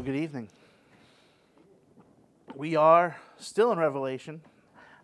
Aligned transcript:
So, 0.00 0.04
good 0.04 0.16
evening. 0.16 0.48
We 2.54 2.74
are 2.74 3.18
still 3.38 3.70
in 3.70 3.78
Revelation. 3.78 4.40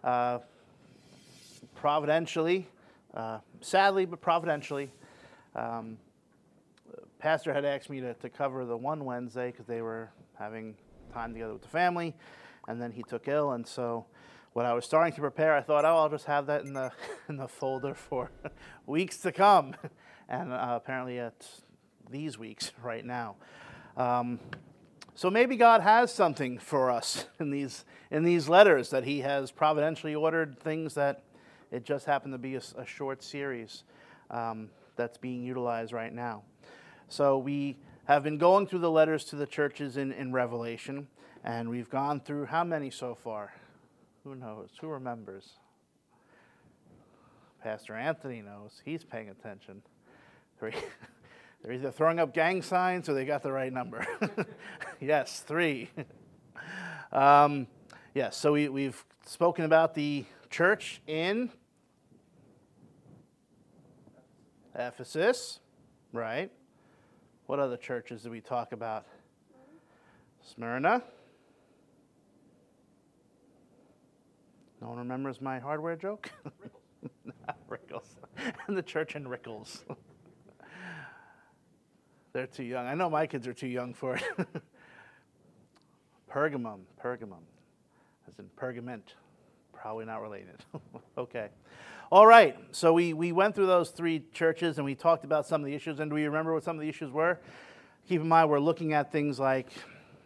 Uh, 0.03 0.39
providentially, 1.75 2.67
uh, 3.13 3.41
sadly, 3.61 4.07
but 4.07 4.23
providentially, 4.23 4.91
um, 5.55 5.99
Pastor 7.19 7.53
had 7.53 7.67
asked 7.67 7.91
me 7.91 8.01
to, 8.01 8.15
to 8.15 8.31
cover 8.31 8.65
the 8.65 8.75
one 8.75 9.05
Wednesday 9.05 9.51
because 9.51 9.67
they 9.67 9.83
were 9.83 10.09
having 10.39 10.75
time 11.13 11.35
together 11.35 11.53
with 11.53 11.61
the 11.61 11.69
family, 11.69 12.15
and 12.67 12.81
then 12.81 12.91
he 12.91 13.03
took 13.03 13.29
ill, 13.29 13.53
and 13.53 13.67
so 13.67 14.07
when 14.55 14.65
I 14.65 14.73
was 14.73 14.87
starting 14.87 15.13
to 15.13 15.21
prepare, 15.21 15.55
I 15.55 15.61
thought, 15.61 15.85
oh, 15.85 15.95
I'll 15.95 16.09
just 16.09 16.25
have 16.25 16.47
that 16.47 16.63
in 16.65 16.73
the 16.73 16.91
in 17.29 17.37
the 17.37 17.49
folder 17.49 17.93
for 17.93 18.31
weeks 18.87 19.19
to 19.19 19.31
come, 19.31 19.75
and 20.31 20.55
uh, 20.55 20.69
apparently 20.71 21.19
it's 21.19 21.61
these 22.09 22.39
weeks 22.39 22.73
right 22.83 23.05
now. 23.05 23.37
Um, 23.99 24.41
so 25.17 25.31
maybe 25.31 25.57
God 25.57 25.81
has 25.81 26.13
something 26.13 26.59
for 26.59 26.91
us 26.91 27.25
in 27.41 27.51
these, 27.51 27.87
in 28.11 28.23
these 28.23 28.51
letters 28.51 28.91
that 28.91 29.05
He 29.05 29.21
has 29.21 29.51
providentially 29.51 30.15
ordered 30.15 30.61
things 30.61 30.93
that 30.95 31.23
it 31.73 31.85
just 31.85 32.05
happened 32.05 32.35
to 32.35 32.39
be 32.39 32.55
a, 32.55 32.63
a 32.77 32.85
short 32.85 33.23
series 33.23 33.85
um, 34.31 34.69
that's 34.95 35.17
being 35.17 35.43
utilized 35.43 35.93
right 35.93 36.13
now. 36.13 36.43
So 37.09 37.39
we 37.39 37.79
have 38.05 38.23
been 38.25 38.37
going 38.37 38.67
through 38.67 38.81
the 38.81 38.91
letters 38.91 39.25
to 39.27 39.37
the 39.37 39.47
churches 39.47 39.97
in, 39.97 40.13
in 40.13 40.33
Revelation, 40.33 41.09
and 41.43 41.71
we've 41.71 41.89
gone 41.89 42.21
through 42.21 42.45
how 42.45 42.63
many 42.63 42.91
so 42.91 43.15
far? 43.15 43.55
Who 44.23 44.35
knows? 44.35 44.69
Who 44.83 44.89
remembers? 44.89 45.55
Pastor 47.63 47.95
Anthony 47.95 48.43
knows. 48.43 48.83
He's 48.85 49.03
paying 49.03 49.31
attention. 49.31 49.81
Three. 50.59 50.75
They're 51.63 51.73
either 51.73 51.91
throwing 51.91 52.19
up 52.19 52.33
gang 52.33 52.63
signs 52.63 53.09
or 53.09 53.15
they 53.15 53.25
got 53.25 53.43
the 53.43 53.53
right 53.53 53.73
number. 53.73 54.07
yes, 55.01 55.41
three. 55.41 55.91
um, 57.13 57.67
yes, 58.15 58.37
so 58.37 58.53
we, 58.53 58.69
we've 58.69 59.05
spoken 59.25 59.65
about 59.65 59.95
the 59.95 60.25
church 60.51 61.01
in 61.07 61.51
Ephesus, 64.75 65.61
right? 66.13 66.51
What 67.47 67.59
other 67.59 67.77
churches 67.77 68.23
did 68.23 68.31
we 68.31 68.41
talk 68.41 68.73
about? 68.73 69.07
Smyrna. 70.43 71.03
No 74.81 74.89
one 74.89 74.99
remembers 74.99 75.41
my 75.41 75.59
hardware 75.59 75.97
joke? 75.97 76.31
Rickles. 77.71 78.07
and 78.67 78.77
the 78.77 78.83
church 78.83 79.17
in 79.17 79.25
Rickles. 79.25 79.83
They're 82.37 82.47
too 82.47 82.65
young. 82.65 82.87
I 82.87 82.93
know 82.93 83.09
my 83.09 83.27
kids 83.27 83.47
are 83.47 83.55
too 83.55 83.67
young 83.67 83.95
for 83.95 84.17
it. 84.17 84.23
Pergamum, 86.31 86.81
Pergamum, 87.03 87.41
as 88.29 88.39
in 88.39 88.51
pergament. 88.57 89.15
Probably 89.73 90.05
not 90.05 90.21
related. 90.21 90.63
okay. 91.17 91.49
All 92.13 92.27
right. 92.27 92.55
So 92.73 92.93
we, 92.93 93.15
we 93.15 93.33
went 93.33 93.55
through 93.55 93.69
those 93.69 93.89
three 93.89 94.23
churches 94.35 94.77
and 94.77 94.85
we 94.85 94.95
talked 94.95 95.25
about 95.25 95.47
some 95.47 95.63
of 95.63 95.67
the 95.67 95.75
issues. 95.75 95.99
And 95.99 96.11
do 96.11 96.15
we 96.15 96.27
remember 96.27 96.53
what 96.53 96.63
some 96.63 96.77
of 96.77 96.83
the 96.83 96.91
issues 96.91 97.11
were? 97.11 97.41
Keep 98.07 98.21
in 98.21 98.29
mind, 98.29 98.51
we're 98.51 98.61
looking 98.61 98.93
at 98.93 99.11
things 99.11 99.41
like 99.41 99.71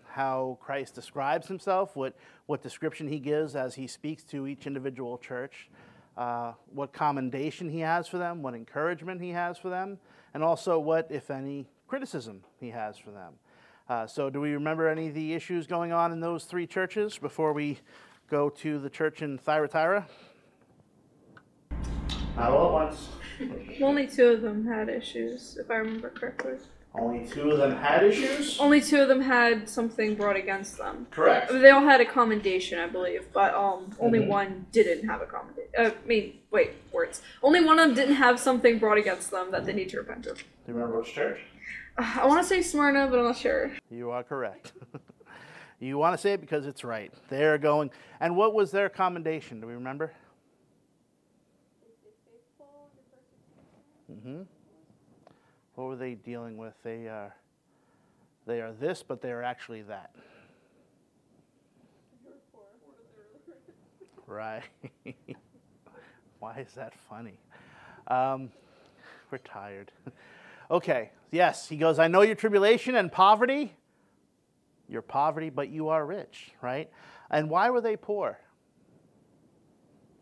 how 0.09 0.59
Christ 0.61 0.97
describes 0.97 1.47
himself, 1.47 1.95
what, 1.95 2.17
what 2.47 2.61
description 2.61 3.07
he 3.07 3.21
gives 3.21 3.55
as 3.55 3.77
he 3.77 3.87
speaks 3.87 4.25
to 4.25 4.49
each 4.49 4.67
individual 4.67 5.17
church, 5.17 5.71
uh, 6.17 6.55
what 6.75 6.93
commendation 6.93 7.69
he 7.69 7.79
has 7.79 8.09
for 8.09 8.19
them, 8.19 8.43
what 8.43 8.55
encouragement 8.55 9.23
he 9.23 9.31
has 9.31 9.59
for 9.59 9.69
them, 9.69 9.97
and 10.35 10.43
also 10.43 10.77
what, 10.81 11.07
if 11.09 11.31
any, 11.31 11.69
criticism 11.91 12.41
he 12.61 12.71
has 12.71 12.97
for 12.97 13.11
them. 13.11 13.33
Uh, 13.89 14.07
so, 14.07 14.31
do 14.31 14.41
we 14.41 14.53
remember 14.53 14.87
any 14.87 15.09
of 15.09 15.15
the 15.15 15.35
issues 15.35 15.67
going 15.67 15.91
on 15.91 16.13
in 16.13 16.21
those 16.21 16.45
three 16.45 16.65
churches 16.65 17.19
before 17.19 17.53
we 17.53 17.81
go 18.31 18.49
to 18.49 18.79
the 18.79 18.89
church 18.89 19.23
in 19.23 19.37
Thyatira? 19.37 20.07
Not 22.37 22.53
all 22.53 22.67
at 22.67 22.73
once. 22.73 23.09
Only 23.83 24.07
two 24.07 24.29
of 24.29 24.43
them 24.43 24.65
had 24.65 24.89
issues, 24.89 25.57
if 25.61 25.69
I 25.69 25.75
remember 25.79 26.11
correctly. 26.11 26.53
Only 26.95 27.27
two 27.27 27.51
of 27.51 27.59
them 27.59 27.77
had 27.77 28.05
issues? 28.05 28.59
Only 28.61 28.81
two 28.81 29.01
of 29.03 29.09
them 29.09 29.21
had 29.23 29.69
something 29.69 30.15
brought 30.15 30.37
against 30.37 30.79
them. 30.79 31.09
Correct. 31.11 31.51
They 31.51 31.71
all 31.71 31.83
had 31.83 32.01
a 32.01 32.05
commendation, 32.05 32.79
I 32.79 32.87
believe, 32.87 33.27
but 33.33 33.53
um, 33.55 33.91
only 33.99 34.21
Mhm. 34.21 34.29
one 34.29 34.67
didn't 34.71 35.09
have 35.09 35.21
a 35.23 35.27
commendation. 35.27 35.71
Uh, 35.77 35.91
I 36.05 36.07
mean, 36.07 36.39
wait, 36.53 36.71
words. 36.93 37.23
Only 37.43 37.65
one 37.65 37.79
of 37.81 37.87
them 37.89 37.95
didn't 37.97 38.17
have 38.17 38.39
something 38.39 38.79
brought 38.79 38.99
against 38.99 39.31
them 39.33 39.51
that 39.51 39.67
they 39.67 39.73
need 39.73 39.89
to 39.91 39.99
repent 39.99 40.27
of. 40.27 40.39
Do 40.39 40.45
you 40.69 40.75
remember 40.75 40.99
which 41.01 41.13
church? 41.13 41.41
I 41.99 42.27
want 42.27 42.43
to 42.43 42.49
say 42.49 42.63
Smyrna, 42.63 43.07
but 43.09 43.19
I'm 43.19 43.27
not 43.27 43.37
sure. 43.37 43.73
You 43.91 44.11
are 44.11 44.23
correct. 44.23 44.73
you 45.81 45.99
want 45.99 46.15
to 46.15 46.19
say 46.19 46.33
it 46.33 46.41
because 46.41 46.67
it's 46.67 46.85
right. 46.85 47.13
They're 47.29 47.59
going. 47.59 47.91
And 48.21 48.37
what 48.37 48.55
was 48.55 48.71
their 48.71 48.89
commendation? 48.89 49.61
Do 49.61 49.67
we 49.67 49.75
remember? 49.75 50.13
Mm-hmm. 54.11 54.43
What 55.75 55.85
were 55.85 55.97
they 55.97 56.15
dealing 56.15 56.57
with? 56.57 56.75
They 56.83 57.07
are, 57.07 57.35
they 58.47 58.61
are 58.61 58.73
this, 58.73 59.03
but 59.07 59.23
they 59.23 59.31
are 59.31 59.43
actually 59.43 59.83
that. 59.83 60.11
Right. 64.27 64.63
Why 66.39 66.61
is 66.61 66.73
that 66.75 66.95
funny? 67.09 67.39
Um, 68.07 68.51
we're 69.31 69.39
tired. 69.39 69.91
okay, 70.71 71.11
yes, 71.31 71.69
he 71.69 71.77
goes, 71.77 71.99
I 71.99 72.09
know 72.09 72.23
your 72.23 72.35
tribulation 72.35 72.95
and 72.95 73.11
poverty. 73.11 73.75
Your 74.89 75.03
poverty, 75.03 75.51
but 75.51 75.69
you 75.69 75.89
are 75.89 76.05
rich, 76.05 76.53
right? 76.61 76.91
And 77.31 77.49
why 77.49 77.71
were 77.71 77.81
they 77.81 77.97
poor? 77.97 78.39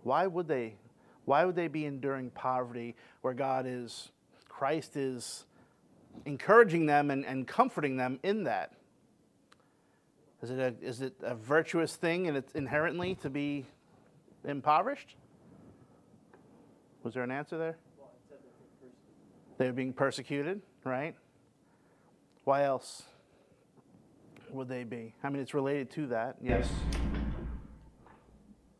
Why 0.02 0.26
would 0.26 0.48
they? 0.48 0.76
Why 1.24 1.44
would 1.44 1.56
they 1.56 1.68
be 1.68 1.84
enduring 1.84 2.30
poverty 2.30 2.96
where 3.20 3.34
God 3.34 3.66
is, 3.66 4.10
Christ 4.48 4.96
is 4.96 5.44
encouraging 6.24 6.86
them 6.86 7.10
and, 7.10 7.24
and 7.24 7.46
comforting 7.46 7.96
them 7.96 8.18
in 8.22 8.44
that? 8.44 8.72
Is 10.42 10.50
it, 10.50 10.58
a, 10.58 10.74
is 10.86 11.00
it 11.00 11.14
a 11.22 11.34
virtuous 11.34 11.96
thing 11.96 12.28
and 12.28 12.36
it's 12.36 12.52
inherently 12.52 13.16
to 13.16 13.30
be 13.30 13.66
impoverished? 14.44 15.16
Was 17.02 17.14
there 17.14 17.22
an 17.22 17.30
answer 17.30 17.58
there? 17.58 17.76
They 19.58 19.66
were 19.66 19.72
being 19.72 19.92
persecuted, 19.92 20.62
right? 20.84 21.14
Why 22.44 22.62
else 22.62 23.02
would 24.50 24.68
they 24.68 24.84
be? 24.84 25.14
I 25.22 25.28
mean, 25.28 25.42
it's 25.42 25.52
related 25.52 25.90
to 25.90 26.06
that, 26.06 26.36
yes. 26.40 26.68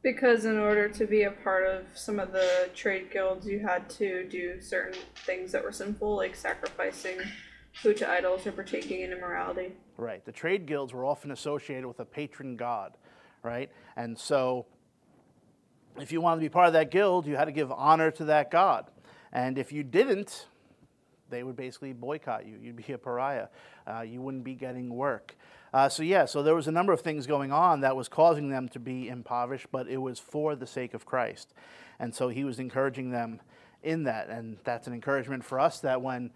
Because 0.02 0.44
in 0.44 0.56
order 0.56 0.88
to 0.88 1.06
be 1.06 1.24
a 1.24 1.32
part 1.32 1.66
of 1.66 1.84
some 1.94 2.20
of 2.20 2.32
the 2.32 2.70
trade 2.74 3.10
guilds, 3.10 3.44
you 3.44 3.58
had 3.58 3.90
to 3.90 4.26
do 4.28 4.60
certain 4.60 4.98
things 5.26 5.50
that 5.50 5.64
were 5.64 5.72
sinful, 5.72 6.16
like 6.16 6.36
sacrificing 6.36 7.18
food 7.74 7.96
to 7.98 8.08
idols 8.08 8.46
or 8.46 8.52
partaking 8.52 9.00
in 9.00 9.12
immorality. 9.12 9.72
Right. 9.96 10.24
The 10.24 10.32
trade 10.32 10.66
guilds 10.66 10.94
were 10.94 11.04
often 11.04 11.32
associated 11.32 11.86
with 11.86 11.98
a 11.98 12.04
patron 12.04 12.56
god, 12.56 12.96
right? 13.42 13.70
And 13.96 14.16
so, 14.16 14.66
if 16.00 16.12
you 16.12 16.20
wanted 16.20 16.36
to 16.36 16.42
be 16.42 16.48
part 16.48 16.68
of 16.68 16.72
that 16.74 16.92
guild, 16.92 17.26
you 17.26 17.34
had 17.34 17.46
to 17.46 17.52
give 17.52 17.72
honor 17.72 18.12
to 18.12 18.24
that 18.26 18.52
god. 18.52 18.86
And 19.32 19.58
if 19.58 19.72
you 19.72 19.82
didn't, 19.82 20.46
they 21.30 21.42
would 21.42 21.56
basically 21.56 21.92
boycott 21.92 22.46
you. 22.46 22.58
You'd 22.60 22.76
be 22.76 22.92
a 22.92 22.98
pariah. 22.98 23.48
Uh, 23.86 24.02
you 24.02 24.20
wouldn't 24.20 24.44
be 24.44 24.54
getting 24.54 24.88
work. 24.90 25.36
Uh, 25.72 25.88
so, 25.88 26.02
yeah, 26.02 26.24
so 26.24 26.42
there 26.42 26.54
was 26.54 26.66
a 26.66 26.72
number 26.72 26.92
of 26.92 27.00
things 27.00 27.26
going 27.26 27.52
on 27.52 27.80
that 27.82 27.94
was 27.94 28.08
causing 28.08 28.48
them 28.48 28.68
to 28.70 28.78
be 28.78 29.08
impoverished, 29.08 29.66
but 29.70 29.86
it 29.88 29.98
was 29.98 30.18
for 30.18 30.56
the 30.56 30.66
sake 30.66 30.94
of 30.94 31.04
Christ. 31.04 31.52
And 31.98 32.14
so 32.14 32.28
he 32.28 32.44
was 32.44 32.58
encouraging 32.58 33.10
them 33.10 33.40
in 33.82 34.04
that. 34.04 34.28
And 34.28 34.58
that's 34.64 34.86
an 34.86 34.94
encouragement 34.94 35.44
for 35.44 35.60
us 35.60 35.80
that 35.80 36.00
when 36.00 36.30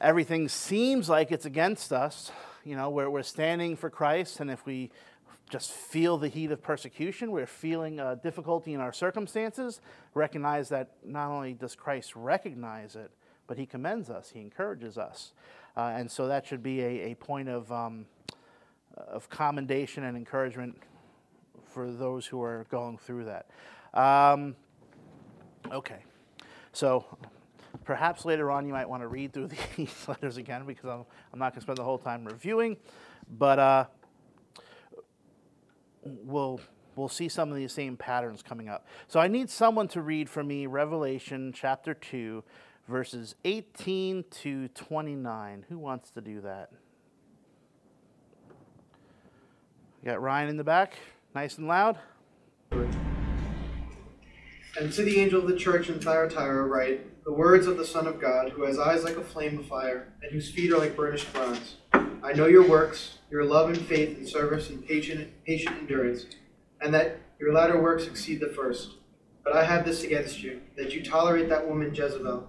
everything 0.00 0.48
seems 0.48 1.08
like 1.08 1.30
it's 1.32 1.44
against 1.44 1.92
us, 1.92 2.32
you 2.64 2.76
know, 2.76 2.90
we're, 2.90 3.10
we're 3.10 3.22
standing 3.22 3.76
for 3.76 3.90
Christ, 3.90 4.40
and 4.40 4.50
if 4.50 4.64
we 4.66 4.90
just 5.50 5.72
feel 5.72 6.16
the 6.16 6.28
heat 6.28 6.50
of 6.52 6.62
persecution, 6.62 7.32
we're 7.32 7.46
feeling 7.46 7.98
uh, 7.98 8.14
difficulty 8.16 8.72
in 8.72 8.80
our 8.80 8.92
circumstances, 8.92 9.80
recognize 10.14 10.68
that 10.68 10.92
not 11.04 11.30
only 11.30 11.54
does 11.54 11.74
Christ 11.74 12.14
recognize 12.14 12.96
it, 12.96 13.10
but 13.50 13.58
he 13.58 13.66
commends 13.66 14.08
us, 14.10 14.30
he 14.32 14.38
encourages 14.40 14.96
us. 14.96 15.32
Uh, 15.76 15.92
and 15.96 16.08
so 16.08 16.28
that 16.28 16.46
should 16.46 16.62
be 16.62 16.80
a, 16.82 17.10
a 17.10 17.14
point 17.16 17.48
of, 17.48 17.72
um, 17.72 18.06
of 18.96 19.28
commendation 19.28 20.04
and 20.04 20.16
encouragement 20.16 20.76
for 21.64 21.90
those 21.90 22.24
who 22.26 22.40
are 22.40 22.64
going 22.70 22.96
through 22.96 23.24
that. 23.24 23.50
Um, 23.92 24.54
okay, 25.72 26.04
so 26.72 27.04
perhaps 27.82 28.24
later 28.24 28.52
on 28.52 28.68
you 28.68 28.72
might 28.72 28.88
want 28.88 29.02
to 29.02 29.08
read 29.08 29.32
through 29.32 29.48
these 29.76 30.06
letters 30.06 30.36
again 30.36 30.64
because 30.64 30.88
I'm, 30.88 31.04
I'm 31.32 31.40
not 31.40 31.52
going 31.52 31.60
to 31.60 31.62
spend 31.62 31.78
the 31.78 31.82
whole 31.82 31.98
time 31.98 32.24
reviewing, 32.26 32.76
but 33.36 33.58
uh, 33.58 33.84
we'll, 36.04 36.60
we'll 36.94 37.08
see 37.08 37.28
some 37.28 37.50
of 37.50 37.56
these 37.56 37.72
same 37.72 37.96
patterns 37.96 38.44
coming 38.44 38.68
up. 38.68 38.86
So 39.08 39.18
I 39.18 39.26
need 39.26 39.50
someone 39.50 39.88
to 39.88 40.02
read 40.02 40.30
for 40.30 40.44
me 40.44 40.66
Revelation 40.66 41.52
chapter 41.52 41.94
2, 41.94 42.44
verses 42.90 43.36
18 43.44 44.24
to 44.42 44.68
29. 44.68 45.66
Who 45.68 45.78
wants 45.78 46.10
to 46.10 46.20
do 46.20 46.40
that? 46.40 46.70
We 50.02 50.10
got 50.10 50.20
Ryan 50.20 50.48
in 50.48 50.56
the 50.56 50.64
back, 50.64 50.94
nice 51.34 51.56
and 51.56 51.68
loud. 51.68 51.98
And 52.72 52.92
to 54.92 55.02
the 55.02 55.20
angel 55.20 55.40
of 55.40 55.48
the 55.48 55.56
church 55.56 55.88
in 55.88 56.00
Thyatira 56.00 56.66
write 56.66 57.24
the 57.24 57.32
words 57.32 57.66
of 57.66 57.76
the 57.76 57.86
Son 57.86 58.06
of 58.06 58.20
God, 58.20 58.50
who 58.50 58.64
has 58.64 58.78
eyes 58.78 59.04
like 59.04 59.16
a 59.16 59.22
flame 59.22 59.58
of 59.58 59.66
fire, 59.66 60.12
and 60.22 60.32
whose 60.32 60.50
feet 60.50 60.72
are 60.72 60.78
like 60.78 60.96
burnished 60.96 61.32
bronze. 61.32 61.76
I 61.92 62.32
know 62.32 62.46
your 62.46 62.68
works, 62.68 63.18
your 63.30 63.44
love 63.44 63.68
and 63.68 63.80
faith 63.80 64.18
and 64.18 64.28
service 64.28 64.68
and 64.68 64.84
patient, 64.84 65.30
patient 65.44 65.76
endurance, 65.78 66.26
and 66.80 66.92
that 66.94 67.18
your 67.38 67.52
latter 67.52 67.80
works 67.80 68.06
exceed 68.06 68.40
the 68.40 68.48
first. 68.48 68.94
But 69.44 69.54
I 69.54 69.64
have 69.64 69.84
this 69.84 70.02
against 70.02 70.42
you, 70.42 70.60
that 70.76 70.92
you 70.92 71.04
tolerate 71.04 71.48
that 71.50 71.68
woman 71.68 71.94
Jezebel, 71.94 72.48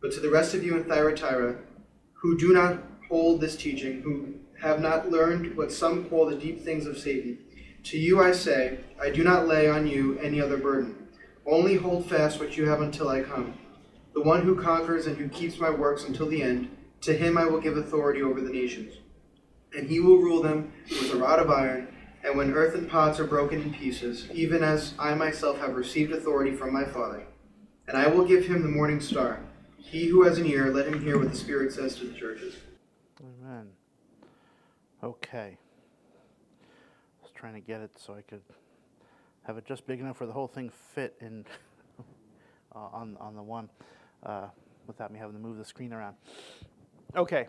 But 0.00 0.12
to 0.12 0.20
the 0.20 0.30
rest 0.30 0.54
of 0.54 0.62
you 0.62 0.76
in 0.76 0.84
Thyatira, 0.84 1.56
who 2.14 2.38
do 2.38 2.52
not 2.52 2.82
hold 3.08 3.40
this 3.40 3.56
teaching, 3.56 4.02
who 4.02 4.34
have 4.60 4.80
not 4.80 5.10
learned 5.10 5.56
what 5.56 5.72
some 5.72 6.04
call 6.04 6.26
the 6.26 6.36
deep 6.36 6.64
things 6.64 6.86
of 6.86 6.98
Satan, 6.98 7.38
to 7.84 7.98
you 7.98 8.20
I 8.20 8.32
say, 8.32 8.80
I 9.00 9.10
do 9.10 9.24
not 9.24 9.46
lay 9.46 9.68
on 9.68 9.86
you 9.86 10.18
any 10.18 10.40
other 10.40 10.56
burden. 10.56 11.08
Only 11.46 11.76
hold 11.76 12.06
fast 12.06 12.38
what 12.38 12.56
you 12.56 12.68
have 12.68 12.80
until 12.80 13.08
I 13.08 13.22
come. 13.22 13.54
The 14.14 14.22
one 14.22 14.42
who 14.42 14.60
conquers 14.60 15.06
and 15.06 15.16
who 15.16 15.28
keeps 15.28 15.58
my 15.58 15.70
works 15.70 16.04
until 16.04 16.28
the 16.28 16.42
end, 16.42 16.76
to 17.02 17.12
him 17.12 17.38
I 17.38 17.46
will 17.46 17.60
give 17.60 17.76
authority 17.76 18.22
over 18.22 18.40
the 18.40 18.52
nations. 18.52 18.94
And 19.76 19.88
he 19.88 20.00
will 20.00 20.18
rule 20.18 20.42
them 20.42 20.72
with 20.90 21.12
a 21.14 21.16
rod 21.16 21.38
of 21.38 21.50
iron, 21.50 21.88
and 22.24 22.36
when 22.36 22.52
earthen 22.52 22.88
pots 22.88 23.20
are 23.20 23.24
broken 23.24 23.62
in 23.62 23.72
pieces, 23.72 24.28
even 24.32 24.62
as 24.62 24.94
I 24.98 25.14
myself 25.14 25.58
have 25.58 25.76
received 25.76 26.12
authority 26.12 26.54
from 26.54 26.72
my 26.72 26.84
Father. 26.84 27.26
And 27.86 27.96
I 27.96 28.08
will 28.08 28.24
give 28.24 28.46
him 28.46 28.62
the 28.62 28.68
morning 28.68 29.00
star. 29.00 29.40
He 29.90 30.06
who 30.06 30.22
has 30.24 30.36
an 30.36 30.44
ear, 30.44 30.70
let 30.70 30.86
him 30.86 31.02
hear 31.02 31.18
what 31.18 31.30
the 31.30 31.36
Spirit 31.36 31.72
says 31.72 31.96
to 31.96 32.04
the 32.04 32.12
churches. 32.12 32.56
Amen. 33.20 33.68
Okay. 35.02 35.56
I 36.60 37.22
was 37.22 37.32
trying 37.34 37.54
to 37.54 37.60
get 37.60 37.80
it 37.80 37.92
so 37.96 38.12
I 38.12 38.20
could 38.20 38.42
have 39.44 39.56
it 39.56 39.64
just 39.64 39.86
big 39.86 39.98
enough 40.00 40.20
where 40.20 40.26
the 40.26 40.32
whole 40.34 40.46
thing 40.46 40.70
fit 40.94 41.16
in 41.22 41.46
uh, 42.76 42.78
on 42.78 43.16
on 43.18 43.34
the 43.34 43.42
one 43.42 43.70
uh, 44.26 44.48
without 44.86 45.10
me 45.10 45.18
having 45.18 45.34
to 45.34 45.40
move 45.40 45.56
the 45.56 45.64
screen 45.64 45.94
around. 45.94 46.16
Okay. 47.16 47.48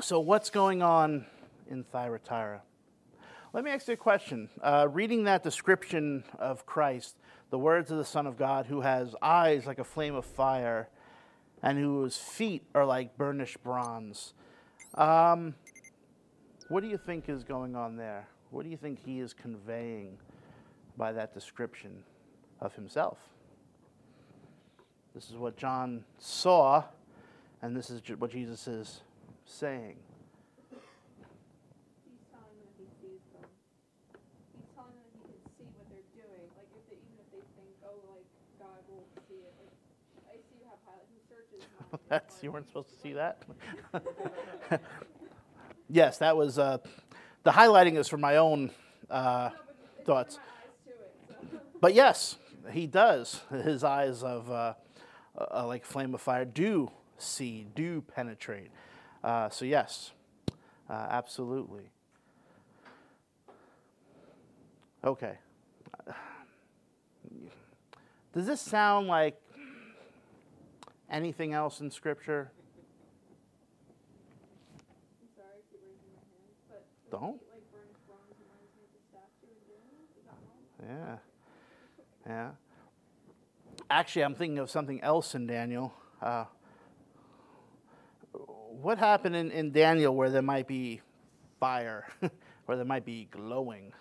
So 0.00 0.20
what's 0.20 0.50
going 0.50 0.80
on 0.80 1.26
in 1.68 1.82
Thyatira? 1.82 2.62
Let 3.52 3.64
me 3.64 3.72
ask 3.72 3.88
you 3.88 3.94
a 3.94 3.96
question. 3.96 4.48
Uh, 4.62 4.86
reading 4.88 5.24
that 5.24 5.42
description 5.42 6.22
of 6.38 6.66
Christ, 6.66 7.16
the 7.50 7.58
words 7.58 7.90
of 7.90 7.98
the 7.98 8.04
Son 8.04 8.28
of 8.28 8.36
God, 8.36 8.66
who 8.66 8.82
has 8.82 9.16
eyes 9.20 9.66
like 9.66 9.80
a 9.80 9.84
flame 9.84 10.14
of 10.14 10.24
fire, 10.24 10.88
and 11.62 11.78
whose 11.78 12.16
feet 12.16 12.62
are 12.74 12.84
like 12.84 13.16
burnished 13.16 13.62
bronze. 13.62 14.34
Um, 14.94 15.54
what 16.68 16.82
do 16.82 16.88
you 16.88 16.98
think 16.98 17.28
is 17.28 17.44
going 17.44 17.74
on 17.74 17.96
there? 17.96 18.28
What 18.50 18.64
do 18.64 18.70
you 18.70 18.76
think 18.76 18.98
he 19.04 19.20
is 19.20 19.32
conveying 19.32 20.18
by 20.96 21.12
that 21.12 21.34
description 21.34 22.04
of 22.60 22.74
himself? 22.74 23.18
This 25.14 25.30
is 25.30 25.36
what 25.36 25.56
John 25.56 26.04
saw, 26.18 26.84
and 27.62 27.76
this 27.76 27.90
is 27.90 28.02
what 28.18 28.30
Jesus 28.30 28.68
is 28.68 29.00
saying. 29.44 29.96
He's 30.70 32.22
telling 32.30 32.54
them 32.60 32.70
he 32.78 32.86
sees 33.00 33.24
them. 33.34 33.48
He's 34.54 34.70
telling 34.76 34.94
them 34.94 35.10
he 35.18 35.32
can 35.32 35.40
see 35.56 35.66
what 35.74 35.88
they're 35.90 36.12
doing. 36.14 36.46
Like 36.54 36.70
if 36.70 36.84
they, 36.86 37.00
even 37.02 37.18
if 37.18 37.28
they 37.34 37.42
think, 37.56 37.72
oh, 37.82 37.98
like 38.14 38.28
God 38.62 38.78
will 38.86 39.08
see 39.26 39.42
it. 39.42 39.52
Like 39.58 39.74
I 40.30 40.38
see 40.38 40.62
you 40.62 40.68
have 40.70 40.78
highlight. 40.86 41.08
He 41.10 41.18
searches. 41.26 41.66
minds 41.66 41.92
and 41.92 41.97
That's 42.08 42.42
you 42.42 42.52
weren't 42.52 42.66
supposed 42.68 42.90
to 42.90 43.00
see 43.00 43.12
that. 43.14 43.42
yes, 45.90 46.18
that 46.18 46.36
was 46.36 46.58
uh, 46.58 46.78
the 47.42 47.50
highlighting 47.50 47.96
is 47.96 48.08
for 48.08 48.16
my 48.16 48.36
own 48.36 48.70
uh, 49.10 49.50
thoughts. 50.04 50.38
But 51.80 51.94
yes, 51.94 52.36
he 52.70 52.86
does. 52.86 53.40
His 53.50 53.84
eyes 53.84 54.22
of 54.22 54.50
uh, 54.50 54.74
uh, 55.38 55.66
like 55.66 55.84
flame 55.84 56.14
of 56.14 56.20
fire 56.20 56.44
do 56.44 56.90
see, 57.18 57.66
do 57.74 58.00
penetrate. 58.00 58.70
Uh, 59.22 59.50
so 59.50 59.64
yes, 59.64 60.12
uh, 60.88 61.06
absolutely. 61.10 61.90
Okay. 65.04 65.38
Does 68.32 68.46
this 68.46 68.60
sound 68.60 69.08
like 69.08 69.40
anything 71.10 71.52
else 71.52 71.80
in 71.80 71.90
Scripture? 71.90 72.50
Sorry, 75.36 75.48
hand, 76.70 76.84
Don't. 77.10 77.40
Yeah. 80.86 81.16
Yeah. 82.26 82.50
Actually, 83.90 84.24
I'm 84.24 84.34
thinking 84.34 84.58
of 84.58 84.70
something 84.70 85.02
else 85.02 85.34
in 85.34 85.46
Daniel. 85.46 85.92
Uh, 86.20 86.44
what 88.80 88.98
happened 88.98 89.34
in, 89.34 89.50
in 89.50 89.72
Daniel 89.72 90.14
where 90.14 90.30
there 90.30 90.42
might 90.42 90.66
be 90.66 91.00
fire, 91.58 92.06
where 92.66 92.76
there 92.76 92.84
might 92.84 93.04
be 93.04 93.28
glowing? 93.30 93.92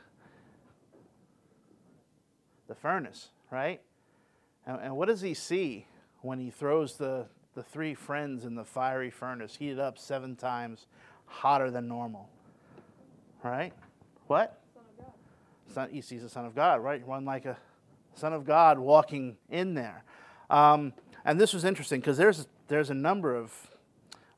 The 2.68 2.76
furnace, 2.76 3.30
right? 3.50 3.82
And, 4.66 4.80
and 4.82 4.98
what 4.98 5.08
does 5.08 5.22
he 5.22 5.34
see 5.34 5.88
when 6.22 6.40
he 6.40 6.50
throws 6.50 6.98
the, 6.98 7.26
the 7.56 7.64
three 7.64 7.94
friends 7.94 8.46
in 8.46 8.56
the 8.56 8.64
fiery 8.64 9.10
furnace, 9.10 9.56
heated 9.56 9.80
up 9.80 9.98
seven 9.98 10.36
times 10.36 10.88
hotter 11.26 11.72
than 11.72 11.88
normal? 11.88 12.30
Right? 13.44 13.74
What? 14.28 14.60
Son 14.74 14.84
of 14.84 15.06
God. 15.06 15.74
son, 15.74 15.90
he 15.92 16.02
sees 16.02 16.22
the 16.22 16.30
Son 16.30 16.46
of 16.46 16.56
God, 16.56 16.84
right? 16.84 17.06
One 17.06 17.26
like 17.26 17.46
a 17.46 17.58
Son 18.16 18.34
of 18.34 18.46
God 18.46 18.80
walking 18.80 19.38
in 19.50 19.74
there. 19.74 20.04
Um, 20.50 20.94
and 21.24 21.40
this 21.40 21.54
was 21.54 21.66
interesting 21.66 22.00
because 22.00 22.18
there's, 22.18 22.48
there's 22.68 22.90
a 22.90 22.96
number 22.96 23.36
of 23.36 23.54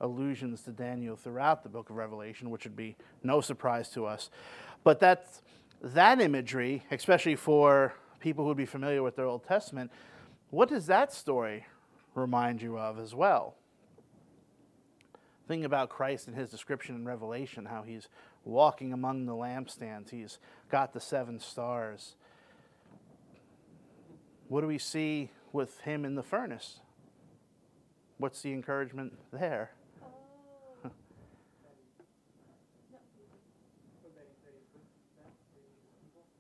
allusions 0.02 0.62
to 0.64 0.72
Daniel 0.72 1.16
throughout 1.16 1.64
the 1.64 1.70
book 1.70 1.90
of 1.90 1.96
Revelation, 1.96 2.50
which 2.50 2.64
would 2.64 2.76
be 2.76 2.96
no 3.24 3.42
surprise 3.42 3.90
to 3.90 4.06
us. 4.06 4.30
But 4.84 5.00
that's, 5.00 5.42
that 5.82 6.20
imagery, 6.20 6.84
especially 6.92 7.36
for 7.36 7.94
people 8.20 8.44
who 8.44 8.50
would 8.50 8.58
be 8.58 8.66
familiar 8.66 9.02
with 9.04 9.16
their 9.16 9.26
Old 9.26 9.46
Testament, 9.46 9.92
what 10.50 10.70
does 10.70 10.88
that 10.88 11.14
story 11.14 11.66
remind 12.16 12.62
you 12.62 12.78
of 12.78 13.00
as 13.00 13.14
well? 13.14 13.56
Think 15.48 15.66
about 15.66 15.90
Christ 15.90 16.28
and 16.28 16.36
his 16.36 16.50
description 16.50 16.96
in 16.96 17.06
Revelation, 17.06 17.66
how 17.66 17.82
he's 17.82 18.08
walking 18.46 18.94
among 18.94 19.26
the 19.26 19.34
lampstands. 19.34 20.12
He's 20.12 20.40
got 20.70 20.94
the 20.94 21.00
seven 21.00 21.40
stars. 21.40 22.16
What 24.48 24.62
do 24.62 24.68
we 24.68 24.78
see 24.78 25.32
with 25.52 25.80
him 25.82 26.06
in 26.06 26.16
the 26.16 26.24
furnace? 26.24 26.80
What's 28.18 28.42
the 28.42 28.52
encouragement 28.54 29.14
there? 29.32 29.72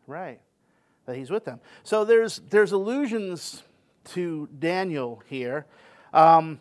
Right, 0.07 0.41
that 1.05 1.15
he's 1.15 1.29
with 1.29 1.45
them. 1.45 1.59
So 1.83 2.03
there's 2.03 2.41
there's 2.49 2.71
allusions 2.71 3.61
to 4.09 4.47
Daniel 4.59 5.21
here, 5.27 5.65
um, 6.13 6.59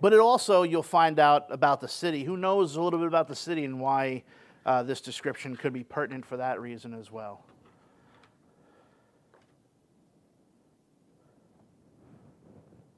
but 0.00 0.12
it 0.12 0.20
also 0.20 0.62
you'll 0.62 0.82
find 0.82 1.18
out 1.18 1.46
about 1.50 1.80
the 1.80 1.88
city. 1.88 2.24
Who 2.24 2.36
knows 2.36 2.76
a 2.76 2.82
little 2.82 2.98
bit 2.98 3.08
about 3.08 3.28
the 3.28 3.36
city 3.36 3.64
and 3.64 3.80
why 3.80 4.22
uh, 4.64 4.82
this 4.82 5.00
description 5.00 5.56
could 5.56 5.72
be 5.72 5.84
pertinent 5.84 6.26
for 6.26 6.36
that 6.36 6.60
reason 6.60 6.94
as 6.94 7.10
well? 7.10 7.44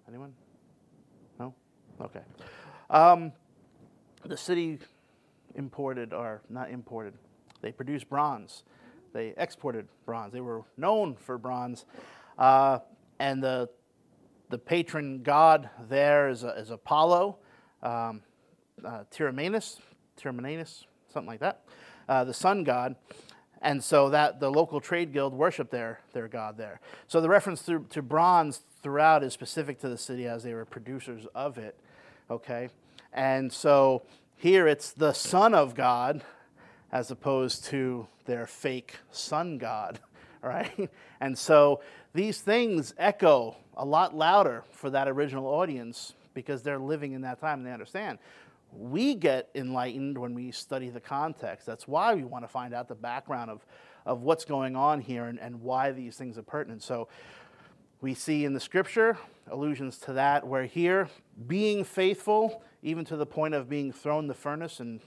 Anyone? 0.08 0.32
No? 1.38 1.54
Okay. 2.00 2.22
Um, 2.88 3.32
the 4.24 4.36
city 4.36 4.78
imported, 5.54 6.12
or 6.12 6.40
not 6.48 6.70
imported, 6.70 7.14
they 7.60 7.72
produced 7.72 8.08
bronze. 8.08 8.62
They 9.12 9.34
exported 9.36 9.88
bronze. 10.06 10.32
They 10.32 10.40
were 10.40 10.62
known 10.76 11.16
for 11.16 11.38
bronze. 11.38 11.84
Uh, 12.38 12.78
and 13.18 13.42
the, 13.42 13.68
the 14.48 14.58
patron 14.58 15.22
god 15.22 15.70
there 15.88 16.28
is, 16.28 16.44
is 16.44 16.70
Apollo, 16.70 17.36
um, 17.82 18.22
uh, 18.84 19.04
something 21.12 21.28
like 21.28 21.40
that, 21.40 21.62
uh, 22.08 22.24
the 22.24 22.34
sun 22.34 22.64
god. 22.64 22.96
and 23.60 23.82
so 23.82 24.08
that 24.10 24.40
the 24.40 24.50
local 24.50 24.80
trade 24.80 25.12
guild 25.12 25.34
worshiped 25.34 25.70
their, 25.70 26.00
their 26.12 26.28
god 26.28 26.56
there. 26.56 26.80
So 27.08 27.20
the 27.20 27.28
reference 27.28 27.62
to, 27.66 27.84
to 27.90 28.02
bronze 28.02 28.62
throughout 28.82 29.22
is 29.22 29.32
specific 29.32 29.80
to 29.80 29.88
the 29.88 29.98
city 29.98 30.26
as 30.26 30.42
they 30.42 30.54
were 30.54 30.64
producers 30.64 31.26
of 31.34 31.58
it. 31.58 31.76
Okay? 32.30 32.68
And 33.12 33.52
so 33.52 34.02
here 34.36 34.68
it's 34.68 34.92
the 34.92 35.12
Son 35.12 35.54
of 35.54 35.74
God 35.74 36.22
as 36.92 37.10
opposed 37.10 37.64
to 37.66 38.06
their 38.24 38.46
fake 38.46 38.96
sun 39.10 39.58
god, 39.58 39.98
right? 40.42 40.90
And 41.20 41.36
so 41.36 41.80
these 42.14 42.40
things 42.40 42.94
echo 42.96 43.56
a 43.76 43.84
lot 43.84 44.14
louder 44.14 44.62
for 44.70 44.90
that 44.90 45.08
original 45.08 45.46
audience 45.46 46.14
because 46.32 46.62
they're 46.62 46.78
living 46.78 47.12
in 47.12 47.22
that 47.22 47.40
time 47.40 47.58
and 47.58 47.66
they 47.66 47.72
understand. 47.72 48.18
We 48.72 49.16
get 49.16 49.48
enlightened 49.54 50.16
when 50.16 50.34
we 50.34 50.52
study 50.52 50.90
the 50.90 51.00
context. 51.00 51.66
That's 51.66 51.88
why 51.88 52.14
we 52.14 52.22
want 52.22 52.44
to 52.44 52.48
find 52.48 52.72
out 52.72 52.86
the 52.86 52.94
background 52.94 53.50
of, 53.50 53.66
of 54.06 54.22
what's 54.22 54.44
going 54.44 54.76
on 54.76 55.00
here 55.00 55.24
and, 55.24 55.40
and 55.40 55.60
why 55.60 55.90
these 55.90 56.16
things 56.16 56.38
are 56.38 56.42
pertinent. 56.42 56.84
So 56.84 57.08
we 58.00 58.14
see 58.14 58.44
in 58.44 58.52
the 58.52 58.60
scripture 58.60 59.18
allusions 59.50 59.98
to 59.98 60.12
that, 60.12 60.46
where 60.46 60.66
here, 60.66 61.08
being 61.48 61.82
faithful, 61.82 62.62
even 62.82 63.04
to 63.06 63.16
the 63.16 63.26
point 63.26 63.54
of 63.54 63.68
being 63.68 63.92
thrown 63.92 64.24
in 64.24 64.28
the 64.28 64.34
furnace 64.34 64.78
and 64.78 65.00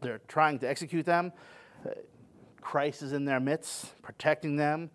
they're 0.00 0.20
trying 0.26 0.58
to 0.58 0.68
execute 0.68 1.06
them, 1.06 1.32
Christ 2.64 3.02
is 3.02 3.12
in 3.12 3.26
their 3.26 3.38
midst, 3.38 4.00
protecting 4.02 4.56
them, 4.56 4.90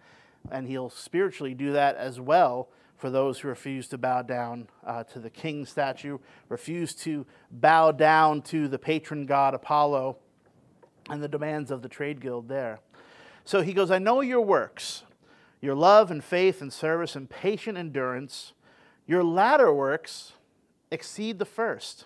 and 0.51 0.67
he'll 0.67 0.89
spiritually 0.89 1.53
do 1.53 1.71
that 1.73 1.95
as 1.95 2.19
well 2.19 2.69
for 2.97 3.09
those 3.09 3.39
who 3.39 3.47
refuse 3.47 3.87
to 3.87 3.97
bow 3.97 4.23
down 4.23 4.67
uh, 4.85 5.03
to 5.05 5.19
the 5.19 5.29
king 5.29 5.65
statue, 5.65 6.17
refuse 6.49 6.93
to 6.93 7.25
bow 7.51 7.91
down 7.91 8.41
to 8.41 8.67
the 8.67 8.77
patron 8.77 9.25
god 9.25 9.53
Apollo 9.53 10.17
and 11.09 11.23
the 11.23 11.27
demands 11.27 11.71
of 11.71 11.81
the 11.81 11.87
trade 11.87 12.19
guild 12.19 12.49
there. 12.49 12.79
So 13.45 13.61
he 13.61 13.71
goes, 13.71 13.91
I 13.91 13.99
know 13.99 14.21
your 14.21 14.41
works, 14.41 15.03
your 15.61 15.75
love 15.75 16.11
and 16.11 16.23
faith 16.23 16.61
and 16.61 16.73
service 16.73 17.15
and 17.15 17.29
patient 17.29 17.77
endurance. 17.77 18.53
Your 19.07 19.23
latter 19.23 19.73
works 19.73 20.33
exceed 20.91 21.39
the 21.39 21.45
first. 21.45 22.05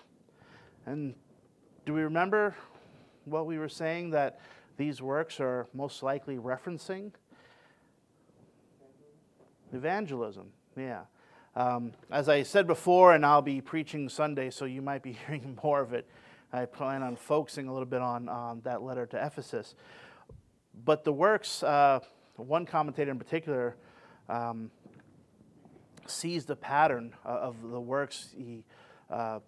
And 0.86 1.14
do 1.86 1.94
we 1.94 2.02
remember 2.02 2.54
what 3.24 3.46
we 3.46 3.58
were 3.58 3.68
saying 3.68 4.10
that 4.10 4.38
these 4.76 5.00
works 5.00 5.40
are 5.40 5.66
most 5.72 6.02
likely 6.02 6.36
referencing? 6.36 7.12
Evangelism, 9.72 10.52
yeah. 10.76 11.02
Um, 11.56 11.92
as 12.10 12.28
I 12.28 12.42
said 12.42 12.66
before, 12.66 13.14
and 13.14 13.24
I'll 13.24 13.42
be 13.42 13.60
preaching 13.60 14.08
Sunday, 14.08 14.50
so 14.50 14.64
you 14.64 14.82
might 14.82 15.02
be 15.02 15.12
hearing 15.26 15.58
more 15.62 15.80
of 15.80 15.92
it. 15.92 16.06
I 16.52 16.66
plan 16.66 17.02
on 17.02 17.16
focusing 17.16 17.68
a 17.68 17.72
little 17.72 17.86
bit 17.86 18.00
on, 18.00 18.28
on 18.28 18.60
that 18.62 18.82
letter 18.82 19.06
to 19.06 19.24
Ephesus. 19.24 19.74
But 20.84 21.04
the 21.04 21.12
works, 21.12 21.62
uh, 21.62 22.00
one 22.36 22.66
commentator 22.66 23.10
in 23.10 23.18
particular, 23.18 23.76
um, 24.28 24.70
sees 26.06 26.44
the 26.44 26.56
pattern 26.56 27.14
of 27.24 27.56
the 27.62 27.80
works 27.80 28.28
he 28.36 28.64
uh, 29.10 29.40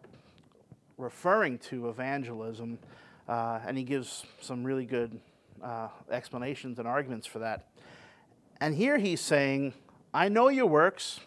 referring 0.99 1.59
to 1.59 1.89
evangelism, 1.89 2.79
uh, 3.29 3.61
and 3.67 3.77
he 3.77 3.85
gives 3.85 4.25
some 4.41 4.65
really 4.65 4.85
good 4.85 5.21
uh, 5.63 5.89
explanations 6.11 6.79
and 6.79 6.87
arguments 6.87 7.27
for 7.27 7.41
that. 7.41 7.67
And 8.61 8.75
here 8.75 8.99
he's 8.99 9.21
saying, 9.21 9.75
I 10.15 10.29
know 10.29 10.49
your 10.49 10.67
works, 10.67 11.21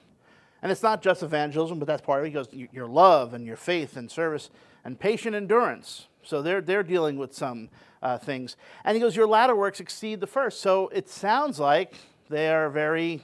and 0.61 0.71
it's 0.71 0.83
not 0.83 1.01
just 1.01 1.23
evangelism, 1.23 1.79
but 1.79 1.87
that's 1.87 2.01
part 2.01 2.19
of 2.19 2.25
it. 2.25 2.29
He 2.29 2.33
goes, 2.33 2.47
your 2.73 2.87
love 2.87 3.33
and 3.33 3.45
your 3.45 3.55
faith 3.55 3.95
and 3.97 4.09
service 4.09 4.49
and 4.83 4.99
patient 4.99 5.35
endurance. 5.35 6.07
So 6.23 6.41
they're, 6.41 6.61
they're 6.61 6.83
dealing 6.83 7.17
with 7.17 7.33
some 7.33 7.69
uh, 8.01 8.17
things. 8.17 8.55
And 8.83 8.95
he 8.95 9.01
goes, 9.01 9.15
Your 9.15 9.27
latter 9.27 9.55
works 9.55 9.79
exceed 9.79 10.19
the 10.19 10.27
first. 10.27 10.61
So 10.61 10.87
it 10.89 11.09
sounds 11.09 11.59
like 11.59 11.93
they 12.29 12.49
are 12.49 12.69
very 12.69 13.23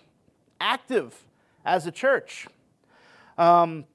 active 0.60 1.26
as 1.66 1.86
a 1.88 1.92
church. 1.92 2.48
Um, 3.38 3.86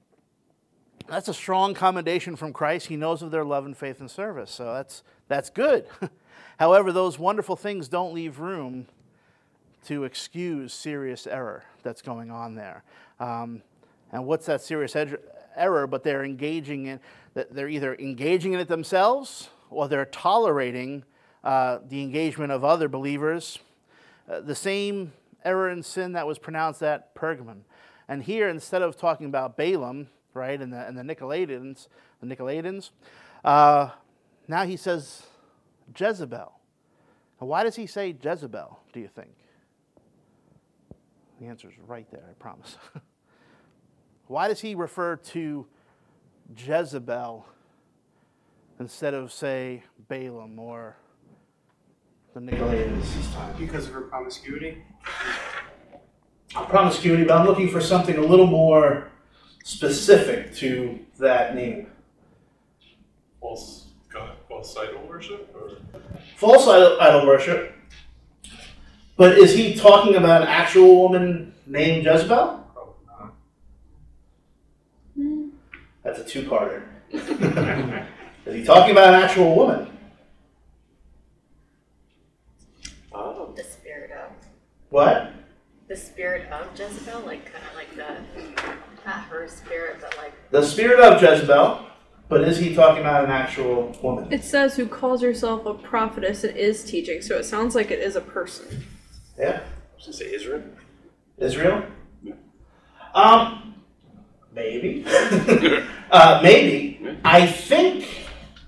that's 1.08 1.28
a 1.28 1.34
strong 1.34 1.74
commendation 1.74 2.36
from 2.36 2.52
Christ. 2.52 2.86
He 2.86 2.96
knows 2.96 3.22
of 3.22 3.30
their 3.30 3.44
love 3.44 3.66
and 3.66 3.76
faith 3.76 4.00
and 4.00 4.10
service. 4.10 4.50
So 4.50 4.72
that's, 4.72 5.02
that's 5.28 5.50
good. 5.50 5.86
However, 6.58 6.92
those 6.92 7.18
wonderful 7.18 7.56
things 7.56 7.88
don't 7.88 8.14
leave 8.14 8.38
room 8.38 8.86
to 9.86 10.04
excuse 10.04 10.72
serious 10.72 11.26
error 11.26 11.64
that's 11.82 12.02
going 12.02 12.30
on 12.30 12.54
there. 12.54 12.84
Um, 13.18 13.62
and 14.12 14.26
what's 14.26 14.46
that 14.46 14.60
serious 14.60 14.94
ed- 14.94 15.18
error? 15.56 15.86
But 15.86 16.04
they're 16.04 16.24
engaging 16.24 16.86
in, 16.86 17.00
they're 17.34 17.68
either 17.68 17.94
engaging 17.94 18.52
in 18.52 18.60
it 18.60 18.68
themselves 18.68 19.48
or 19.70 19.88
they're 19.88 20.04
tolerating 20.04 21.04
uh, 21.42 21.78
the 21.88 22.02
engagement 22.02 22.52
of 22.52 22.64
other 22.64 22.88
believers. 22.88 23.58
Uh, 24.30 24.40
the 24.40 24.54
same 24.54 25.12
error 25.44 25.68
and 25.68 25.84
sin 25.84 26.12
that 26.12 26.26
was 26.26 26.38
pronounced 26.38 26.82
at 26.82 27.14
Pergamon. 27.14 27.60
And 28.08 28.22
here, 28.22 28.48
instead 28.48 28.82
of 28.82 28.96
talking 28.96 29.26
about 29.26 29.56
Balaam, 29.56 30.08
right, 30.34 30.60
and 30.60 30.72
the, 30.72 30.86
and 30.86 30.96
the 30.96 31.02
Nicolaitans, 31.02 31.88
the 32.20 32.26
Nicolaitans, 32.26 32.90
uh, 33.44 33.90
now 34.48 34.64
he 34.64 34.76
says 34.76 35.22
Jezebel. 35.96 36.52
Now, 37.40 37.46
why 37.46 37.64
does 37.64 37.76
he 37.76 37.86
say 37.86 38.14
Jezebel, 38.22 38.80
do 38.92 39.00
you 39.00 39.08
think? 39.08 39.30
The 41.40 41.46
answer 41.46 41.68
is 41.68 41.74
right 41.86 42.06
there, 42.10 42.24
I 42.28 42.34
promise. 42.34 42.76
why 44.26 44.48
does 44.48 44.60
he 44.60 44.74
refer 44.74 45.16
to 45.16 45.66
Jezebel 46.56 47.46
instead 48.78 49.14
of, 49.14 49.32
say, 49.32 49.82
Balaam 50.08 50.58
or 50.58 50.96
the 52.34 52.40
Nicolaitans? 52.40 53.58
Because 53.58 53.86
of 53.86 53.94
her 53.94 54.02
promiscuity? 54.02 54.84
Promiscuity, 56.50 57.24
but 57.24 57.38
I'm 57.38 57.46
looking 57.46 57.68
for 57.68 57.80
something 57.80 58.18
a 58.18 58.20
little 58.20 58.46
more 58.46 59.10
specific 59.64 60.54
to 60.56 60.98
that 61.18 61.54
name. 61.54 61.86
False 63.40 63.88
God, 64.12 64.32
false 64.48 64.76
idol 64.76 65.06
worship, 65.08 65.54
or 65.54 65.78
False 66.36 66.66
idol, 66.68 67.00
idol 67.00 67.26
worship. 67.26 67.74
But 69.16 69.38
is 69.38 69.54
he 69.54 69.74
talking 69.74 70.16
about 70.16 70.42
an 70.42 70.48
actual 70.48 71.02
woman 71.02 71.54
named 71.66 72.04
Jezebel? 72.06 72.56
Hmm. 75.14 75.48
That's 76.02 76.18
a 76.20 76.24
two-parter. 76.24 76.82
is 77.10 78.54
he 78.54 78.64
talking 78.64 78.92
about 78.92 79.14
an 79.14 79.22
actual 79.22 79.54
woman? 79.54 79.86
Oh, 83.12 83.52
the 83.56 83.64
spirit 83.64 84.10
of 84.12 84.32
What? 84.90 85.32
the 85.88 85.96
spirit 85.96 86.48
of 86.52 86.68
Jezebel, 86.78 87.20
like 87.26 87.52
kind 87.52 87.64
of 87.68 87.74
like 87.74 87.96
the 87.96 88.16
not 89.04 89.20
her 89.24 89.48
spirit, 89.48 89.98
but 90.00 90.16
like 90.16 90.32
The 90.50 90.62
spirit 90.62 91.00
of 91.00 91.22
Jezebel. 91.22 91.86
But 92.28 92.42
is 92.42 92.58
he 92.58 92.76
talking 92.76 93.00
about 93.00 93.24
an 93.24 93.30
actual 93.30 93.96
woman? 94.02 94.32
It 94.32 94.44
says 94.44 94.76
who 94.76 94.86
calls 94.86 95.20
herself 95.20 95.66
a 95.66 95.74
prophetess 95.74 96.44
and 96.44 96.56
is 96.56 96.84
teaching, 96.84 97.22
so 97.22 97.36
it 97.36 97.44
sounds 97.44 97.74
like 97.74 97.90
it 97.90 97.98
is 97.98 98.14
a 98.14 98.20
person. 98.20 98.84
Yeah. 99.36 99.62
Does 99.98 100.08
it 100.08 100.14
say 100.14 100.32
Israel? 100.32 100.62
Israel? 101.38 101.82
Um, 103.14 103.74
maybe. 104.54 105.04
uh, 106.12 106.40
maybe. 106.40 107.18
I 107.24 107.46
think. 107.46 108.06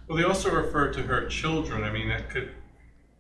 Well, 0.09 0.19
they 0.19 0.25
also 0.25 0.51
refer 0.51 0.93
to 0.95 1.03
her 1.03 1.29
children. 1.29 1.85
I 1.85 1.93
mean, 1.93 2.09
that 2.09 2.31
could 2.31 2.51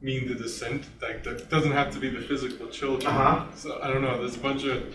mean 0.00 0.26
the 0.26 0.34
descent. 0.34 0.86
Like, 1.00 1.22
that 1.22 1.50
doesn't 1.50 1.70
have 1.70 1.92
to 1.92 2.00
be 2.00 2.08
the 2.08 2.20
physical 2.20 2.66
children. 2.66 3.06
Uh-huh. 3.14 3.46
So 3.54 3.80
I 3.80 3.86
don't 3.86 4.02
know. 4.02 4.18
There's 4.18 4.36
a 4.36 4.40
bunch 4.40 4.64
of 4.64 4.92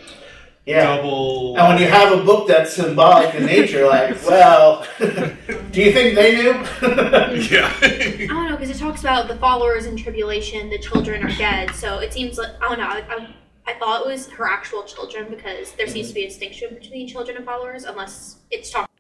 Yeah. 0.68 0.98
double. 0.98 1.58
And 1.58 1.68
when 1.70 1.78
you 1.82 1.88
uh, 1.88 1.92
have 1.92 2.20
a 2.20 2.24
book 2.24 2.48
that's 2.48 2.74
symbolic 2.74 3.34
in 3.36 3.46
nature, 3.46 3.88
like, 3.88 4.22
well, 4.28 4.86
do 5.00 5.82
you 5.82 5.94
think 5.94 6.16
they 6.16 6.36
knew? 6.36 6.52
yeah. 6.82 7.74
I 7.82 8.28
don't 8.28 8.50
know 8.50 8.58
because 8.58 8.70
it 8.70 8.78
talks 8.78 9.00
about 9.00 9.30
the 9.30 9.38
followers 9.38 9.86
in 9.86 9.96
tribulation, 9.96 10.70
the 10.70 10.78
children 10.78 11.24
are 11.24 11.36
dead. 11.38 11.74
So 11.74 12.00
it 12.00 12.12
seems 12.12 12.38
like 12.38 12.52
I 12.62 12.68
don't 12.68 12.80
know. 12.80 12.88
I, 12.88 13.04
I, 13.10 13.36
I 13.66 13.80
thought 13.80 14.02
it 14.02 14.08
was 14.08 14.28
her 14.32 14.46
actual 14.46 14.84
children 14.84 15.30
because 15.30 15.72
there 15.74 15.88
seems 15.88 16.10
to 16.10 16.14
be 16.14 16.24
a 16.24 16.28
distinction 16.28 16.74
between 16.74 17.08
children 17.08 17.38
and 17.38 17.46
followers, 17.46 17.86
unless 17.86 18.40
it's 18.52 18.70
talking. 18.70 18.94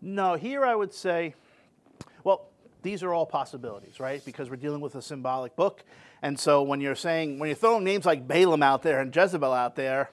no, 0.00 0.34
here 0.34 0.64
I 0.64 0.74
would 0.74 0.92
say, 0.92 1.34
well, 2.24 2.48
these 2.82 3.04
are 3.04 3.14
all 3.14 3.26
possibilities, 3.26 4.00
right? 4.00 4.24
Because 4.24 4.50
we're 4.50 4.56
dealing 4.56 4.80
with 4.80 4.96
a 4.96 5.02
symbolic 5.02 5.54
book. 5.54 5.84
And 6.22 6.38
so 6.38 6.62
when 6.62 6.80
you're 6.80 6.96
saying, 6.96 7.38
when 7.38 7.48
you're 7.48 7.56
throwing 7.56 7.84
names 7.84 8.04
like 8.04 8.26
Balaam 8.26 8.62
out 8.62 8.82
there 8.82 9.00
and 9.00 9.14
Jezebel 9.14 9.52
out 9.52 9.76
there, 9.76 10.10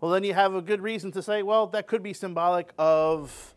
well, 0.00 0.10
then 0.10 0.24
you 0.24 0.34
have 0.34 0.54
a 0.54 0.62
good 0.62 0.80
reason 0.80 1.12
to 1.12 1.22
say, 1.22 1.42
well, 1.42 1.66
that 1.68 1.86
could 1.86 2.02
be 2.02 2.12
symbolic 2.12 2.72
of 2.78 3.54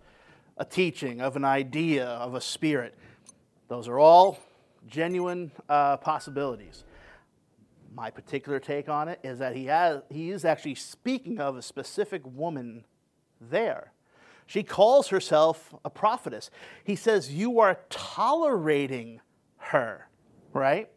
a 0.57 0.65
teaching, 0.65 1.21
of 1.21 1.35
an 1.35 1.43
idea, 1.43 2.05
of 2.05 2.35
a 2.35 2.41
spirit. 2.41 2.95
Those 3.67 3.87
are 3.87 3.99
all 3.99 4.39
genuine 4.87 5.51
uh, 5.67 5.97
possibilities. 5.97 6.83
My 7.93 8.09
particular 8.09 8.59
take 8.59 8.89
on 8.89 9.07
it 9.09 9.19
is 9.23 9.39
that 9.39 9.55
he, 9.55 9.65
has, 9.65 10.01
he 10.09 10.31
is 10.31 10.45
actually 10.45 10.75
speaking 10.75 11.39
of 11.39 11.57
a 11.57 11.61
specific 11.61 12.21
woman 12.25 12.85
there. 13.41 13.91
She 14.45 14.63
calls 14.63 15.09
herself 15.09 15.75
a 15.83 15.89
prophetess. 15.89 16.49
He 16.83 16.95
says, 16.95 17.33
You 17.33 17.59
are 17.59 17.79
tolerating 17.89 19.19
her, 19.57 20.07
right? 20.53 20.89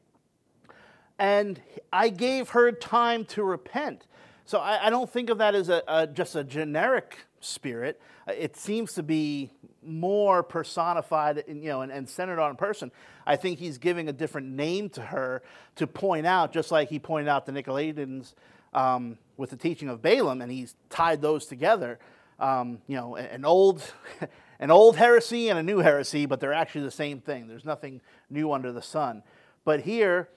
and 1.21 1.61
I 1.93 2.09
gave 2.09 2.49
her 2.51 2.73
time 2.73 3.27
to 3.27 3.45
repent. 3.45 4.07
So 4.51 4.59
I, 4.59 4.89
I 4.89 4.91
don't 4.91 5.09
think 5.09 5.31
of 5.31 5.39
that 5.39 5.55
as 5.55 5.69
a, 5.69 5.81
a, 5.87 6.09
just 6.09 6.35
a 6.35 6.43
generic 6.43 7.19
spirit. 7.39 8.01
Uh, 8.27 8.33
It 8.33 8.57
seems 8.57 8.95
to 8.95 9.03
be 9.05 9.53
more 9.81 10.43
personified, 10.43 11.45
in, 11.47 11.63
you 11.63 11.69
know, 11.69 11.83
and, 11.83 11.93
and 11.93 12.09
centered 12.09 12.41
on 12.41 12.51
a 12.51 12.55
person. 12.57 12.91
I 13.25 13.37
think 13.37 13.61
he's 13.61 13.79
giving 13.79 14.09
a 14.09 14.13
different 14.13 14.49
name 14.49 14.89
to 14.91 15.03
her 15.03 15.45
to 15.77 15.87
point 15.87 16.27
out, 16.27 16.53
just 16.53 16.73
like 16.73 16.89
he 16.89 16.99
pointed 16.99 17.29
out 17.29 17.47
the 17.47 17.53
Nicolaitans 17.53 18.35
um, 18.75 19.19
with 19.37 19.51
the 19.51 19.57
teaching 19.57 19.89
of 19.89 20.03
Balaam, 20.03 20.43
and 20.43 20.51
he's 20.51 20.75
tied 20.89 21.23
those 21.23 21.47
together. 21.47 22.01
Um, 22.41 22.79
you 22.89 22.97
know, 22.97 23.15
an 23.15 23.45
old, 23.45 23.85
an 24.59 24.73
old 24.73 24.97
heresy 24.97 25.49
and 25.49 25.61
a 25.61 25.63
new 25.63 25.79
heresy, 25.79 26.27
but 26.27 26.41
they're 26.41 26.53
actually 26.53 26.83
the 26.83 26.91
same 26.91 27.21
thing. 27.21 27.47
There's 27.47 27.65
nothing 27.65 28.01
new 28.29 28.51
under 28.51 28.73
the 28.73 28.83
sun. 28.83 29.23
But 29.65 29.83
here, 29.83 30.29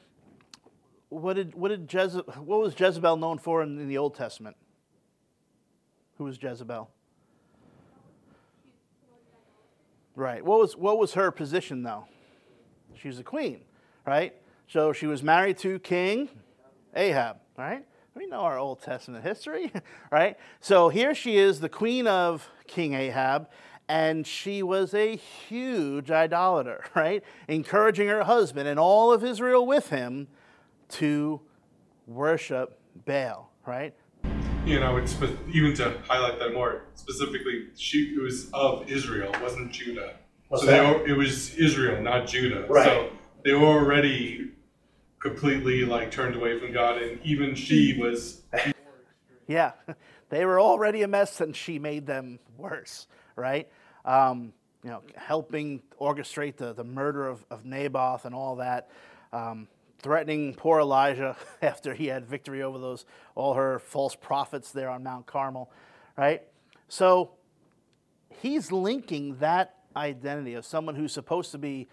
what 1.14 1.36
did 1.36 1.56
what 1.56 1.70
did 1.70 1.88
Jeze- 1.88 2.38
what 2.38 2.60
was 2.60 2.80
Jezebel 2.80 3.18
known 3.18 3.38
for 3.38 3.62
in, 3.62 3.80
in 3.80 3.88
the 3.88 3.98
Old 3.98 4.16
Testament? 4.16 4.56
Who 6.18 6.26
was 6.26 6.42
Jezebel? 6.42 6.90
Right. 10.16 10.44
What 10.44 10.60
was 10.60 10.78
what 10.78 10.98
was 10.98 11.14
her 11.14 11.32
position 11.32 11.84
though? 11.84 12.06
She 12.96 13.08
was 13.08 13.20
a 13.20 13.24
queen, 13.24 13.62
right? 14.06 14.34
So 14.68 14.94
she 14.94 15.08
was 15.08 15.24
married 15.24 15.58
to 15.60 15.80
King 15.80 16.30
Ahab, 16.96 17.38
right? 17.58 17.86
We 18.16 18.28
know 18.28 18.42
our 18.42 18.60
Old 18.60 18.82
Testament 18.82 19.24
history, 19.24 19.72
right? 20.12 20.38
So 20.60 20.90
here 20.90 21.16
she 21.16 21.38
is, 21.38 21.60
the 21.60 21.70
queen 21.70 22.06
of 22.06 22.48
King 22.68 22.94
Ahab, 22.94 23.50
and 23.90 24.26
she 24.26 24.62
was 24.62 24.94
a 24.94 25.16
huge 25.16 26.12
idolater, 26.12 26.84
right? 26.96 27.24
Encouraging 27.48 28.08
her 28.08 28.24
husband 28.24 28.68
and 28.68 28.80
all 28.80 29.12
of 29.12 29.24
Israel 29.24 29.66
with 29.66 29.90
him 29.90 30.28
to 30.94 31.42
worship 32.08 32.80
Baal, 33.06 33.52
right? 33.66 33.94
You 34.66 34.80
know, 34.80 34.98
it's 34.98 35.16
even 35.52 35.74
to 35.76 35.98
highlight 36.08 36.40
that 36.40 36.54
more 36.54 36.84
specifically. 36.96 37.68
She 37.76 38.16
it 38.18 38.22
was 38.22 38.50
of 38.54 38.90
Israel, 38.90 39.34
it 39.34 39.42
wasn't 39.42 39.72
Judah. 39.72 40.16
What's 40.48 40.64
so 40.64 40.72
they 40.72 40.80
that? 40.80 41.00
were, 41.00 41.08
it 41.08 41.18
was 41.18 41.56
Israel, 41.56 42.02
not 42.02 42.28
Judah. 42.28 42.66
Right. 42.70 42.86
So 42.86 43.10
they 43.44 43.54
were 43.54 43.66
already 43.66 44.52
completely 45.20 45.84
like 45.86 46.12
turned 46.12 46.36
away 46.36 46.60
from 46.60 46.72
God, 46.72 47.02
and 47.02 47.20
even 47.24 47.56
she 47.56 47.98
was. 48.00 48.42
Yeah, 49.46 49.74
they 50.30 50.46
were 50.46 50.58
already 50.58 51.02
a 51.02 51.08
mess, 51.10 51.42
and 51.42 51.54
she 51.54 51.78
made 51.78 52.08
them 52.08 52.40
worse, 52.58 53.08
right? 53.36 53.68
Um, 54.06 54.54
you 54.86 54.90
know, 54.90 55.02
helping 55.18 55.82
orchestrate 56.00 56.56
the, 56.56 56.72
the 56.72 56.86
murder 56.86 57.28
of, 57.28 57.46
of 57.52 57.66
Naboth 57.66 58.24
and 58.24 58.34
all 58.34 58.56
that, 58.56 58.90
um, 59.34 59.68
threatening 60.04 60.54
poor 60.54 60.82
Elijah 60.82 61.36
after 61.62 61.94
he 61.94 62.08
had 62.08 62.26
victory 62.26 62.62
over 62.62 62.78
those 62.78 63.06
all 63.36 63.56
her 63.56 63.80
false 63.80 64.16
prophets 64.16 64.72
there 64.72 64.90
on 64.90 65.04
Mount 65.04 65.26
Carmel, 65.26 65.72
right? 66.18 66.44
So 66.90 67.32
he's 68.42 68.72
linking 68.72 69.38
that 69.38 69.78
identity 69.96 70.54
of 70.54 70.66
someone 70.66 70.96
who's 70.96 71.14
supposed 71.14 71.52
to 71.52 71.58
be 71.58 71.88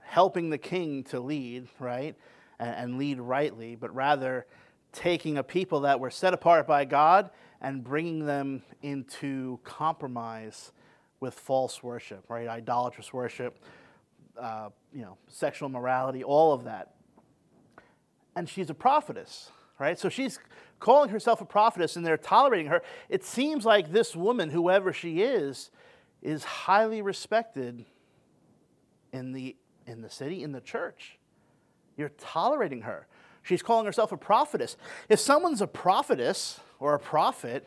helping 0.00 0.50
the 0.50 0.58
king 0.58 1.04
to 1.04 1.20
lead, 1.20 1.68
right? 1.78 2.16
And, 2.58 2.74
and 2.74 2.98
lead 2.98 3.20
rightly, 3.20 3.74
but 3.76 3.94
rather 3.94 4.46
taking 4.92 5.38
a 5.38 5.42
people 5.42 5.80
that 5.80 6.00
were 6.00 6.10
set 6.10 6.34
apart 6.34 6.66
by 6.66 6.84
God 6.84 7.30
and 7.60 7.84
bringing 7.84 8.24
them 8.26 8.62
into 8.82 9.58
compromise 9.64 10.72
with 11.20 11.34
false 11.34 11.82
worship, 11.82 12.24
right? 12.28 12.48
Idolatrous 12.48 13.12
worship, 13.12 13.58
uh, 14.40 14.70
you 14.92 15.02
know, 15.02 15.18
sexual 15.28 15.68
morality, 15.68 16.24
all 16.24 16.52
of 16.52 16.64
that. 16.64 16.94
And 18.36 18.48
she's 18.48 18.70
a 18.70 18.74
prophetess, 18.74 19.50
right? 19.78 19.98
So 19.98 20.08
she's 20.08 20.38
calling 20.78 21.10
herself 21.10 21.40
a 21.40 21.44
prophetess 21.44 21.96
and 21.96 22.06
they're 22.06 22.16
tolerating 22.16 22.66
her. 22.66 22.82
It 23.08 23.24
seems 23.24 23.64
like 23.64 23.92
this 23.92 24.16
woman, 24.16 24.50
whoever 24.50 24.92
she 24.92 25.20
is, 25.22 25.70
is 26.22 26.44
highly 26.44 27.02
respected 27.02 27.84
in 29.12 29.32
the, 29.32 29.56
in 29.86 30.02
the 30.02 30.10
city, 30.10 30.42
in 30.42 30.52
the 30.52 30.60
church. 30.60 31.18
You're 31.96 32.12
tolerating 32.18 32.82
her. 32.82 33.06
She's 33.42 33.62
calling 33.62 33.86
herself 33.86 34.12
a 34.12 34.16
prophetess. 34.16 34.76
If 35.08 35.18
someone's 35.18 35.60
a 35.60 35.66
prophetess 35.66 36.60
or 36.78 36.94
a 36.94 36.98
prophet, 36.98 37.66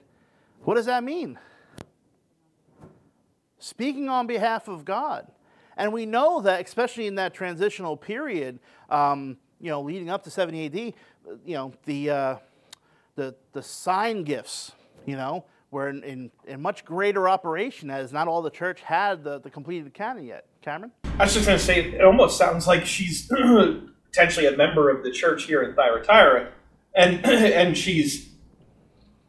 what 0.64 0.76
does 0.76 0.86
that 0.86 1.04
mean? 1.04 1.38
Speaking 3.60 4.10
on 4.10 4.28
behalf 4.28 4.68
of 4.68 4.86
God. 4.86 5.28
And 5.76 5.92
we 5.92 6.06
know 6.06 6.42
that, 6.42 6.64
especially 6.66 7.08
in 7.08 7.16
that 7.16 7.34
transitional 7.34 7.98
period, 7.98 8.60
um, 8.90 9.38
you 9.64 9.70
know, 9.70 9.82
leading 9.82 10.10
up 10.10 10.24
to 10.26 10.30
70 10.30 10.66
AD, 10.66 10.76
you 11.46 11.56
know, 11.56 11.72
the, 11.86 12.10
uh, 12.10 12.36
the, 13.16 13.34
the 13.54 13.64
sign 13.64 14.24
gifts, 14.26 14.74
you 15.06 15.16
know, 15.16 15.46
were 15.72 15.88
in, 15.88 16.04
in, 16.04 16.32
in 16.46 16.62
much 16.62 16.84
greater 16.84 17.30
operation 17.30 17.90
as 17.90 18.12
not 18.12 18.28
all 18.28 18.42
the 18.42 18.50
church 18.50 18.82
had 18.82 19.24
the, 19.24 19.40
the 19.40 19.50
completed 19.50 19.94
canon 19.94 20.26
yet. 20.26 20.46
Cameron? 20.62 20.92
I 21.18 21.24
was 21.24 21.34
just 21.34 21.46
going 21.46 21.58
to 21.58 21.64
say, 21.64 21.92
it 21.94 22.04
almost 22.04 22.38
sounds 22.38 22.68
like 22.68 22.86
she's 22.86 23.32
potentially 24.12 24.48
a 24.48 24.58
member 24.58 24.90
of 24.90 25.02
the 25.02 25.12
church 25.12 25.46
here 25.46 25.64
in 25.64 25.74
Thyatira, 25.76 26.50
and 26.94 27.26
and 27.26 27.78
she's 27.78 28.30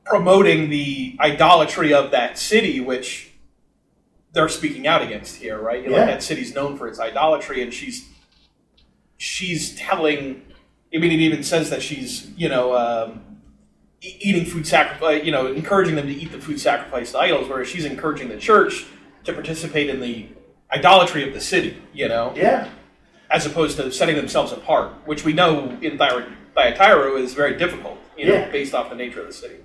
promoting 0.05 0.69
the 0.69 1.17
idolatry 1.21 1.95
of 1.95 2.11
that 2.11 2.39
city, 2.39 2.81
which 2.81 3.33
they're 4.33 4.49
speaking 4.49 4.87
out 4.87 5.01
against 5.01 5.37
here, 5.37 5.61
right? 5.61 5.83
You 5.83 5.91
know, 5.91 5.97
Yeah. 5.97 6.07
that 6.07 6.23
city's 6.25 6.55
known 6.55 6.77
for 6.77 6.89
its 6.89 6.99
idolatry, 6.99 7.63
and 7.63 7.73
she's 7.73 8.09
she's 9.25 9.75
telling. 9.77 10.43
I 10.95 10.99
mean, 10.99 11.11
it 11.11 11.21
even 11.21 11.43
says 11.43 11.71
that 11.71 11.83
she's 11.83 12.31
you 12.37 12.49
know 12.49 12.77
um, 12.77 13.39
e- 14.01 14.17
eating 14.21 14.45
food 14.45 14.67
sacrifice, 14.67 15.25
you 15.25 15.33
know, 15.33 15.47
encouraging 15.53 15.97
them 15.97 16.07
to 16.07 16.13
eat 16.13 16.31
the 16.31 16.39
food 16.41 16.61
sacrificed 16.61 17.13
to 17.13 17.19
idols, 17.19 17.49
whereas 17.49 17.69
she's 17.69 17.85
encouraging 17.85 18.29
the 18.29 18.37
church 18.37 18.87
to 19.25 19.33
participate 19.33 19.89
in 19.89 20.01
the 20.01 20.29
idolatry 20.73 21.27
of 21.27 21.35
the 21.35 21.41
city. 21.41 21.77
You 21.93 22.09
know, 22.09 22.33
Yeah. 22.37 22.69
as 23.31 23.47
opposed 23.47 23.77
to 23.79 23.91
setting 23.91 24.17
themselves 24.17 24.53
apart, 24.53 24.93
which 25.07 25.25
we 25.25 25.33
know 25.33 25.71
in 25.81 25.99
Thyra- 25.99 26.31
Thyatira 26.55 27.13
is 27.15 27.35
very 27.35 27.57
difficult, 27.57 27.99
you 28.17 28.27
know, 28.27 28.35
Yeah. 28.35 28.51
based 28.51 28.75
off 28.75 28.91
the 28.91 28.97
nature 28.97 29.21
of 29.21 29.27
the 29.27 29.33
city. 29.33 29.57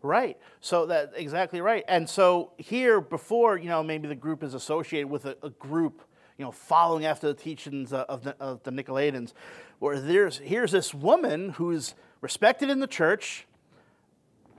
Right. 0.00 0.38
So 0.60 0.86
that 0.86 1.12
exactly 1.16 1.60
right. 1.60 1.84
And 1.88 2.08
so 2.08 2.52
here, 2.56 3.00
before 3.00 3.58
you 3.58 3.68
know, 3.68 3.82
maybe 3.82 4.08
the 4.08 4.14
group 4.14 4.42
is 4.42 4.54
associated 4.54 5.10
with 5.10 5.26
a, 5.26 5.36
a 5.42 5.50
group, 5.50 6.02
you 6.38 6.44
know, 6.44 6.52
following 6.52 7.04
after 7.04 7.26
the 7.26 7.34
teachings 7.34 7.92
of 7.92 8.06
of 8.08 8.22
the, 8.22 8.36
of 8.40 8.62
the 8.62 8.70
Nicolaitans, 8.70 9.32
where 9.80 10.00
there's 10.00 10.38
here's 10.38 10.70
this 10.72 10.94
woman 10.94 11.50
who's 11.50 11.94
respected 12.20 12.70
in 12.70 12.78
the 12.78 12.86
church, 12.86 13.46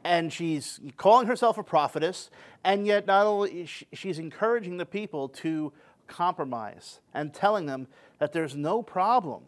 and 0.04 0.32
she's 0.32 0.80
calling 0.98 1.26
herself 1.26 1.58
a 1.58 1.64
prophetess, 1.64 2.30
and 2.64 2.86
yet 2.86 3.08
not 3.08 3.26
only 3.26 3.66
she, 3.66 3.88
she's 3.94 4.20
encouraging 4.20 4.78
the 4.78 4.86
people 4.86 5.30
to 5.30 5.72
compromise 6.08 7.00
and 7.14 7.34
telling 7.34 7.66
them 7.66 7.88
that 8.20 8.34
there's 8.34 8.56
no 8.56 8.84
problem 8.84 9.44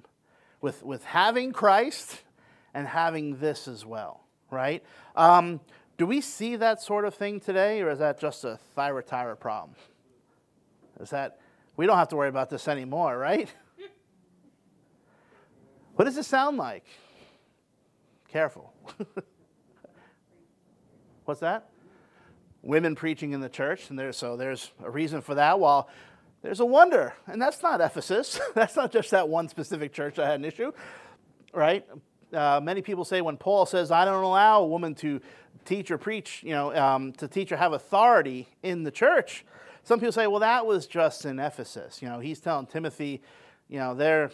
with 0.61 0.83
with 0.83 1.03
having 1.03 1.51
Christ 1.51 2.21
and 2.73 2.87
having 2.87 3.39
this 3.39 3.67
as 3.67 3.85
well, 3.85 4.21
right? 4.49 4.81
Um, 5.17 5.59
do 5.97 6.05
we 6.05 6.21
see 6.21 6.55
that 6.55 6.81
sort 6.81 7.03
of 7.03 7.13
thing 7.13 7.41
today, 7.41 7.81
or 7.81 7.89
is 7.89 7.99
that 7.99 8.19
just 8.19 8.45
a 8.45 8.57
Thyatira 8.75 9.35
problem? 9.35 9.75
Is 11.01 11.09
that 11.09 11.40
we 11.77 11.85
don't 11.85 11.97
have 11.97 12.09
to 12.09 12.15
worry 12.15 12.29
about 12.29 12.49
this 12.49 12.67
anymore, 12.67 13.17
right? 13.17 13.49
what 15.95 16.05
does 16.05 16.17
it 16.17 16.25
sound 16.25 16.57
like? 16.57 16.85
Careful. 18.27 18.73
What's 21.25 21.41
that? 21.41 21.69
Women 22.61 22.95
preaching 22.95 23.33
in 23.33 23.41
the 23.41 23.49
church, 23.49 23.89
and 23.89 23.97
there's 23.97 24.17
so 24.17 24.37
there's 24.37 24.71
a 24.83 24.89
reason 24.89 25.21
for 25.21 25.35
that. 25.35 25.59
While 25.59 25.89
there's 26.41 26.59
a 26.59 26.65
wonder, 26.65 27.13
and 27.27 27.41
that's 27.41 27.61
not 27.61 27.81
Ephesus. 27.81 28.39
that's 28.55 28.75
not 28.75 28.91
just 28.91 29.11
that 29.11 29.29
one 29.29 29.47
specific 29.47 29.93
church 29.93 30.15
that 30.15 30.25
had 30.25 30.39
an 30.39 30.45
issue, 30.45 30.71
right? 31.53 31.85
Uh, 32.33 32.59
many 32.63 32.81
people 32.81 33.03
say 33.03 33.21
when 33.21 33.37
Paul 33.37 33.65
says, 33.65 33.91
"I 33.91 34.05
don't 34.05 34.23
allow 34.23 34.61
a 34.61 34.67
woman 34.67 34.95
to 34.95 35.21
teach 35.65 35.91
or 35.91 35.97
preach," 35.97 36.43
you 36.43 36.51
know, 36.51 36.75
um, 36.75 37.13
to 37.13 37.27
teach 37.27 37.51
or 37.51 37.57
have 37.57 37.73
authority 37.73 38.47
in 38.63 38.83
the 38.83 38.91
church. 38.91 39.45
Some 39.83 39.99
people 39.99 40.11
say, 40.11 40.27
"Well, 40.27 40.39
that 40.39 40.65
was 40.65 40.87
just 40.87 41.25
in 41.25 41.39
Ephesus." 41.39 42.01
You 42.01 42.09
know, 42.09 42.19
he's 42.19 42.39
telling 42.39 42.67
Timothy, 42.67 43.21
you 43.67 43.79
know, 43.79 43.93
they're 43.93 44.31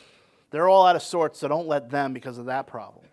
they're 0.52 0.70
all 0.70 0.86
out 0.86 0.96
of 0.96 1.04
sorts, 1.04 1.40
so 1.40 1.48
don't 1.48 1.68
let 1.68 1.90
them 1.90 2.14
because 2.14 2.38
of 2.38 2.46
that 2.46 2.68
problem. 2.68 3.06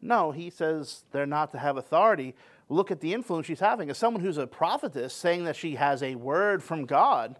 No, 0.00 0.30
he 0.30 0.50
says 0.50 1.04
they're 1.10 1.26
not 1.26 1.50
to 1.52 1.58
have 1.58 1.76
authority. 1.76 2.34
Look 2.68 2.90
at 2.90 3.00
the 3.00 3.14
influence 3.14 3.46
she's 3.46 3.60
having. 3.60 3.90
As 3.90 3.98
someone 3.98 4.22
who's 4.22 4.38
a 4.38 4.46
prophetess 4.46 5.12
saying 5.12 5.44
that 5.44 5.56
she 5.56 5.74
has 5.76 6.02
a 6.02 6.14
word 6.14 6.62
from 6.62 6.84
God, 6.84 7.36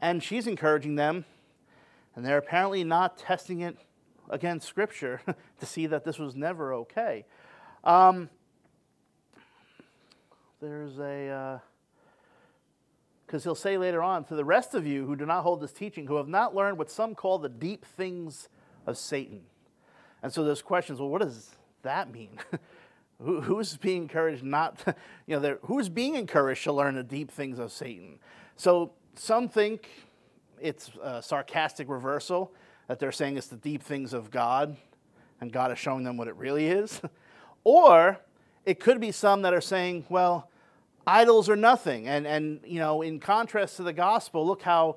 and 0.00 0.22
she's 0.22 0.46
encouraging 0.46 0.96
them, 0.96 1.24
and 2.14 2.24
they're 2.24 2.38
apparently 2.38 2.84
not 2.84 3.16
testing 3.16 3.60
it 3.60 3.76
against 4.28 4.66
Scripture 4.68 5.22
to 5.60 5.66
see 5.66 5.86
that 5.86 6.04
this 6.04 6.18
was 6.18 6.34
never 6.36 6.74
okay. 6.74 7.24
Um, 7.84 8.28
there's 10.60 10.98
a. 10.98 11.62
Because 13.28 13.44
he'll 13.44 13.54
say 13.54 13.76
later 13.76 14.02
on, 14.02 14.24
to 14.24 14.34
the 14.34 14.44
rest 14.44 14.74
of 14.74 14.86
you 14.86 15.04
who 15.04 15.14
do 15.14 15.26
not 15.26 15.42
hold 15.42 15.60
this 15.60 15.70
teaching, 15.70 16.06
who 16.06 16.16
have 16.16 16.28
not 16.28 16.54
learned 16.54 16.78
what 16.78 16.90
some 16.90 17.14
call 17.14 17.38
the 17.38 17.50
deep 17.50 17.84
things 17.84 18.48
of 18.86 18.96
Satan. 18.96 19.42
And 20.22 20.32
so 20.32 20.44
there's 20.44 20.62
questions. 20.62 20.98
Well, 20.98 21.10
what 21.10 21.20
does 21.20 21.50
that 21.82 22.10
mean? 22.10 22.30
Who, 23.20 23.40
who's 23.40 23.76
being 23.76 24.02
encouraged 24.02 24.44
not? 24.44 24.78
To, 24.84 24.94
you 25.26 25.40
know, 25.40 25.58
who's 25.64 25.88
being 25.88 26.14
encouraged 26.14 26.62
to 26.62 26.72
learn 26.72 26.94
the 26.94 27.02
deep 27.02 27.32
things 27.32 27.58
of 27.58 27.72
Satan? 27.72 28.20
So 28.54 28.92
some 29.16 29.48
think 29.48 29.88
it's 30.60 30.92
a 31.02 31.20
sarcastic 31.20 31.88
reversal 31.88 32.52
that 32.86 33.00
they're 33.00 33.10
saying 33.10 33.36
it's 33.36 33.48
the 33.48 33.56
deep 33.56 33.82
things 33.82 34.12
of 34.12 34.30
God, 34.30 34.76
and 35.40 35.52
God 35.52 35.72
is 35.72 35.80
showing 35.80 36.04
them 36.04 36.16
what 36.16 36.28
it 36.28 36.36
really 36.36 36.68
is. 36.68 37.00
or 37.64 38.20
it 38.64 38.78
could 38.78 39.00
be 39.00 39.10
some 39.10 39.42
that 39.42 39.52
are 39.52 39.60
saying, 39.60 40.06
well, 40.08 40.48
idols 41.08 41.48
are 41.48 41.56
nothing. 41.56 42.06
And, 42.06 42.26
and, 42.26 42.60
you 42.64 42.78
know, 42.78 43.02
in 43.02 43.18
contrast 43.18 43.76
to 43.78 43.82
the 43.82 43.92
gospel, 43.92 44.46
look 44.46 44.62
how 44.62 44.96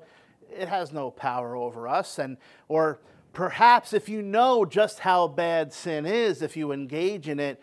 it 0.54 0.68
has 0.68 0.92
no 0.92 1.10
power 1.10 1.56
over 1.56 1.88
us. 1.88 2.18
And, 2.18 2.36
or 2.68 3.00
perhaps 3.32 3.94
if 3.94 4.08
you 4.08 4.20
know 4.20 4.64
just 4.66 5.00
how 5.00 5.26
bad 5.26 5.72
sin 5.72 6.04
is, 6.04 6.42
if 6.42 6.56
you 6.56 6.72
engage 6.72 7.28
in 7.28 7.40
it, 7.40 7.60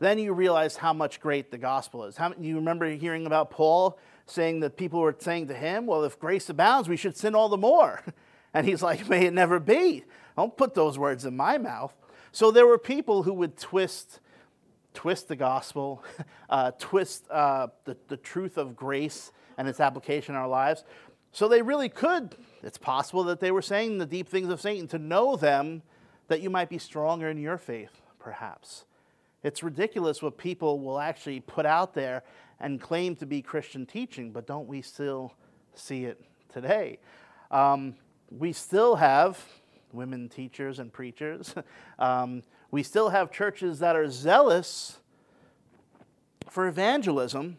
then 0.00 0.18
you 0.18 0.32
realize 0.32 0.76
how 0.76 0.92
much 0.92 1.20
great 1.20 1.52
the 1.52 1.58
gospel 1.58 2.04
is. 2.04 2.16
How, 2.16 2.34
you 2.40 2.56
remember 2.56 2.90
hearing 2.90 3.24
about 3.24 3.50
Paul 3.50 3.98
saying 4.26 4.60
that 4.60 4.76
people 4.76 5.00
were 5.00 5.14
saying 5.16 5.46
to 5.48 5.54
him, 5.54 5.86
well, 5.86 6.02
if 6.02 6.18
grace 6.18 6.48
abounds, 6.48 6.88
we 6.88 6.96
should 6.96 7.16
sin 7.16 7.34
all 7.34 7.48
the 7.48 7.56
more. 7.56 8.02
And 8.54 8.66
he's 8.66 8.82
like, 8.82 9.08
may 9.08 9.24
it 9.24 9.32
never 9.32 9.58
be. 9.58 10.04
Don't 10.36 10.54
put 10.54 10.74
those 10.74 10.98
words 10.98 11.24
in 11.24 11.34
my 11.34 11.56
mouth. 11.56 11.94
So 12.32 12.50
there 12.50 12.66
were 12.66 12.76
people 12.76 13.22
who 13.22 13.32
would 13.32 13.56
twist 13.56 14.20
twist 14.94 15.28
the 15.28 15.36
gospel, 15.36 16.04
uh, 16.50 16.72
twist 16.78 17.26
uh, 17.30 17.68
the, 17.84 17.96
the 18.08 18.16
truth 18.16 18.58
of 18.58 18.76
grace 18.76 19.32
and 19.58 19.68
its 19.68 19.80
application 19.80 20.34
in 20.34 20.40
our 20.40 20.48
lives. 20.48 20.84
So 21.32 21.48
they 21.48 21.62
really 21.62 21.88
could, 21.88 22.36
it's 22.62 22.78
possible 22.78 23.24
that 23.24 23.40
they 23.40 23.50
were 23.50 23.62
saying 23.62 23.98
the 23.98 24.06
deep 24.06 24.28
things 24.28 24.50
of 24.50 24.60
Satan 24.60 24.86
to 24.88 24.98
know 24.98 25.36
them 25.36 25.82
that 26.28 26.42
you 26.42 26.50
might 26.50 26.68
be 26.68 26.78
stronger 26.78 27.28
in 27.28 27.38
your 27.38 27.58
faith, 27.58 28.02
perhaps. 28.18 28.84
It's 29.42 29.62
ridiculous 29.62 30.22
what 30.22 30.38
people 30.38 30.80
will 30.80 31.00
actually 31.00 31.40
put 31.40 31.66
out 31.66 31.94
there 31.94 32.22
and 32.60 32.80
claim 32.80 33.16
to 33.16 33.26
be 33.26 33.42
Christian 33.42 33.86
teaching, 33.86 34.30
but 34.30 34.46
don't 34.46 34.68
we 34.68 34.82
still 34.82 35.34
see 35.74 36.04
it 36.04 36.20
today? 36.52 36.98
Um, 37.50 37.96
we 38.30 38.52
still 38.52 38.96
have 38.96 39.42
women 39.92 40.28
teachers 40.28 40.78
and 40.78 40.92
preachers. 40.92 41.54
Um, 41.98 42.42
we 42.72 42.82
still 42.82 43.10
have 43.10 43.30
churches 43.30 43.78
that 43.78 43.94
are 43.94 44.08
zealous 44.10 44.98
for 46.48 46.66
evangelism, 46.66 47.58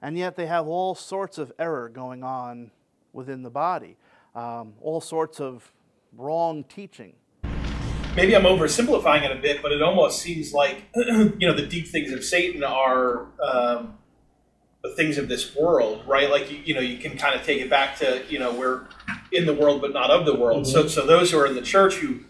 and 0.00 0.18
yet 0.18 0.36
they 0.36 0.46
have 0.46 0.66
all 0.66 0.94
sorts 0.96 1.38
of 1.38 1.52
error 1.58 1.88
going 1.88 2.24
on 2.24 2.72
within 3.12 3.42
the 3.42 3.50
body, 3.50 3.96
um, 4.34 4.72
all 4.80 5.00
sorts 5.00 5.38
of 5.38 5.70
wrong 6.16 6.64
teaching. 6.64 7.12
maybe 8.16 8.34
I'm 8.34 8.44
oversimplifying 8.44 9.22
it 9.22 9.36
a 9.36 9.40
bit, 9.40 9.62
but 9.62 9.70
it 9.70 9.82
almost 9.82 10.20
seems 10.22 10.52
like 10.52 10.84
you 10.96 11.46
know 11.46 11.54
the 11.54 11.66
deep 11.66 11.86
things 11.86 12.10
of 12.10 12.24
Satan 12.24 12.64
are 12.64 13.26
um, 13.42 13.98
the 14.82 14.94
things 14.96 15.18
of 15.18 15.28
this 15.28 15.54
world, 15.54 16.04
right? 16.06 16.30
Like 16.30 16.50
you, 16.50 16.58
you 16.64 16.74
know, 16.74 16.80
you 16.80 16.96
can 16.96 17.18
kind 17.18 17.34
of 17.38 17.44
take 17.44 17.60
it 17.60 17.68
back 17.68 17.98
to 17.98 18.22
you 18.30 18.38
know 18.38 18.54
we're 18.54 18.86
in 19.30 19.44
the 19.44 19.54
world 19.54 19.82
but 19.82 19.92
not 19.92 20.10
of 20.10 20.24
the 20.24 20.34
world. 20.34 20.66
So 20.66 20.86
so 20.86 21.04
those 21.04 21.30
who 21.30 21.38
are 21.38 21.46
in 21.46 21.54
the 21.54 21.60
church 21.60 21.96
who 21.96 22.20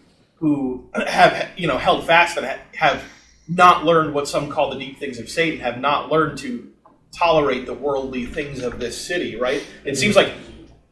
who 0.43 0.83
have 1.07 1.51
you 1.55 1.67
know 1.67 1.77
held 1.77 2.05
fast 2.05 2.35
and 2.35 2.45
have 2.75 3.01
not 3.47 3.85
learned 3.85 4.13
what 4.13 4.27
some 4.27 4.49
call 4.49 4.69
the 4.69 4.77
deep 4.77 4.99
things 4.99 5.17
of 5.17 5.29
Satan, 5.29 5.61
have 5.61 5.79
not 5.79 6.11
learned 6.11 6.37
to 6.39 6.69
tolerate 7.17 7.65
the 7.65 7.73
worldly 7.73 8.25
things 8.25 8.61
of 8.61 8.77
this 8.77 8.99
city, 8.99 9.37
right? 9.37 9.65
It 9.85 9.95
seems 9.95 10.17
like 10.17 10.33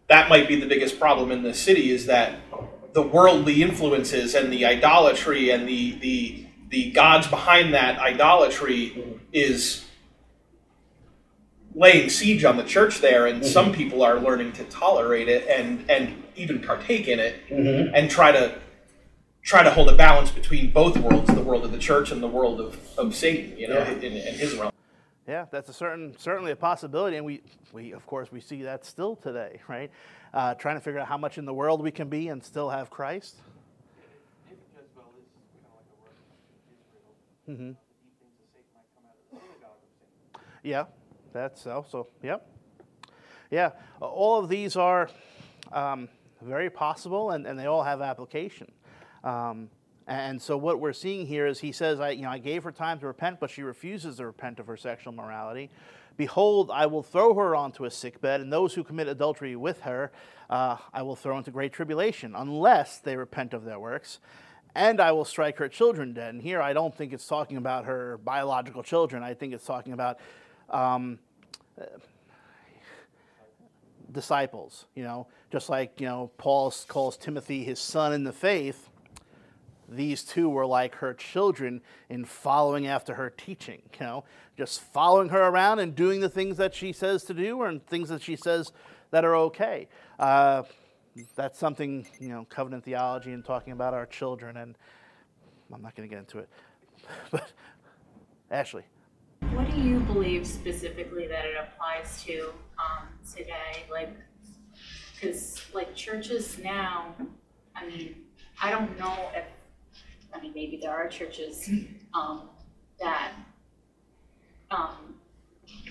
that 0.07 0.29
might 0.29 0.47
be 0.47 0.55
the 0.55 0.67
biggest 0.67 0.99
problem 0.99 1.31
in 1.31 1.43
this 1.43 1.59
city 1.59 1.91
is 1.91 2.05
that 2.05 2.39
the 2.93 3.01
worldly 3.01 3.61
influences 3.61 4.35
and 4.35 4.53
the 4.53 4.65
idolatry 4.65 5.49
and 5.49 5.67
the 5.67 5.99
the 5.99 6.45
the 6.69 6.91
gods 6.91 7.27
behind 7.27 7.73
that 7.73 7.99
idolatry 7.99 9.19
is 9.33 9.83
laying 11.75 12.09
siege 12.09 12.45
on 12.45 12.55
the 12.55 12.63
church 12.63 12.99
there 12.99 13.27
and 13.27 13.45
some 13.45 13.65
mm-hmm. 13.65 13.75
people 13.75 14.01
are 14.01 14.17
learning 14.19 14.53
to 14.53 14.63
tolerate 14.65 15.27
it 15.27 15.45
and 15.49 15.89
and 15.89 16.23
even 16.37 16.61
partake 16.61 17.09
in 17.09 17.19
it 17.19 17.35
mm-hmm. 17.49 17.93
and 17.93 18.09
try 18.09 18.31
to 18.31 18.57
try 19.43 19.63
to 19.63 19.71
hold 19.71 19.89
a 19.89 19.95
balance 19.95 20.32
between 20.32 20.71
both 20.71 20.97
worlds 20.97 21.34
the 21.34 21.41
world 21.41 21.63
of 21.65 21.71
the 21.71 21.77
church 21.77 22.12
and 22.12 22.21
the 22.21 22.27
world 22.27 22.60
of, 22.62 22.80
of 22.97 23.15
satan 23.15 23.58
you 23.58 23.67
know 23.67 23.75
Yeah. 23.80 23.89
in, 23.91 24.04
in 24.04 24.36
his 24.36 24.56
realm 24.56 24.71
Yeah, 25.27 25.45
that's 25.51 25.69
a 25.69 25.73
certain, 25.73 26.15
certainly 26.17 26.51
a 26.51 26.56
possibility, 26.56 27.15
and 27.15 27.25
we, 27.25 27.41
we 27.71 27.93
of 27.93 28.06
course, 28.08 28.32
we 28.32 28.41
see 28.41 28.63
that 28.63 28.84
still 28.86 29.15
today, 29.15 29.62
right? 29.67 29.91
Uh, 30.34 30.56
trying 30.56 30.75
to 30.75 30.82
figure 30.82 30.99
out 30.99 31.08
how 31.08 31.17
much 31.17 31.38
in 31.38 31.45
the 31.45 31.54
world 31.54 31.82
we 31.82 31.91
can 31.91 32.10
be 32.10 32.27
and 32.30 32.43
still 32.43 32.69
have 32.69 32.89
Christ. 32.89 33.36
hmm 37.45 37.71
Yeah, 40.63 40.86
that's 41.34 41.65
also, 41.67 42.08
yep. 42.23 42.45
Yeah, 43.51 43.71
all 44.01 44.39
of 44.39 44.49
these 44.49 44.75
are 44.75 45.10
um, 45.71 46.10
very 46.41 46.69
possible 46.69 47.32
and, 47.32 47.45
and 47.47 47.58
they 47.60 47.67
all 47.67 47.84
have 47.84 48.01
application. 48.01 48.71
Um, 49.23 49.69
and 50.07 50.41
so 50.41 50.57
what 50.57 50.79
we're 50.79 50.93
seeing 50.93 51.27
here 51.27 51.47
is 51.47 51.60
he 51.60 51.71
says, 51.71 51.99
I, 51.99 52.12
you 52.12 52.23
know, 52.23 52.29
I 52.29 52.39
gave 52.39 52.63
her 52.63 52.71
time 52.71 52.99
to 52.99 53.07
repent, 53.07 53.39
but 53.39 53.49
she 53.49 53.62
refuses 53.62 54.17
to 54.17 54.25
repent 54.25 54.60
of 54.60 54.67
her 54.67 54.77
sexual 54.77 55.13
morality. 55.13 55.69
Behold, 56.17 56.69
I 56.73 56.88
will 56.88 57.03
throw 57.03 57.34
her 57.36 57.55
onto 57.55 57.86
a 57.86 57.91
sickbed, 57.91 58.41
and 58.41 58.51
those 58.51 58.73
who 58.73 58.84
commit 58.84 59.07
adultery 59.07 59.55
with 59.55 59.81
her 59.81 60.12
uh, 60.51 60.75
I 60.93 61.01
will 61.01 61.15
throw 61.15 61.38
into 61.38 61.49
great 61.49 61.71
tribulation, 61.71 62.36
unless 62.36 62.99
they 62.99 63.15
repent 63.15 63.53
of 63.53 63.63
their 63.63 63.79
works. 63.79 64.19
And 64.75 64.99
I 64.99 65.13
will 65.13 65.25
strike 65.25 65.57
her 65.57 65.69
children 65.69 66.13
dead. 66.13 66.34
And 66.34 66.41
here 66.41 66.62
I 66.62 66.73
don't 66.73 66.93
think 66.93 67.13
it's 67.13 67.27
talking 67.27 67.57
about 67.57 67.86
her 67.86 68.19
biological 68.23 68.84
children. 68.84 69.23
I 69.23 69.34
think 69.34 69.53
it's 69.53 69.65
talking 69.65 69.93
about 69.93 70.19
um, 70.69 71.19
disciples, 74.12 74.86
you 74.95 75.03
know, 75.03 75.27
just 75.51 75.69
like, 75.69 75.99
you 75.99 76.07
know, 76.07 76.31
Paul 76.38 76.73
calls 76.88 77.17
Timothy 77.17 77.63
his 77.63 77.79
son 77.79 78.13
in 78.13 78.23
the 78.23 78.34
faith, 78.34 78.89
these 79.91 80.23
two 80.23 80.49
were 80.49 80.65
like 80.65 80.95
her 80.95 81.13
children 81.13 81.82
in 82.10 82.25
following 82.25 82.88
after 82.88 83.15
her 83.15 83.30
teaching, 83.30 83.82
you 83.99 84.06
know, 84.06 84.23
just 84.58 84.82
following 84.82 85.30
her 85.30 85.47
around 85.47 85.80
and 85.80 85.95
doing 85.95 86.21
the 86.21 86.30
things 86.30 86.58
that 86.58 86.73
she 86.73 86.93
says 86.93 87.23
to 87.25 87.34
do 87.34 87.62
and 87.63 87.86
things 87.86 88.10
that 88.10 88.21
she 88.21 88.36
says 88.36 88.71
that 89.12 89.25
are 89.25 89.36
okay. 89.36 89.88
Uh, 90.17 90.63
that's 91.36 91.60
something, 91.60 92.08
you 92.19 92.30
know, 92.30 92.45
covenant 92.49 92.86
theology 92.86 93.34
and 93.34 93.43
talking 93.43 93.73
about 93.73 93.93
our 93.93 94.06
children, 94.06 94.58
and 94.58 94.77
I'm 95.73 95.82
not 95.82 95.95
going 95.95 96.08
to 96.08 96.13
get 96.13 96.19
into 96.19 96.39
it. 96.39 96.49
But, 97.32 97.51
Ashley. 98.49 98.84
What 99.54 99.69
do 99.71 99.82
you 99.82 99.99
believe 100.01 100.45
specifically 100.45 101.27
that 101.27 101.45
it 101.45 101.56
applies 101.58 102.23
to 102.23 102.54
um, 102.77 103.08
today? 103.34 103.86
Like, 103.89 104.15
because 105.13 105.62
like 105.73 105.95
churches 105.95 106.58
now, 106.63 107.15
I 107.75 107.86
mean, 107.88 108.15
I 108.62 108.71
don't 108.71 108.97
know 108.99 109.15
if, 109.36 109.45
I 110.34 110.39
mean, 110.41 110.54
maybe 110.56 110.78
there 110.78 110.91
are 110.91 111.08
churches 111.08 111.70
um, 112.13 112.50
that 113.00 113.32
um, 114.70 115.15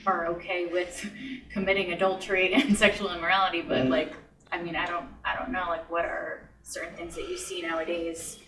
are 0.07 0.27
okay 0.29 0.67
with 0.67 1.09
committing 1.53 1.93
adultery 1.93 2.53
and 2.55 2.77
sexual 2.85 3.13
immorality, 3.13 3.63
but 3.63 3.87
like, 3.87 4.15
I 4.53 4.63
mean, 4.63 4.77
I 4.77 4.87
don't, 4.87 5.07
I 5.25 5.37
don't 5.37 5.53
know, 5.53 5.65
like, 5.69 5.91
what 5.91 6.05
are 6.05 6.49
certain 6.63 6.97
things 6.97 7.15
that 7.17 7.29
you 7.29 7.37
see 7.37 7.63
nowadays? 7.63 8.39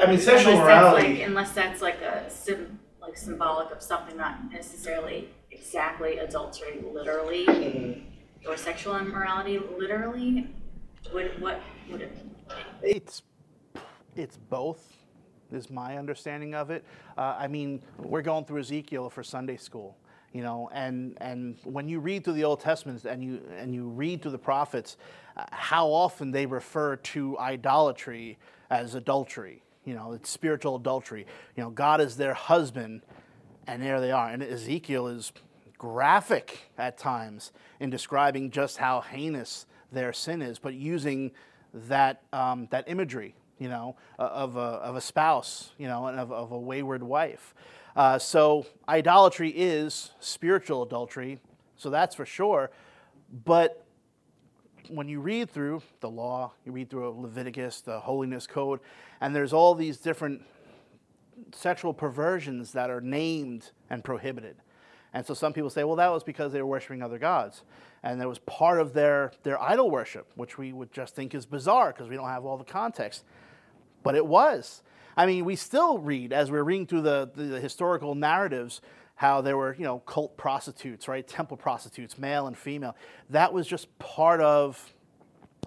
I 0.00 0.06
mean, 0.06 0.18
sexual 0.18 0.52
unless 0.54 0.66
That's 0.66 0.82
morality. 0.84 1.08
like, 1.18 1.26
unless 1.28 1.52
that's 1.52 1.82
like 1.82 2.00
a 2.02 2.28
sim, 2.30 2.78
like 3.00 3.16
symbolic 3.16 3.70
of 3.70 3.82
something 3.82 4.16
not 4.16 4.50
necessarily 4.52 5.28
exactly 5.50 6.18
adultery 6.18 6.82
literally 6.92 7.46
Mm-hmm. 7.46 8.50
or 8.50 8.56
sexual 8.56 8.96
immorality 8.96 9.58
literally. 9.78 10.48
What 11.12 11.38
what 11.40 11.60
would 11.90 12.00
it 12.00 12.14
be? 12.82 12.88
It's 12.88 13.22
it's 14.16 14.36
both, 14.36 14.93
is 15.54 15.70
my 15.70 15.96
understanding 15.96 16.54
of 16.54 16.70
it. 16.70 16.84
Uh, 17.16 17.36
I 17.38 17.48
mean, 17.48 17.82
we're 17.98 18.22
going 18.22 18.44
through 18.44 18.60
Ezekiel 18.60 19.10
for 19.10 19.22
Sunday 19.22 19.56
school, 19.56 19.96
you 20.32 20.42
know, 20.42 20.70
and 20.72 21.16
and 21.20 21.56
when 21.64 21.88
you 21.88 22.00
read 22.00 22.24
through 22.24 22.34
the 22.34 22.44
Old 22.44 22.60
Testament 22.60 23.04
and 23.04 23.22
you 23.22 23.40
and 23.56 23.74
you 23.74 23.88
read 23.88 24.22
through 24.22 24.32
the 24.32 24.38
prophets, 24.38 24.96
uh, 25.36 25.44
how 25.50 25.88
often 25.88 26.30
they 26.30 26.46
refer 26.46 26.96
to 26.96 27.38
idolatry 27.38 28.38
as 28.70 28.94
adultery. 28.94 29.62
You 29.84 29.94
know, 29.94 30.12
it's 30.12 30.30
spiritual 30.30 30.76
adultery. 30.76 31.26
You 31.56 31.62
know, 31.62 31.70
God 31.70 32.00
is 32.00 32.16
their 32.16 32.34
husband, 32.34 33.02
and 33.66 33.82
there 33.82 34.00
they 34.00 34.12
are. 34.12 34.28
And 34.28 34.42
Ezekiel 34.42 35.08
is 35.08 35.32
graphic 35.78 36.70
at 36.78 36.96
times 36.96 37.52
in 37.78 37.90
describing 37.90 38.50
just 38.50 38.78
how 38.78 39.02
heinous 39.02 39.66
their 39.92 40.12
sin 40.12 40.42
is, 40.42 40.58
but 40.58 40.74
using 40.74 41.30
that, 41.72 42.22
um, 42.32 42.68
that 42.70 42.88
imagery, 42.88 43.34
you 43.64 43.70
know, 43.70 43.96
uh, 44.18 44.24
of 44.24 44.56
a, 44.56 44.60
of 44.60 44.94
a 44.94 45.00
spouse, 45.00 45.70
you 45.78 45.88
know, 45.88 46.06
and 46.06 46.20
of, 46.20 46.30
of 46.30 46.52
a 46.52 46.58
wayward 46.58 47.02
wife. 47.02 47.54
Uh, 47.96 48.18
so 48.18 48.66
idolatry 48.86 49.48
is 49.48 50.10
spiritual 50.20 50.82
adultery, 50.82 51.38
so 51.74 51.88
that's 51.88 52.14
for 52.14 52.26
sure. 52.26 52.70
But 53.46 53.86
when 54.90 55.08
you 55.08 55.18
read 55.20 55.48
through 55.48 55.80
the 56.00 56.10
law, 56.10 56.52
you 56.66 56.72
read 56.72 56.90
through 56.90 57.08
Leviticus, 57.18 57.80
the 57.80 58.00
holiness 58.00 58.46
code, 58.46 58.80
and 59.22 59.34
there's 59.34 59.54
all 59.54 59.74
these 59.74 59.96
different 59.96 60.42
sexual 61.54 61.94
perversions 61.94 62.72
that 62.72 62.90
are 62.90 63.00
named 63.00 63.70
and 63.88 64.04
prohibited. 64.04 64.56
And 65.14 65.24
so 65.24 65.32
some 65.32 65.54
people 65.54 65.70
say, 65.70 65.84
well, 65.84 65.96
that 65.96 66.12
was 66.12 66.22
because 66.22 66.52
they 66.52 66.60
were 66.60 66.68
worshiping 66.68 67.02
other 67.02 67.18
gods. 67.18 67.62
And 68.02 68.20
that 68.20 68.28
was 68.28 68.40
part 68.40 68.80
of 68.80 68.92
their, 68.92 69.32
their 69.44 69.58
idol 69.62 69.90
worship, 69.90 70.26
which 70.34 70.58
we 70.58 70.72
would 70.72 70.92
just 70.92 71.14
think 71.14 71.34
is 71.34 71.46
bizarre 71.46 71.92
because 71.92 72.08
we 72.08 72.16
don't 72.16 72.28
have 72.28 72.44
all 72.44 72.58
the 72.58 72.64
context. 72.64 73.24
But 74.04 74.14
it 74.14 74.24
was. 74.24 74.82
I 75.16 75.26
mean, 75.26 75.44
we 75.44 75.56
still 75.56 75.98
read, 75.98 76.32
as 76.32 76.52
we're 76.52 76.62
reading 76.62 76.86
through 76.86 77.02
the, 77.02 77.30
the, 77.34 77.42
the 77.44 77.60
historical 77.60 78.14
narratives, 78.14 78.80
how 79.16 79.40
there 79.40 79.56
were, 79.56 79.74
you 79.74 79.84
know, 79.84 80.00
cult 80.00 80.36
prostitutes, 80.36 81.08
right? 81.08 81.26
Temple 81.26 81.56
prostitutes, 81.56 82.18
male 82.18 82.46
and 82.46 82.56
female. 82.56 82.96
That 83.30 83.52
was 83.52 83.66
just 83.66 83.96
part 83.98 84.40
of 84.40 84.92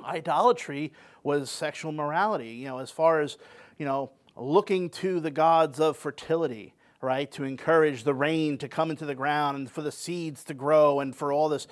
idolatry 0.03 0.93
was 1.23 1.49
sexual 1.49 1.91
morality. 1.91 2.51
You 2.51 2.65
know, 2.65 2.77
as 2.79 2.91
far 2.91 3.21
as, 3.21 3.37
you 3.77 3.85
know, 3.85 4.11
looking 4.35 4.89
to 4.89 5.19
the 5.19 5.31
gods 5.31 5.79
of 5.79 5.97
fertility, 5.97 6.73
right? 7.01 7.31
To 7.31 7.43
encourage 7.43 8.03
the 8.03 8.13
rain 8.13 8.57
to 8.59 8.67
come 8.67 8.91
into 8.91 9.05
the 9.05 9.15
ground 9.15 9.57
and 9.57 9.71
for 9.71 9.81
the 9.81 9.91
seeds 9.91 10.43
to 10.45 10.53
grow 10.53 10.99
and 10.99 11.15
for 11.15 11.31
all 11.31 11.49
this. 11.49 11.67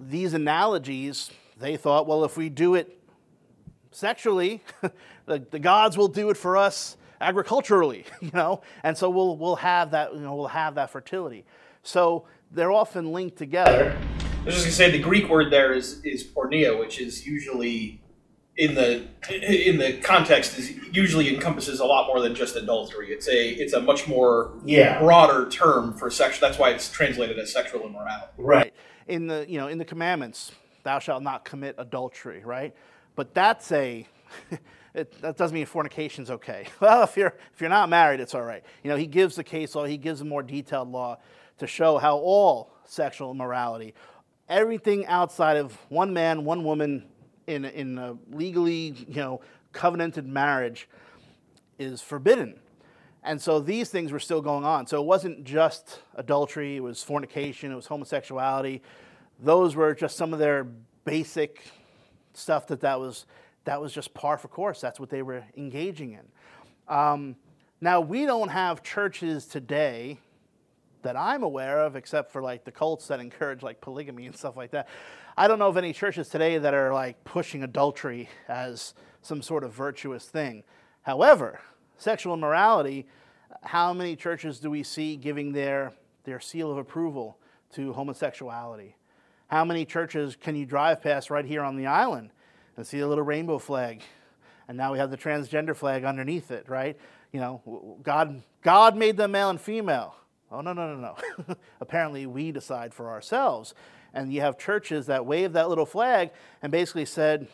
These 0.00 0.34
analogies, 0.34 1.30
they 1.58 1.76
thought, 1.76 2.06
well, 2.06 2.24
if 2.24 2.36
we 2.36 2.48
do 2.48 2.74
it 2.74 3.00
sexually, 3.94 4.62
the, 5.26 5.44
the 5.50 5.58
gods 5.58 5.96
will 5.96 6.08
do 6.08 6.30
it 6.30 6.36
for 6.36 6.56
us 6.56 6.96
agriculturally, 7.20 8.04
you 8.20 8.30
know, 8.34 8.60
and 8.82 8.96
so 8.96 9.08
we'll, 9.10 9.36
we'll 9.36 9.56
have 9.56 9.92
that, 9.92 10.14
you 10.14 10.20
know, 10.20 10.34
we'll 10.34 10.48
have 10.48 10.74
that 10.74 10.90
fertility. 10.90 11.44
So 11.82 12.24
they're 12.50 12.72
often 12.72 13.12
linked 13.12 13.36
together. 13.36 13.96
I 14.40 14.44
was 14.44 14.54
just 14.54 14.66
gonna 14.66 14.74
say 14.76 14.90
the 14.90 14.98
Greek 14.98 15.28
word 15.30 15.50
there 15.50 15.72
is 15.72 16.02
is 16.04 16.22
porneia, 16.22 16.78
which 16.78 17.00
is 17.00 17.26
usually 17.26 18.02
in 18.56 18.74
the 18.74 19.06
in 19.30 19.78
the 19.78 19.98
context 20.02 20.58
is 20.58 20.70
usually 20.92 21.34
encompasses 21.34 21.80
a 21.80 21.84
lot 21.84 22.06
more 22.06 22.20
than 22.20 22.34
just 22.34 22.54
adultery. 22.54 23.10
It's 23.10 23.26
a 23.26 23.48
it's 23.48 23.72
a 23.72 23.80
much 23.80 24.06
more 24.06 24.52
Yeah. 24.64 24.98
broader 25.00 25.48
term 25.48 25.94
for 25.94 26.10
sexual. 26.10 26.46
That's 26.46 26.58
why 26.58 26.70
it's 26.70 26.90
translated 26.90 27.38
as 27.38 27.52
sexual 27.52 27.86
immorality. 27.86 28.32
Right. 28.36 28.74
In 29.08 29.26
the 29.28 29.46
you 29.48 29.58
know 29.58 29.68
in 29.68 29.78
the 29.78 29.84
commandments, 29.84 30.52
thou 30.82 30.98
shalt 30.98 31.22
not 31.22 31.46
commit 31.46 31.74
adultery. 31.78 32.42
Right. 32.44 32.74
But 33.16 33.34
that's 33.34 33.70
a 33.72 34.06
it, 34.94 35.20
that 35.22 35.36
doesn't 35.36 35.54
mean 35.54 35.66
fornication's 35.66 36.30
okay. 36.30 36.66
Well, 36.80 37.02
if 37.02 37.16
you're 37.16 37.34
if 37.52 37.60
you're 37.60 37.70
not 37.70 37.88
married, 37.88 38.20
it's 38.20 38.34
all 38.34 38.42
right. 38.42 38.62
You 38.82 38.90
know, 38.90 38.96
he 38.96 39.06
gives 39.06 39.36
the 39.36 39.44
case 39.44 39.74
law. 39.74 39.84
He 39.84 39.96
gives 39.96 40.20
a 40.20 40.24
more 40.24 40.42
detailed 40.42 40.90
law 40.90 41.18
to 41.58 41.66
show 41.66 41.98
how 41.98 42.18
all 42.18 42.72
sexual 42.84 43.30
immorality, 43.30 43.94
everything 44.48 45.06
outside 45.06 45.56
of 45.56 45.76
one 45.88 46.12
man, 46.12 46.44
one 46.44 46.64
woman, 46.64 47.04
in 47.46 47.64
in 47.64 47.98
a 47.98 48.16
legally 48.30 48.94
you 49.08 49.16
know 49.16 49.40
covenanted 49.72 50.26
marriage, 50.26 50.88
is 51.78 52.00
forbidden. 52.00 52.58
And 53.26 53.40
so 53.40 53.58
these 53.58 53.88
things 53.88 54.12
were 54.12 54.20
still 54.20 54.42
going 54.42 54.64
on. 54.64 54.86
So 54.86 55.00
it 55.00 55.06
wasn't 55.06 55.44
just 55.44 56.00
adultery, 56.14 56.76
it 56.76 56.82
was 56.82 57.02
fornication, 57.02 57.72
it 57.72 57.74
was 57.74 57.86
homosexuality. 57.86 58.82
Those 59.40 59.74
were 59.74 59.94
just 59.94 60.18
some 60.18 60.34
of 60.34 60.38
their 60.38 60.64
basic 61.06 61.62
stuff 62.36 62.66
that 62.68 62.80
that 62.80 63.00
was, 63.00 63.26
that 63.64 63.80
was 63.80 63.92
just 63.92 64.14
par 64.14 64.38
for 64.38 64.48
course. 64.48 64.80
That's 64.80 65.00
what 65.00 65.10
they 65.10 65.22
were 65.22 65.44
engaging 65.56 66.12
in. 66.12 66.94
Um, 66.94 67.36
now, 67.80 68.00
we 68.00 68.26
don't 68.26 68.48
have 68.48 68.82
churches 68.82 69.46
today 69.46 70.18
that 71.02 71.16
I'm 71.16 71.42
aware 71.42 71.80
of, 71.80 71.96
except 71.96 72.32
for 72.32 72.42
like 72.42 72.64
the 72.64 72.72
cults 72.72 73.08
that 73.08 73.20
encourage 73.20 73.62
like 73.62 73.80
polygamy 73.80 74.26
and 74.26 74.36
stuff 74.36 74.56
like 74.56 74.70
that. 74.70 74.88
I 75.36 75.48
don't 75.48 75.58
know 75.58 75.68
of 75.68 75.76
any 75.76 75.92
churches 75.92 76.28
today 76.28 76.58
that 76.58 76.74
are 76.74 76.92
like 76.92 77.22
pushing 77.24 77.62
adultery 77.62 78.28
as 78.48 78.94
some 79.20 79.42
sort 79.42 79.64
of 79.64 79.72
virtuous 79.72 80.26
thing. 80.26 80.64
However, 81.02 81.60
sexual 81.98 82.34
immorality, 82.34 83.06
how 83.62 83.92
many 83.92 84.16
churches 84.16 84.60
do 84.60 84.70
we 84.70 84.82
see 84.82 85.16
giving 85.16 85.52
their, 85.52 85.92
their 86.24 86.40
seal 86.40 86.70
of 86.70 86.78
approval 86.78 87.38
to 87.72 87.92
homosexuality? 87.92 88.96
How 89.54 89.64
many 89.64 89.84
churches 89.84 90.34
can 90.34 90.56
you 90.56 90.66
drive 90.66 91.00
past 91.00 91.30
right 91.30 91.44
here 91.44 91.62
on 91.62 91.76
the 91.76 91.86
island 91.86 92.30
and 92.76 92.84
see 92.84 92.98
a 92.98 93.06
little 93.06 93.22
rainbow 93.22 93.58
flag? 93.58 94.02
And 94.66 94.76
now 94.76 94.90
we 94.90 94.98
have 94.98 95.12
the 95.12 95.16
transgender 95.16 95.76
flag 95.76 96.02
underneath 96.02 96.50
it, 96.50 96.68
right? 96.68 96.98
You 97.30 97.38
know, 97.38 97.98
God, 98.02 98.42
God 98.62 98.96
made 98.96 99.16
them 99.16 99.30
male 99.30 99.50
and 99.50 99.60
female. 99.60 100.16
Oh, 100.50 100.60
no, 100.60 100.72
no, 100.72 100.96
no, 100.96 101.16
no. 101.46 101.54
Apparently, 101.80 102.26
we 102.26 102.50
decide 102.50 102.92
for 102.92 103.08
ourselves. 103.08 103.74
And 104.12 104.32
you 104.32 104.40
have 104.40 104.58
churches 104.58 105.06
that 105.06 105.24
wave 105.24 105.52
that 105.52 105.68
little 105.68 105.86
flag 105.86 106.32
and 106.60 106.72
basically 106.72 107.04
said, 107.04 107.46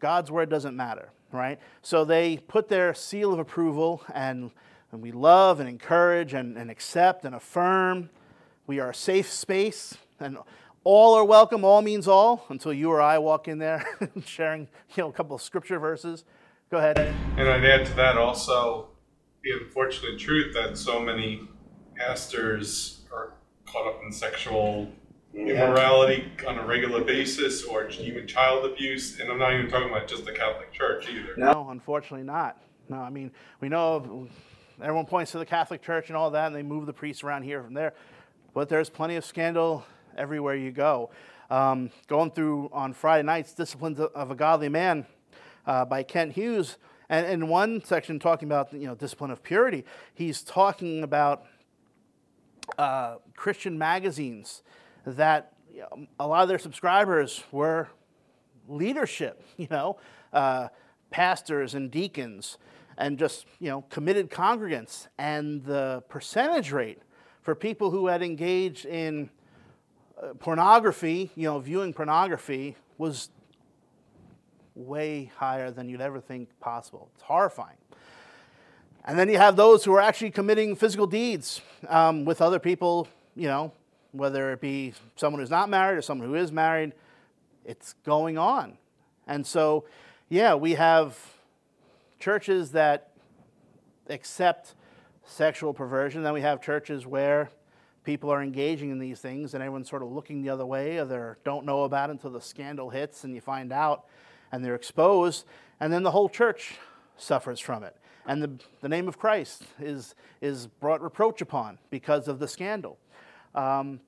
God's 0.00 0.30
word 0.30 0.48
doesn't 0.48 0.74
matter, 0.74 1.10
right? 1.30 1.58
So 1.82 2.06
they 2.06 2.38
put 2.38 2.70
their 2.70 2.94
seal 2.94 3.34
of 3.34 3.38
approval, 3.38 4.02
and, 4.14 4.50
and 4.92 5.02
we 5.02 5.12
love 5.12 5.60
and 5.60 5.68
encourage 5.68 6.32
and, 6.32 6.56
and 6.56 6.70
accept 6.70 7.26
and 7.26 7.34
affirm. 7.34 8.08
We 8.66 8.80
are 8.80 8.88
a 8.88 8.94
safe 8.94 9.30
space, 9.30 9.98
and 10.18 10.38
all 10.84 11.14
are 11.14 11.24
welcome. 11.24 11.64
All 11.64 11.82
means 11.82 12.06
all 12.06 12.44
until 12.50 12.72
you 12.72 12.90
or 12.90 13.00
I 13.00 13.18
walk 13.18 13.48
in 13.48 13.58
there 13.58 13.84
sharing 14.24 14.68
you 14.94 15.02
know, 15.02 15.08
a 15.08 15.12
couple 15.12 15.34
of 15.34 15.42
scripture 15.42 15.78
verses. 15.78 16.24
Go 16.70 16.78
ahead. 16.78 16.98
And 16.98 17.48
I'd 17.48 17.64
add 17.64 17.86
to 17.86 17.94
that 17.94 18.16
also 18.16 18.88
the 19.42 19.50
unfortunate 19.52 20.18
truth 20.18 20.54
that 20.54 20.76
so 20.76 21.00
many 21.00 21.48
pastors 21.96 23.00
are 23.12 23.34
caught 23.66 23.86
up 23.86 24.00
in 24.04 24.12
sexual 24.12 24.90
immorality 25.34 26.30
on 26.46 26.58
a 26.58 26.66
regular 26.66 27.02
basis 27.02 27.64
or 27.64 27.88
even 27.88 28.26
child 28.26 28.64
abuse. 28.64 29.18
And 29.20 29.30
I'm 29.30 29.38
not 29.38 29.52
even 29.54 29.68
talking 29.68 29.88
about 29.90 30.06
just 30.06 30.24
the 30.24 30.32
Catholic 30.32 30.72
Church 30.72 31.08
either. 31.08 31.34
No, 31.36 31.68
unfortunately 31.70 32.26
not. 32.26 32.62
No, 32.88 32.96
I 32.98 33.10
mean, 33.10 33.32
we 33.60 33.68
know 33.68 33.94
of- 33.96 34.30
everyone 34.82 35.06
points 35.06 35.32
to 35.32 35.38
the 35.38 35.46
Catholic 35.46 35.82
Church 35.82 36.08
and 36.08 36.16
all 36.16 36.30
that, 36.32 36.48
and 36.48 36.56
they 36.56 36.62
move 36.62 36.86
the 36.86 36.92
priests 36.92 37.24
around 37.24 37.42
here 37.42 37.62
from 37.62 37.74
there. 37.74 37.94
But 38.52 38.68
there's 38.68 38.90
plenty 38.90 39.16
of 39.16 39.24
scandal 39.24 39.84
everywhere 40.16 40.54
you 40.54 40.70
go. 40.70 41.10
Um, 41.50 41.90
going 42.08 42.30
through 42.30 42.70
on 42.72 42.92
Friday 42.92 43.22
nights, 43.22 43.52
Disciplines 43.52 44.00
of 44.00 44.30
a 44.30 44.34
Godly 44.34 44.68
Man 44.68 45.06
uh, 45.66 45.84
by 45.84 46.02
Kent 46.02 46.32
Hughes, 46.32 46.78
and 47.08 47.26
in 47.26 47.48
one 47.48 47.84
section 47.84 48.18
talking 48.18 48.48
about 48.48 48.72
you 48.72 48.86
know 48.86 48.94
discipline 48.94 49.30
of 49.30 49.42
purity, 49.42 49.84
he's 50.14 50.42
talking 50.42 51.02
about 51.02 51.44
uh, 52.78 53.16
Christian 53.36 53.78
magazines 53.78 54.62
that 55.04 55.52
you 55.72 55.80
know, 55.80 56.06
a 56.18 56.26
lot 56.26 56.42
of 56.42 56.48
their 56.48 56.58
subscribers 56.58 57.42
were 57.50 57.88
leadership, 58.68 59.42
you 59.56 59.68
know, 59.70 59.98
uh, 60.32 60.68
pastors 61.10 61.74
and 61.74 61.90
deacons, 61.90 62.58
and 62.96 63.18
just 63.18 63.46
you 63.60 63.68
know 63.68 63.82
committed 63.90 64.30
congregants, 64.30 65.08
and 65.18 65.64
the 65.64 66.02
percentage 66.08 66.72
rate 66.72 67.00
for 67.42 67.54
people 67.54 67.90
who 67.90 68.06
had 68.06 68.22
engaged 68.22 68.86
in 68.86 69.28
pornography, 70.38 71.30
you 71.34 71.44
know, 71.44 71.58
viewing 71.58 71.92
pornography 71.92 72.76
was 72.98 73.28
way 74.74 75.30
higher 75.36 75.70
than 75.70 75.88
you'd 75.88 76.00
ever 76.00 76.20
think 76.20 76.48
possible. 76.60 77.10
It's 77.14 77.22
horrifying. 77.22 77.76
And 79.04 79.18
then 79.18 79.28
you 79.28 79.36
have 79.36 79.56
those 79.56 79.84
who 79.84 79.92
are 79.94 80.00
actually 80.00 80.30
committing 80.30 80.76
physical 80.76 81.06
deeds 81.06 81.60
um, 81.88 82.24
with 82.24 82.40
other 82.40 82.58
people, 82.58 83.06
you 83.36 83.48
know, 83.48 83.72
whether 84.12 84.52
it 84.52 84.60
be 84.60 84.94
someone 85.16 85.40
who's 85.40 85.50
not 85.50 85.68
married 85.68 85.98
or 85.98 86.02
someone 86.02 86.28
who 86.28 86.34
is 86.34 86.50
married, 86.50 86.92
it's 87.64 87.94
going 88.04 88.38
on. 88.38 88.78
And 89.26 89.46
so, 89.46 89.84
yeah, 90.28 90.54
we 90.54 90.72
have 90.72 91.18
churches 92.18 92.72
that 92.72 93.10
accept 94.08 94.74
sexual 95.26 95.74
perversion. 95.74 96.22
Then 96.22 96.32
we 96.32 96.40
have 96.40 96.62
churches 96.62 97.06
where 97.06 97.50
people 98.04 98.30
are 98.30 98.42
engaging 98.42 98.90
in 98.90 98.98
these 98.98 99.18
things 99.18 99.54
and 99.54 99.62
everyone's 99.62 99.88
sort 99.88 100.02
of 100.02 100.12
looking 100.12 100.42
the 100.42 100.50
other 100.50 100.66
way 100.66 100.98
or 100.98 101.04
they 101.04 101.20
don't 101.44 101.64
know 101.64 101.84
about 101.84 102.10
it 102.10 102.12
until 102.12 102.30
the 102.30 102.40
scandal 102.40 102.90
hits 102.90 103.24
and 103.24 103.34
you 103.34 103.40
find 103.40 103.72
out 103.72 104.04
and 104.52 104.64
they're 104.64 104.74
exposed. 104.74 105.46
And 105.80 105.92
then 105.92 106.02
the 106.02 106.10
whole 106.10 106.28
church 106.28 106.76
suffers 107.16 107.58
from 107.58 107.82
it. 107.82 107.96
And 108.26 108.42
the, 108.42 108.50
the 108.80 108.88
name 108.88 109.08
of 109.08 109.18
Christ 109.18 109.64
is, 109.80 110.14
is 110.40 110.66
brought 110.66 111.02
reproach 111.02 111.40
upon 111.40 111.78
because 111.90 112.28
of 112.28 112.38
the 112.38 112.48
scandal. 112.48 112.98
Um, 113.54 114.00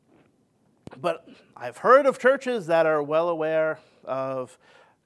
but 1.01 1.29
I've 1.57 1.79
heard 1.79 2.07
of 2.07 2.19
churches 2.19 2.67
that 2.69 2.87
are 2.87 3.03
well 3.03 3.29
aware 3.29 3.79
of 4.05 4.57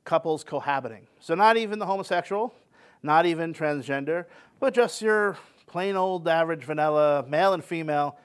couples 0.04 0.44
cohabiting. 0.44 1.06
So, 1.18 1.34
not 1.34 1.56
even 1.56 1.78
the 1.78 1.86
homosexual, 1.86 2.54
not 3.02 3.26
even 3.26 3.52
transgender, 3.54 4.26
but 4.60 4.74
just 4.74 5.00
your 5.02 5.38
plain 5.66 5.96
old 5.96 6.28
average 6.28 6.64
vanilla 6.64 7.24
male 7.28 7.54
and 7.54 7.64
female, 7.64 8.18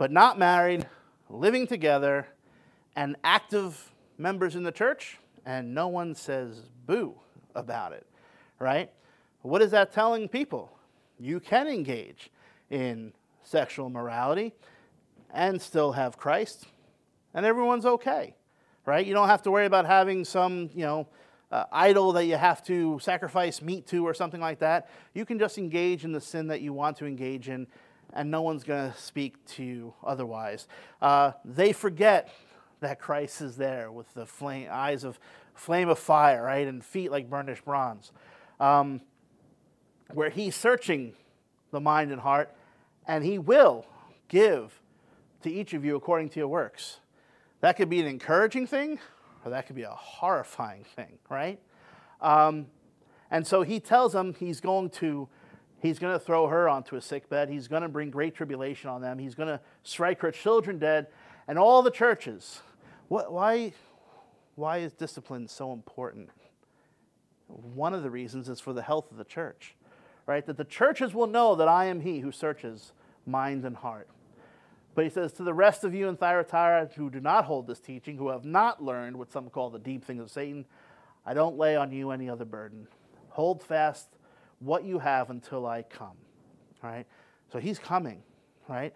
but 0.00 0.10
not 0.10 0.38
married, 0.38 0.86
living 1.28 1.66
together, 1.66 2.26
and 2.96 3.16
active 3.22 3.92
members 4.16 4.56
in 4.56 4.62
the 4.62 4.72
church, 4.72 5.18
and 5.44 5.74
no 5.74 5.88
one 5.88 6.14
says 6.14 6.62
boo 6.86 7.14
about 7.54 7.92
it, 7.92 8.06
right? 8.58 8.90
What 9.42 9.60
is 9.60 9.72
that 9.72 9.92
telling 9.92 10.26
people? 10.26 10.72
You 11.18 11.38
can 11.38 11.68
engage 11.68 12.30
in 12.70 13.12
sexual 13.42 13.90
morality 13.90 14.54
and 15.34 15.60
still 15.60 15.92
have 15.92 16.16
Christ, 16.16 16.64
and 17.34 17.44
everyone's 17.44 17.84
okay, 17.84 18.34
right? 18.86 19.04
You 19.04 19.12
don't 19.12 19.28
have 19.28 19.42
to 19.42 19.50
worry 19.50 19.66
about 19.66 19.84
having 19.84 20.24
some, 20.24 20.70
you 20.74 20.86
know, 20.86 21.08
uh, 21.52 21.64
idol 21.72 22.12
that 22.12 22.24
you 22.24 22.36
have 22.36 22.64
to 22.64 22.98
sacrifice 23.02 23.60
meat 23.60 23.86
to 23.88 24.06
or 24.06 24.14
something 24.14 24.40
like 24.40 24.60
that. 24.60 24.88
You 25.12 25.26
can 25.26 25.38
just 25.38 25.58
engage 25.58 26.04
in 26.04 26.12
the 26.12 26.22
sin 26.22 26.46
that 26.46 26.62
you 26.62 26.72
want 26.72 26.96
to 26.98 27.06
engage 27.06 27.50
in, 27.50 27.66
and 28.12 28.30
no 28.30 28.42
one's 28.42 28.64
going 28.64 28.92
to 28.92 28.98
speak 28.98 29.44
to 29.46 29.62
you 29.62 29.94
otherwise. 30.04 30.66
Uh, 31.00 31.32
they 31.44 31.72
forget 31.72 32.28
that 32.80 32.98
Christ 32.98 33.40
is 33.40 33.56
there 33.56 33.90
with 33.92 34.12
the 34.14 34.26
flame, 34.26 34.68
eyes 34.70 35.04
of 35.04 35.18
flame 35.54 35.88
of 35.88 35.98
fire, 35.98 36.44
right, 36.44 36.66
and 36.66 36.84
feet 36.84 37.10
like 37.10 37.28
burnished 37.28 37.64
bronze, 37.64 38.12
um, 38.58 39.00
where 40.12 40.30
he's 40.30 40.56
searching 40.56 41.12
the 41.70 41.80
mind 41.80 42.10
and 42.10 42.20
heart, 42.20 42.54
and 43.06 43.24
he 43.24 43.38
will 43.38 43.86
give 44.28 44.80
to 45.42 45.50
each 45.50 45.74
of 45.74 45.84
you 45.84 45.96
according 45.96 46.30
to 46.30 46.40
your 46.40 46.48
works. 46.48 47.00
That 47.60 47.76
could 47.76 47.90
be 47.90 48.00
an 48.00 48.06
encouraging 48.06 48.66
thing, 48.66 48.98
or 49.44 49.50
that 49.50 49.66
could 49.66 49.76
be 49.76 49.82
a 49.82 49.90
horrifying 49.90 50.84
thing, 50.84 51.18
right? 51.28 51.60
Um, 52.20 52.66
and 53.30 53.46
so 53.46 53.62
he 53.62 53.80
tells 53.80 54.12
them 54.12 54.34
he's 54.34 54.60
going 54.60 54.90
to 54.90 55.28
he's 55.80 55.98
going 55.98 56.12
to 56.12 56.18
throw 56.18 56.46
her 56.46 56.68
onto 56.68 56.96
a 56.96 57.00
sick 57.00 57.28
bed. 57.28 57.48
He's 57.48 57.68
going 57.68 57.82
to 57.82 57.88
bring 57.88 58.10
great 58.10 58.34
tribulation 58.34 58.90
on 58.90 59.00
them. 59.00 59.18
He's 59.18 59.34
going 59.34 59.48
to 59.48 59.60
strike 59.82 60.20
her 60.20 60.30
children 60.30 60.78
dead, 60.78 61.08
and 61.48 61.58
all 61.58 61.82
the 61.82 61.90
churches. 61.90 62.60
What, 63.08 63.32
why, 63.32 63.72
why 64.54 64.78
is 64.78 64.92
discipline 64.92 65.48
so 65.48 65.72
important? 65.72 66.30
One 67.48 67.94
of 67.94 68.02
the 68.02 68.10
reasons 68.10 68.48
is 68.48 68.60
for 68.60 68.72
the 68.72 68.82
health 68.82 69.10
of 69.10 69.16
the 69.16 69.24
church, 69.24 69.74
right? 70.26 70.46
That 70.46 70.56
the 70.56 70.64
churches 70.64 71.14
will 71.14 71.26
know 71.26 71.56
that 71.56 71.66
I 71.66 71.86
am 71.86 72.00
He 72.00 72.20
who 72.20 72.30
searches 72.30 72.92
mind 73.26 73.64
and 73.64 73.76
heart. 73.76 74.08
But 74.94 75.04
he 75.04 75.10
says, 75.10 75.32
To 75.32 75.42
the 75.42 75.54
rest 75.54 75.84
of 75.84 75.94
you 75.94 76.08
in 76.08 76.16
Thyatira 76.16 76.90
who 76.96 77.10
do 77.10 77.20
not 77.20 77.44
hold 77.44 77.66
this 77.66 77.80
teaching, 77.80 78.16
who 78.16 78.28
have 78.28 78.44
not 78.44 78.82
learned 78.82 79.16
what 79.16 79.32
some 79.32 79.48
call 79.48 79.70
the 79.70 79.78
deep 79.78 80.04
things 80.04 80.20
of 80.20 80.30
Satan, 80.30 80.64
I 81.24 81.34
don't 81.34 81.56
lay 81.56 81.76
on 81.76 81.92
you 81.92 82.10
any 82.10 82.28
other 82.28 82.44
burden. 82.44 82.86
Hold 83.30 83.62
fast 83.62 84.08
what 84.60 84.84
you 84.84 84.98
have 84.98 85.30
until 85.30 85.66
I 85.66 85.82
come. 85.82 86.16
Right? 86.82 87.06
So 87.52 87.58
he's 87.58 87.78
coming, 87.78 88.22
right? 88.68 88.94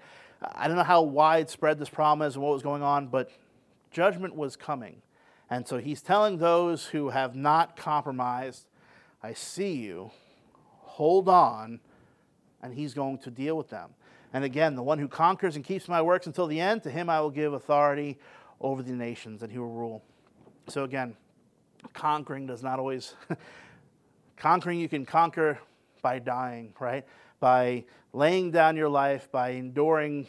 I 0.55 0.69
don't 0.69 0.77
know 0.77 0.85
how 0.85 1.03
widespread 1.03 1.79
this 1.79 1.89
problem 1.89 2.27
is 2.27 2.35
and 2.35 2.45
what 2.45 2.53
was 2.53 2.63
going 2.63 2.83
on, 2.83 3.09
but 3.09 3.31
judgment 3.91 4.35
was 4.35 4.57
coming. 4.57 5.03
And 5.51 5.67
so 5.67 5.79
he's 5.79 6.03
telling 6.03 6.39
those 6.39 6.87
who 6.87 7.11
have 7.11 7.35
not 7.35 7.77
compromised, 7.77 8.67
I 9.23 9.35
see 9.35 9.73
you, 9.73 10.11
hold 10.81 11.29
on, 11.29 11.81
and 12.63 12.75
he's 12.75 12.95
going 12.95 13.19
to 13.19 13.31
deal 13.31 13.57
with 13.57 13.71
them. 13.71 13.91
And 14.33 14.45
again, 14.45 14.75
the 14.75 14.83
one 14.83 14.99
who 14.99 15.09
conquers 15.09 15.57
and 15.57 15.65
keeps 15.65 15.89
my 15.89 16.03
works 16.03 16.27
until 16.27 16.47
the 16.47 16.61
end, 16.61 16.83
to 16.85 16.91
him 16.91 17.09
I 17.09 17.21
will 17.21 17.31
give 17.31 17.53
authority 17.53 18.19
over 18.61 18.83
the 18.83 18.93
nations, 18.93 19.43
and 19.43 19.53
he 19.53 19.59
will 19.59 19.71
rule. 19.71 20.03
So 20.69 20.85
again, 20.85 21.15
conquering 21.93 22.47
does 22.47 22.63
not 22.63 22.79
always. 22.79 23.15
conquering, 24.37 24.79
you 24.79 24.89
can 24.89 25.05
conquer 25.07 25.59
by 26.03 26.19
dying, 26.19 26.75
right? 26.81 27.05
By 27.41 27.85
laying 28.13 28.51
down 28.51 28.77
your 28.77 28.89
life, 28.89 29.31
by 29.31 29.51
enduring 29.51 30.27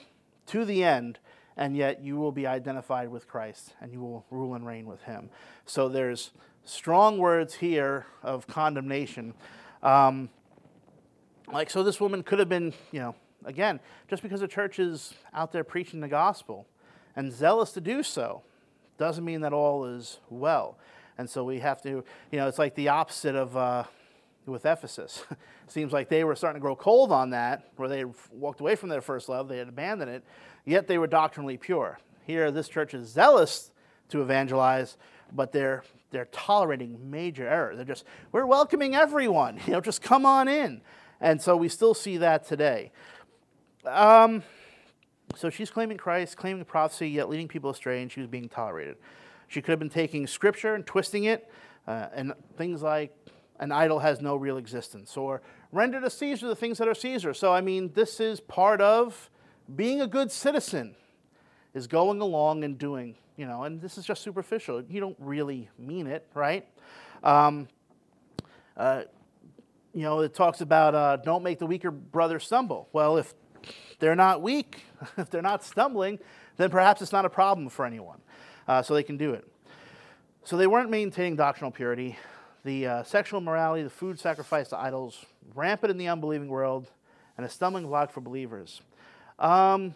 to 0.48 0.66
the 0.66 0.84
end, 0.84 1.20
and 1.58 1.76
yet 1.76 2.04
you 2.04 2.18
will 2.18 2.32
be 2.32 2.48
identified 2.48 3.10
with 3.10 3.28
Christ 3.28 3.74
and 3.80 3.92
you 3.92 4.02
will 4.02 4.26
rule 4.30 4.56
and 4.56 4.66
reign 4.66 4.86
with 4.86 5.02
him. 5.04 5.30
So 5.66 5.88
there's 5.88 6.32
strong 6.64 7.18
words 7.18 7.56
here 7.56 8.06
of 8.24 8.48
condemnation. 8.48 9.34
Um, 9.82 10.30
like, 11.52 11.70
so 11.70 11.84
this 11.84 12.02
woman 12.02 12.24
could 12.24 12.40
have 12.40 12.50
been, 12.50 12.74
you 12.92 13.00
know, 13.00 13.16
Again, 13.46 13.80
just 14.10 14.24
because 14.24 14.42
the 14.42 14.48
church 14.48 14.80
is 14.80 15.14
out 15.34 15.52
there 15.52 15.64
preaching 15.64 16.00
the 16.00 16.08
gospel 16.08 16.66
and 17.16 17.32
zealous 17.32 17.72
to 17.74 17.82
do 17.82 18.02
so 18.02 18.42
doesn't 18.98 19.24
mean 19.24 19.42
that 19.42 19.54
all 19.54 19.86
is 19.86 20.20
well. 20.30 20.78
And 21.18 21.30
so 21.30 21.44
we 21.44 21.60
have 21.60 21.82
to, 21.84 21.90
you 21.90 22.40
know, 22.40 22.48
it's 22.48 22.60
like 22.60 22.76
the 22.76 22.90
opposite 22.90 23.36
of 23.36 23.56
uh, 23.56 23.84
with 24.46 24.66
Ephesus. 24.66 25.24
Seems 25.68 25.94
like 25.94 26.10
they 26.10 26.24
were 26.24 26.36
starting 26.36 26.60
to 26.60 26.62
grow 26.62 26.76
cold 26.76 27.12
on 27.12 27.32
that, 27.32 27.70
where 27.78 27.90
they 27.90 28.06
walked 28.32 28.60
away 28.60 28.76
from 28.76 28.90
their 28.90 29.02
first 29.02 29.30
love, 29.30 29.48
they 29.48 29.58
had 29.58 29.70
abandoned 29.70 30.12
it, 30.12 30.24
yet 30.66 30.88
they 30.88 30.98
were 30.98 31.08
doctrinally 31.08 31.58
pure. 31.58 32.00
Here, 32.26 32.52
this 32.52 32.68
church 32.68 32.94
is 32.94 33.08
zealous 33.08 33.72
to 34.10 34.22
evangelize, 34.22 34.98
but 35.32 35.52
they're 35.52 35.84
they're 36.12 36.26
tolerating 36.32 37.10
major 37.10 37.48
error. 37.48 37.76
They're 37.76 37.86
just 37.86 38.06
we're 38.32 38.46
welcoming 38.46 38.96
everyone, 38.96 39.60
you 39.66 39.74
know, 39.74 39.82
just 39.82 40.02
come 40.02 40.26
on 40.26 40.48
in. 40.48 40.82
And 41.22 41.42
so 41.42 41.56
we 41.56 41.70
still 41.70 41.94
see 41.94 42.18
that 42.18 42.46
today. 42.46 42.92
Um, 43.86 44.44
so 45.36 45.50
she's 45.50 45.70
claiming 45.70 45.98
Christ, 45.98 46.38
claiming 46.38 46.64
prophecy, 46.66 47.10
yet 47.10 47.30
leading 47.30 47.48
people 47.48 47.70
astray, 47.70 48.02
and 48.02 48.12
she 48.12 48.20
was 48.20 48.30
being 48.30 48.50
tolerated. 48.50 48.98
She 49.48 49.62
could 49.62 49.72
have 49.72 49.80
been 49.80 49.90
taking 49.90 50.28
scripture 50.28 50.76
and 50.76 50.86
twisting 50.86 51.26
it, 51.26 51.50
uh, 51.88 52.08
and 52.14 52.34
things 52.58 52.82
like 52.82 53.16
an 53.60 53.72
idol 53.72 54.00
has 54.00 54.22
no 54.22 54.36
real 54.36 54.58
existence, 54.58 55.16
or 55.16 55.42
render 55.72 56.02
to 56.02 56.10
Caesar 56.10 56.48
the 56.48 56.56
things 56.56 56.78
that 56.78 56.88
are 56.88 56.96
Caesar. 56.96 57.34
So, 57.34 57.54
I 57.54 57.62
mean, 57.62 57.92
this 57.94 58.20
is 58.20 58.40
part 58.40 58.82
of 58.82 59.30
being 59.76 60.02
a 60.02 60.08
good 60.08 60.32
citizen, 60.32 60.96
is 61.74 61.88
going 61.88 62.22
along 62.22 62.64
and 62.64 62.78
doing, 62.78 63.16
you 63.38 63.46
know, 63.46 63.64
and 63.64 63.82
this 63.82 63.98
is 63.98 64.06
just 64.06 64.22
superficial. 64.22 64.84
You 64.84 65.00
don't 65.00 65.18
really 65.20 65.70
mean 65.78 66.08
it, 66.08 66.28
right? 66.34 66.68
Um, 67.24 67.68
uh, 68.78 69.04
you 69.94 70.02
know, 70.02 70.20
it 70.20 70.34
talks 70.34 70.62
about 70.62 70.94
uh, 70.94 71.18
don't 71.18 71.44
make 71.44 71.60
the 71.60 71.66
weaker 71.66 71.92
brother 71.92 72.40
stumble. 72.40 72.90
Well, 72.92 73.18
if 73.18 73.34
they're 74.00 74.16
not 74.16 74.42
weak, 74.42 74.84
if 75.18 75.30
they're 75.30 75.42
not 75.42 75.64
stumbling, 75.64 76.20
then 76.58 76.70
perhaps 76.70 77.02
it's 77.02 77.12
not 77.12 77.26
a 77.26 77.30
problem 77.30 77.70
for 77.70 77.86
anyone. 77.86 78.20
Uh, 78.68 78.82
so 78.82 78.94
they 78.94 79.04
can 79.04 79.18
do 79.18 79.34
it. 79.34 79.48
So 80.44 80.58
they 80.58 80.68
weren't 80.68 80.90
maintaining 80.90 81.36
doctrinal 81.36 81.72
purity. 81.72 82.18
The 82.64 82.88
uh, 82.88 83.04
sexual 83.04 83.42
morality, 83.42 83.84
the 83.84 83.90
food 83.90 84.20
sacrifice 84.20 84.70
to 84.70 84.78
idols, 84.78 85.26
rampant 85.54 85.92
in 85.92 85.98
the 85.98 86.08
unbelieving 86.08 86.50
world, 86.50 86.90
and 87.38 87.46
a 87.46 87.50
stumbling 87.50 87.86
block 87.86 88.12
for 88.12 88.22
believers. 88.22 88.82
Um, 89.38 89.94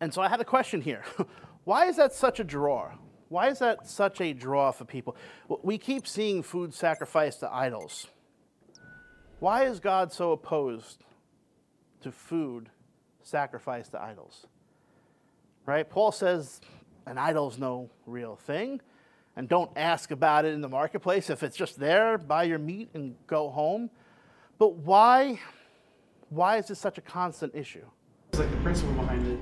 and 0.00 0.12
so 0.12 0.20
I 0.20 0.28
had 0.28 0.40
a 0.40 0.44
question 0.44 0.80
here. 0.80 1.04
Why 1.64 1.86
is 1.86 1.96
that 1.96 2.12
such 2.12 2.40
a 2.40 2.44
draw? 2.44 2.92
Why 3.28 3.48
is 3.48 3.60
that 3.60 3.86
such 3.86 4.20
a 4.20 4.32
draw 4.34 4.72
for 4.72 4.84
people? 4.84 5.16
We 5.62 5.78
keep 5.78 6.06
seeing 6.06 6.42
food 6.42 6.74
sacrificed 6.74 7.40
to 7.40 7.52
idols. 7.52 8.08
Why 9.38 9.64
is 9.64 9.80
God 9.80 10.12
so 10.12 10.32
opposed 10.32 11.04
to 12.02 12.12
food 12.12 12.68
sacrificed 13.22 13.92
to 13.92 14.02
idols. 14.02 14.46
Right? 15.66 15.88
Paul 15.88 16.12
says 16.12 16.60
an 17.06 17.18
idol's 17.18 17.58
no 17.58 17.90
real 18.06 18.36
thing. 18.36 18.80
And 19.36 19.48
don't 19.48 19.70
ask 19.76 20.10
about 20.10 20.44
it 20.44 20.52
in 20.52 20.60
the 20.60 20.68
marketplace. 20.68 21.30
If 21.30 21.42
it's 21.42 21.56
just 21.56 21.78
there, 21.78 22.18
buy 22.18 22.44
your 22.44 22.58
meat 22.58 22.90
and 22.94 23.14
go 23.26 23.48
home. 23.48 23.90
But 24.58 24.74
why, 24.74 25.40
why 26.28 26.58
is 26.58 26.68
this 26.68 26.78
such 26.78 26.98
a 26.98 27.00
constant 27.00 27.54
issue? 27.54 27.84
It's 28.30 28.38
like 28.38 28.50
the 28.50 28.56
principle 28.58 28.94
behind 28.94 29.26
it 29.26 29.38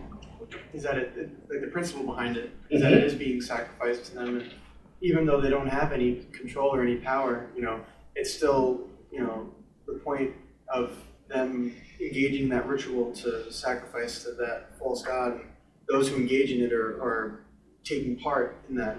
is 0.72 0.82
that 0.82 0.96
it, 0.96 1.16
like 1.50 1.60
the 1.60 1.68
principle 1.68 2.04
behind 2.04 2.36
it 2.36 2.52
is 2.70 2.82
that 2.82 2.92
mm-hmm. 2.92 3.00
it 3.00 3.04
is 3.04 3.14
being 3.14 3.40
sacrificed 3.40 4.06
to 4.06 4.14
them. 4.14 4.40
And 4.40 4.54
even 5.00 5.26
though 5.26 5.40
they 5.40 5.50
don't 5.50 5.68
have 5.68 5.92
any 5.92 6.26
control 6.32 6.74
or 6.74 6.82
any 6.82 6.96
power, 6.96 7.50
you 7.56 7.62
know, 7.62 7.80
it's 8.14 8.32
still, 8.32 8.88
you 9.10 9.20
know, 9.20 9.52
the 9.86 9.94
point 9.94 10.32
of 10.68 10.96
them 11.28 11.74
engaging 12.00 12.48
that 12.48 12.66
ritual 12.66 13.12
to 13.12 13.52
sacrifice 13.52 14.24
to 14.24 14.32
that 14.32 14.78
false 14.78 15.02
god. 15.02 15.32
And 15.32 15.44
those 15.88 16.08
who 16.08 16.16
engage 16.16 16.50
in 16.50 16.62
it 16.62 16.72
are, 16.72 17.00
are 17.02 17.44
taking 17.84 18.16
part 18.18 18.56
in 18.68 18.76
that. 18.76 18.98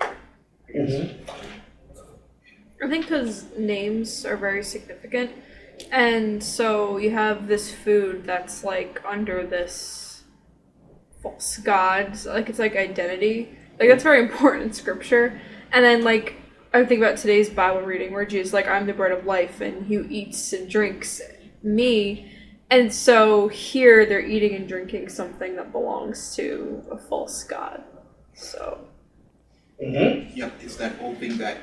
I 0.00 0.12
guess. 0.72 0.90
Mm-hmm. 0.90 1.46
I 2.82 2.88
think 2.88 3.06
because 3.06 3.46
names 3.56 4.24
are 4.26 4.36
very 4.36 4.62
significant. 4.62 5.30
And 5.90 6.42
so 6.42 6.96
you 6.96 7.10
have 7.10 7.48
this 7.48 7.72
food 7.72 8.24
that's 8.24 8.64
like 8.64 9.02
under 9.06 9.46
this 9.46 10.24
false 11.22 11.58
god. 11.58 12.18
Like 12.26 12.48
it's 12.48 12.58
like 12.58 12.76
identity. 12.76 13.56
Like 13.78 13.88
that's 13.88 14.02
very 14.02 14.20
important 14.28 14.64
in 14.64 14.72
scripture. 14.72 15.40
And 15.72 15.84
then 15.84 16.04
like 16.04 16.36
I 16.72 16.84
think 16.84 17.00
about 17.00 17.16
today's 17.16 17.48
Bible 17.48 17.82
reading 17.82 18.12
where 18.12 18.26
Jesus 18.26 18.52
like, 18.52 18.68
I'm 18.68 18.86
the 18.86 18.92
bread 18.92 19.12
of 19.12 19.24
life 19.24 19.60
and 19.60 19.86
he 19.86 19.96
eats 19.96 20.52
and 20.52 20.68
drinks 20.68 21.22
me. 21.62 22.30
And 22.70 22.92
so 22.92 23.48
here 23.48 24.06
they're 24.06 24.24
eating 24.24 24.54
and 24.54 24.68
drinking 24.68 25.08
something 25.08 25.54
that 25.56 25.70
belongs 25.72 26.34
to 26.36 26.82
a 26.90 26.98
false 26.98 27.44
god. 27.44 27.84
So. 28.34 28.86
Mm-hmm. 29.82 30.36
Yep, 30.36 30.52
it's 30.62 30.76
that 30.76 30.96
whole 30.96 31.14
thing 31.14 31.38
that 31.38 31.58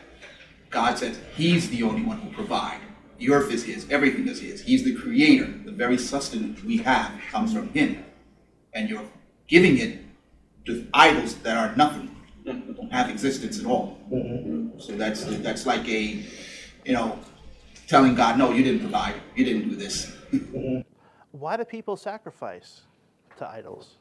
God 0.69 0.97
says 0.97 1.19
He's 1.35 1.69
the 1.69 1.83
only 1.83 2.03
one 2.03 2.19
who 2.19 2.31
provide. 2.31 2.79
The 3.17 3.31
earth 3.31 3.51
is 3.51 3.63
His, 3.63 3.89
everything 3.89 4.27
is 4.27 4.39
His. 4.39 4.61
He's 4.61 4.83
the 4.83 4.95
creator. 4.95 5.53
The 5.65 5.71
very 5.71 5.97
sustenance 5.97 6.63
we 6.63 6.77
have 6.77 7.11
comes 7.31 7.53
from 7.53 7.69
Him. 7.69 8.03
And 8.73 8.89
you're 8.89 9.05
giving 9.47 9.77
it 9.77 9.99
to 10.65 10.87
idols 10.93 11.35
that 11.35 11.57
are 11.57 11.75
nothing, 11.75 12.15
that 12.45 12.75
don't 12.75 12.91
have 12.91 13.09
existence 13.09 13.59
at 13.59 13.65
all. 13.65 13.99
Mm-hmm. 14.11 14.79
So 14.79 14.93
that's 14.93 15.25
that's 15.39 15.65
like 15.65 15.87
a, 15.87 16.23
you 16.85 16.93
know, 16.93 17.19
telling 17.87 18.15
God, 18.15 18.37
no, 18.37 18.51
you 18.51 18.63
didn't 18.63 18.81
provide, 18.81 19.15
you 19.35 19.43
didn't 19.43 19.69
do 19.69 19.75
this 19.75 20.15
why 21.34 21.57
do 21.57 21.65
people 21.65 21.97
sacrifice 21.97 22.81
to 23.38 23.47
idols? 23.47 23.97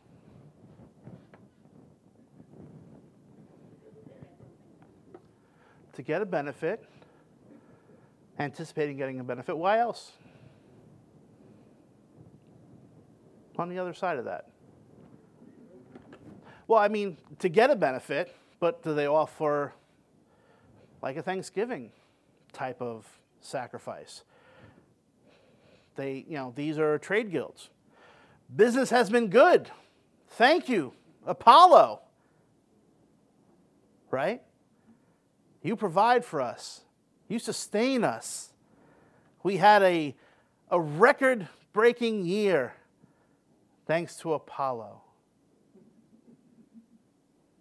To 5.95 6.03
get 6.03 6.21
a 6.21 6.27
benefit, 6.27 6.85
anticipating 8.39 8.99
getting 8.99 9.19
a 9.19 9.25
benefit. 9.25 9.57
Why 9.57 9.79
else? 9.79 10.13
On 13.59 13.69
the 13.71 13.79
other 13.79 13.95
side 13.95 14.19
of 14.19 14.27
that. 14.27 14.49
Well, 16.69 16.79
I 16.79 16.89
mean, 16.89 17.17
to 17.39 17.49
get 17.49 17.71
a 17.71 17.77
benefit, 17.77 18.35
but 18.61 18.83
do 18.83 18.95
they 18.95 19.07
offer 19.07 19.73
like 21.01 21.17
a 21.17 21.23
Thanksgiving 21.23 21.93
type 22.53 22.81
of 22.83 23.07
sacrifice? 23.41 24.23
They, 25.97 26.25
you 26.29 26.37
know, 26.37 26.53
these 26.55 26.79
are 26.79 26.99
trade 26.99 27.31
guilds. 27.31 27.71
Business 28.55 28.91
has 28.91 29.11
been 29.11 29.29
good. 29.29 29.71
Thank 30.31 30.69
you, 30.69 30.95
Apollo. 31.27 32.01
Right? 34.11 34.43
You 35.63 35.77
provide 35.77 36.25
for 36.25 36.41
us. 36.41 36.83
You 37.29 37.39
sustain 37.39 38.05
us. 38.05 38.53
We 39.43 39.57
had 39.57 39.83
a, 39.83 40.15
a 40.71 40.81
record 40.81 41.49
breaking 41.73 42.25
year 42.27 42.75
thanks 43.87 44.17
to 44.17 44.35
Apollo. 44.35 45.01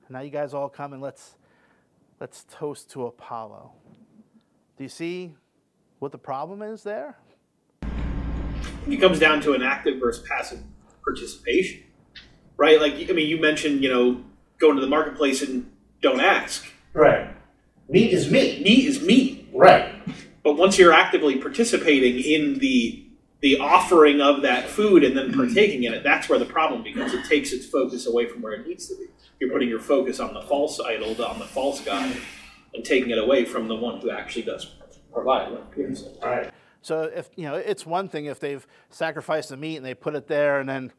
Now 0.09 0.19
you 0.19 0.29
guys 0.29 0.53
all 0.53 0.67
come 0.67 0.91
and 0.91 1.01
let's 1.01 1.37
let's 2.19 2.45
toast 2.51 2.91
to 2.91 3.05
Apollo. 3.05 3.71
Do 4.77 4.83
you 4.83 4.89
see 4.89 5.35
what 5.99 6.11
the 6.11 6.17
problem 6.17 6.61
is 6.61 6.83
there? 6.83 7.17
It 8.87 8.97
comes 8.97 9.19
down 9.19 9.41
to 9.41 9.53
an 9.53 9.61
active 9.63 9.99
versus 9.99 10.25
passive 10.27 10.59
participation, 11.03 11.83
right? 12.57 12.79
Like, 12.79 12.93
I 12.93 13.13
mean, 13.13 13.27
you 13.27 13.39
mentioned, 13.39 13.83
you 13.83 13.89
know, 13.89 14.23
going 14.59 14.75
to 14.75 14.81
the 14.81 14.87
marketplace 14.87 15.41
and 15.41 15.71
don't 16.01 16.19
ask. 16.21 16.65
Right. 16.93 17.35
Meat 17.89 18.13
is 18.13 18.31
meat. 18.31 18.63
Meat 18.63 18.85
is 18.85 19.01
meat, 19.01 19.49
Right. 19.53 19.93
but 20.43 20.53
once 20.53 20.77
you're 20.77 20.93
actively 20.93 21.37
participating 21.37 22.19
in 22.19 22.59
the 22.59 23.07
the 23.41 23.57
offering 23.57 24.21
of 24.21 24.43
that 24.43 24.69
food 24.69 25.03
and 25.03 25.17
then 25.17 25.29
mm-hmm. 25.29 25.39
partaking 25.39 25.83
in 25.83 25.93
it, 25.93 26.03
that's 26.03 26.29
where 26.29 26.37
the 26.37 26.45
problem 26.45 26.83
becomes. 26.83 27.11
It 27.11 27.25
takes 27.25 27.51
its 27.51 27.65
focus 27.65 28.05
away 28.05 28.27
from 28.27 28.43
where 28.43 28.53
it 28.53 28.67
needs 28.67 28.87
to 28.87 28.95
be. 28.95 29.05
You're 29.39 29.49
putting 29.49 29.67
your 29.67 29.79
focus 29.79 30.19
on 30.19 30.35
the 30.35 30.43
false 30.43 30.79
idol, 30.79 31.19
on 31.25 31.39
the 31.39 31.45
false 31.45 31.81
god, 31.81 32.15
and 32.75 32.85
taking 32.85 33.09
it 33.09 33.17
away 33.17 33.45
from 33.45 33.67
the 33.67 33.75
one 33.75 33.99
who 33.99 34.11
actually 34.11 34.43
does 34.43 34.65
provide. 35.11 35.51
Like 35.51 35.75
Peter 35.75 35.95
said. 35.95 36.17
Right. 36.23 36.51
So 36.81 37.03
if 37.03 37.29
you 37.35 37.43
know, 37.43 37.55
it's 37.55 37.85
one 37.85 38.09
thing 38.09 38.25
if 38.25 38.39
they've 38.39 38.65
sacrificed 38.89 39.49
the 39.49 39.57
meat 39.57 39.77
and 39.77 39.85
they 39.85 39.93
put 39.93 40.15
it 40.15 40.27
there 40.27 40.59
and 40.59 40.67
then 40.67 40.91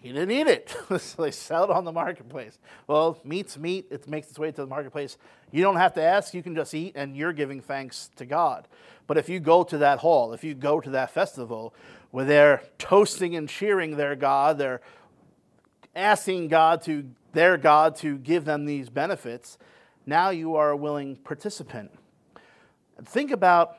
he 0.00 0.12
didn't 0.12 0.30
eat 0.30 0.46
it. 0.46 0.76
so 1.00 1.22
they 1.22 1.30
sell 1.30 1.64
it 1.64 1.70
on 1.70 1.84
the 1.84 1.92
marketplace. 1.92 2.58
Well, 2.86 3.18
meat's 3.24 3.58
meat, 3.58 3.86
it 3.90 4.08
makes 4.08 4.28
its 4.28 4.38
way 4.38 4.50
to 4.50 4.60
the 4.60 4.66
marketplace. 4.66 5.16
You 5.50 5.62
don't 5.62 5.76
have 5.76 5.94
to 5.94 6.02
ask, 6.02 6.34
you 6.34 6.42
can 6.42 6.54
just 6.54 6.74
eat 6.74 6.92
and 6.94 7.16
you're 7.16 7.32
giving 7.32 7.60
thanks 7.60 8.10
to 8.16 8.26
God. 8.26 8.68
But 9.06 9.16
if 9.16 9.28
you 9.28 9.40
go 9.40 9.64
to 9.64 9.78
that 9.78 10.00
hall, 10.00 10.32
if 10.32 10.44
you 10.44 10.54
go 10.54 10.80
to 10.80 10.90
that 10.90 11.10
festival 11.10 11.74
where 12.10 12.24
they're 12.24 12.62
toasting 12.78 13.34
and 13.34 13.48
cheering 13.48 13.96
their 13.96 14.14
God, 14.14 14.58
they're 14.58 14.80
asking 15.96 16.48
God 16.48 16.82
to 16.82 17.10
their 17.32 17.56
God 17.56 17.96
to 17.96 18.18
give 18.18 18.44
them 18.44 18.66
these 18.66 18.88
benefits, 18.88 19.58
now 20.06 20.30
you 20.30 20.56
are 20.56 20.70
a 20.70 20.76
willing 20.76 21.16
participant. 21.16 21.90
Think 23.04 23.30
about 23.30 23.76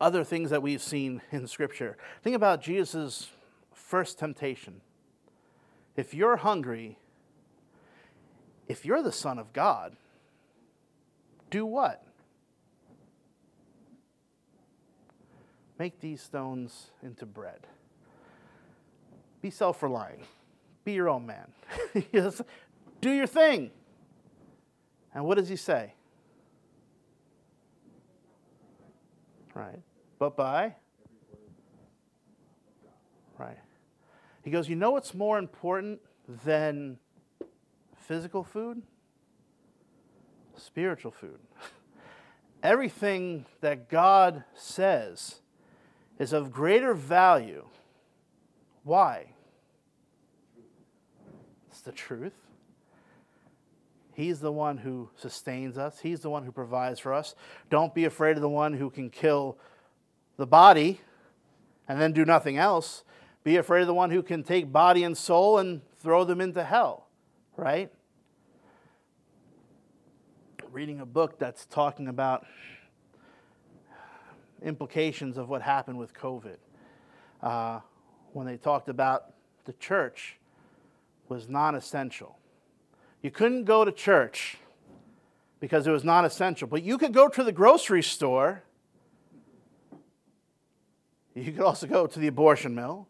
other 0.00 0.24
things 0.24 0.50
that 0.50 0.62
we've 0.62 0.82
seen 0.82 1.22
in 1.32 1.46
Scripture. 1.46 1.96
Think 2.22 2.36
about 2.36 2.62
Jesus' 2.62 3.30
first 3.72 4.18
temptation. 4.18 4.80
If 5.96 6.14
you're 6.14 6.36
hungry, 6.36 6.98
if 8.68 8.84
you're 8.84 9.02
the 9.02 9.12
Son 9.12 9.38
of 9.38 9.52
God, 9.52 9.96
do 11.50 11.64
what? 11.64 12.04
Make 15.78 16.00
these 16.00 16.20
stones 16.20 16.90
into 17.02 17.24
bread. 17.24 17.66
Be 19.40 19.50
self 19.50 19.82
reliant. 19.82 20.22
Be 20.84 20.92
your 20.92 21.08
own 21.08 21.26
man. 21.26 21.52
Do 23.00 23.10
your 23.10 23.26
thing. 23.26 23.70
And 25.14 25.24
what 25.24 25.36
does 25.36 25.48
he 25.48 25.56
say? 25.56 25.94
Right. 29.54 29.80
But 30.18 30.36
by? 30.36 30.74
Right. 33.38 33.58
He 34.42 34.50
goes, 34.50 34.68
You 34.68 34.76
know 34.76 34.90
what's 34.90 35.14
more 35.14 35.38
important 35.38 36.00
than 36.44 36.98
physical 37.96 38.42
food? 38.42 38.82
Spiritual 40.56 41.12
food. 41.12 41.38
Everything 42.62 43.46
that 43.60 43.88
God 43.88 44.44
says 44.54 45.36
is 46.18 46.32
of 46.32 46.50
greater 46.50 46.94
value. 46.94 47.64
Why? 48.82 49.26
It's 51.70 51.80
the 51.82 51.92
truth. 51.92 52.32
He's 54.14 54.40
the 54.40 54.50
one 54.50 54.78
who 54.78 55.10
sustains 55.14 55.78
us. 55.78 56.00
He's 56.00 56.20
the 56.20 56.30
one 56.30 56.42
who 56.42 56.50
provides 56.50 56.98
for 56.98 57.14
us. 57.14 57.36
Don't 57.70 57.94
be 57.94 58.04
afraid 58.04 58.34
of 58.34 58.42
the 58.42 58.48
one 58.48 58.72
who 58.72 58.90
can 58.90 59.10
kill 59.10 59.58
the 60.38 60.46
body 60.46 61.00
and 61.86 62.00
then 62.00 62.12
do 62.12 62.24
nothing 62.24 62.56
else. 62.56 63.04
Be 63.44 63.56
afraid 63.56 63.82
of 63.82 63.86
the 63.86 63.94
one 63.94 64.10
who 64.10 64.22
can 64.22 64.42
take 64.42 64.72
body 64.72 65.04
and 65.04 65.16
soul 65.16 65.58
and 65.58 65.82
throw 65.98 66.24
them 66.24 66.40
into 66.40 66.64
hell, 66.64 67.08
right? 67.56 67.92
Reading 70.72 71.00
a 71.00 71.06
book 71.06 71.38
that's 71.38 71.66
talking 71.66 72.08
about 72.08 72.46
implications 74.62 75.36
of 75.36 75.48
what 75.48 75.62
happened 75.62 75.98
with 75.98 76.14
COVID. 76.14 76.56
Uh, 77.42 77.80
when 78.32 78.46
they 78.46 78.56
talked 78.56 78.88
about 78.88 79.32
the 79.64 79.72
church 79.74 80.38
was 81.28 81.48
non 81.48 81.74
essential. 81.74 82.38
You 83.22 83.30
couldn't 83.30 83.64
go 83.64 83.84
to 83.84 83.92
church 83.92 84.58
because 85.60 85.86
it 85.86 85.90
was 85.90 86.04
non 86.04 86.24
essential, 86.24 86.68
but 86.68 86.82
you 86.82 86.98
could 86.98 87.12
go 87.12 87.28
to 87.28 87.44
the 87.44 87.52
grocery 87.52 88.02
store. 88.02 88.62
You 91.38 91.52
could 91.52 91.62
also 91.62 91.86
go 91.86 92.06
to 92.06 92.18
the 92.18 92.26
abortion 92.26 92.74
mill. 92.74 93.06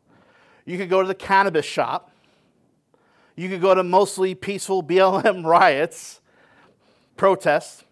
You 0.64 0.76
could 0.76 0.91
go 0.91 1.01
to 1.01 1.09
the 1.09 1.14
cannabis 1.14 1.64
shop. 1.64 2.11
You 3.37 3.49
could 3.49 3.61
go 3.61 3.74
to 3.74 3.83
mostly 3.83 4.35
peaceful 4.35 4.83
BLM 4.83 5.45
riots, 5.47 6.20
protests. 7.16 7.85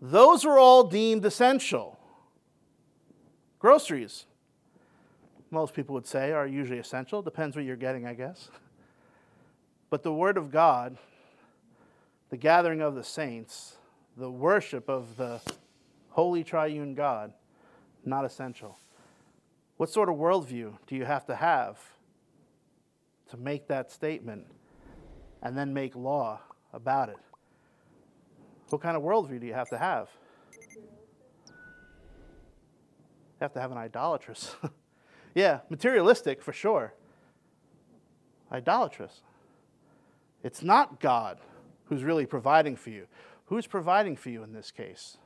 Those 0.00 0.44
were 0.44 0.58
all 0.58 0.84
deemed 0.84 1.24
essential. 1.24 1.98
Groceries, 3.58 4.26
most 5.50 5.74
people 5.74 5.94
would 5.94 6.06
say, 6.06 6.32
are 6.32 6.46
usually 6.46 6.78
essential. 6.78 7.22
Depends 7.22 7.56
what 7.56 7.64
you're 7.64 7.76
getting, 7.76 8.06
I 8.06 8.14
guess. 8.14 8.50
But 9.90 10.02
the 10.02 10.12
Word 10.12 10.36
of 10.36 10.50
God, 10.50 10.96
the 12.30 12.36
gathering 12.36 12.80
of 12.80 12.94
the 12.94 13.04
saints, 13.04 13.76
the 14.16 14.30
worship 14.30 14.88
of 14.88 15.16
the 15.16 15.40
holy 16.14 16.44
triune 16.44 16.94
God, 16.94 17.32
not 18.04 18.24
essential. 18.24 18.78
What 19.78 19.90
sort 19.90 20.08
of 20.08 20.14
worldview 20.14 20.74
do 20.86 20.94
you 20.94 21.04
have 21.04 21.26
to 21.26 21.34
have 21.34 21.76
to 23.30 23.36
make 23.36 23.66
that 23.66 23.90
statement 23.90 24.46
and 25.42 25.58
then 25.58 25.74
make 25.74 25.96
law 25.96 26.40
about 26.72 27.08
it? 27.08 27.16
What 28.68 28.80
kind 28.80 28.96
of 28.96 29.02
worldview 29.02 29.40
do 29.40 29.46
you 29.48 29.54
have 29.54 29.68
to 29.70 29.78
have? 29.78 30.08
You 30.70 30.84
have 33.40 33.52
to 33.54 33.60
have 33.60 33.72
an 33.72 33.78
idolatrous. 33.78 34.54
yeah, 35.34 35.60
materialistic 35.68 36.42
for 36.42 36.52
sure. 36.52 36.94
Idolatrous. 38.52 39.20
It's 40.44 40.62
not 40.62 41.00
God 41.00 41.38
who's 41.86 42.04
really 42.04 42.26
providing 42.26 42.76
for 42.76 42.90
you. 42.90 43.08
Who's 43.46 43.66
providing 43.66 44.14
for 44.14 44.30
you 44.30 44.44
in 44.44 44.52
this 44.52 44.70
case? 44.70 45.16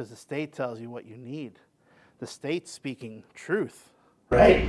Because 0.00 0.08
the 0.08 0.16
state 0.16 0.54
tells 0.54 0.80
you 0.80 0.88
what 0.88 1.04
you 1.04 1.18
need. 1.18 1.58
The 2.20 2.26
state's 2.26 2.72
speaking 2.72 3.22
truth. 3.34 3.90
Right. 4.30 4.66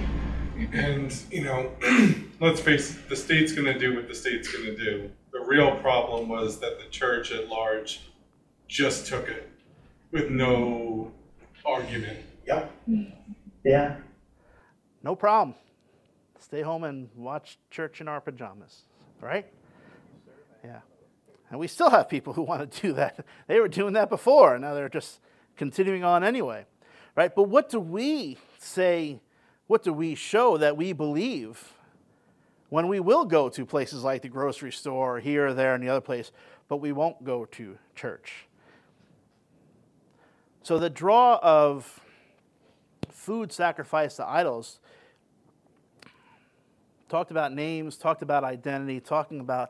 And, 0.74 1.18
you 1.32 1.46
know, 1.46 1.72
let's 2.42 2.60
face 2.60 2.98
it, 2.98 3.08
the 3.08 3.16
state's 3.16 3.54
going 3.54 3.72
to 3.72 3.80
do 3.80 3.96
what 3.96 4.10
the 4.10 4.14
state's 4.14 4.52
going 4.52 4.66
to 4.66 4.76
do. 4.76 5.10
The 5.32 5.40
real 5.40 5.78
problem 5.78 6.28
was 6.28 6.60
that 6.60 6.80
the 6.80 6.90
church 6.90 7.32
at 7.32 7.48
large 7.48 8.02
just 8.68 9.08
took 9.08 9.30
it 9.30 9.50
with 10.12 10.30
no 10.30 11.14
argument. 11.64 12.20
Yep. 12.46 12.72
Hmm. 12.88 13.04
Yeah. 13.64 13.96
No 15.02 15.16
problem. 15.16 15.56
Stay 16.42 16.62
home 16.62 16.84
and 16.84 17.08
watch 17.16 17.58
church 17.70 18.02
in 18.02 18.10
our 18.10 18.20
pajamas, 18.20 18.82
right? 19.22 19.46
Yeah. 20.62 20.82
And 21.52 21.60
we 21.60 21.68
still 21.68 21.92
have 21.92 22.10
people 22.10 22.34
who 22.34 22.42
want 22.52 22.72
to 22.72 22.82
do 22.82 22.94
that. 22.94 23.24
They 23.46 23.60
were 23.60 23.68
doing 23.68 23.94
that 23.94 24.10
before, 24.10 24.58
now 24.58 24.74
they're 24.74 24.90
just 24.90 25.20
continuing 25.56 26.04
on 26.04 26.24
anyway, 26.24 26.66
right? 27.16 27.34
But 27.36 27.44
what 27.44 27.70
do 27.70 27.80
we 27.80 28.38
say? 28.58 29.22
What 29.68 29.84
do 29.84 29.94
we 29.94 30.16
show 30.16 30.58
that 30.58 30.76
we 30.76 30.92
believe? 30.92 31.74
when 32.72 32.88
we 32.88 33.02
will 33.02 33.26
go 33.26 33.50
to 33.50 33.66
places 33.66 34.02
like 34.02 34.22
the 34.22 34.30
grocery 34.30 34.72
store 34.72 35.18
or 35.18 35.20
here 35.20 35.48
or 35.48 35.54
there 35.54 35.76
and 35.76 35.84
the 35.84 35.90
other 35.90 36.00
place, 36.00 36.32
but 36.70 36.78
we 36.78 36.94
won't 36.94 37.22
go 37.22 37.44
to 37.44 37.78
church. 37.96 38.48
So 40.64 40.80
the 40.80 40.90
draw 40.90 41.38
of 41.44 42.00
food 43.10 43.52
sacrificed 43.52 44.16
to 44.18 44.26
idols 44.26 44.80
talked 47.10 47.30
about 47.30 47.52
names, 47.52 47.98
talked 47.98 48.22
about 48.22 48.46
identity, 48.46 49.02
talking 49.02 49.42
about 49.42 49.70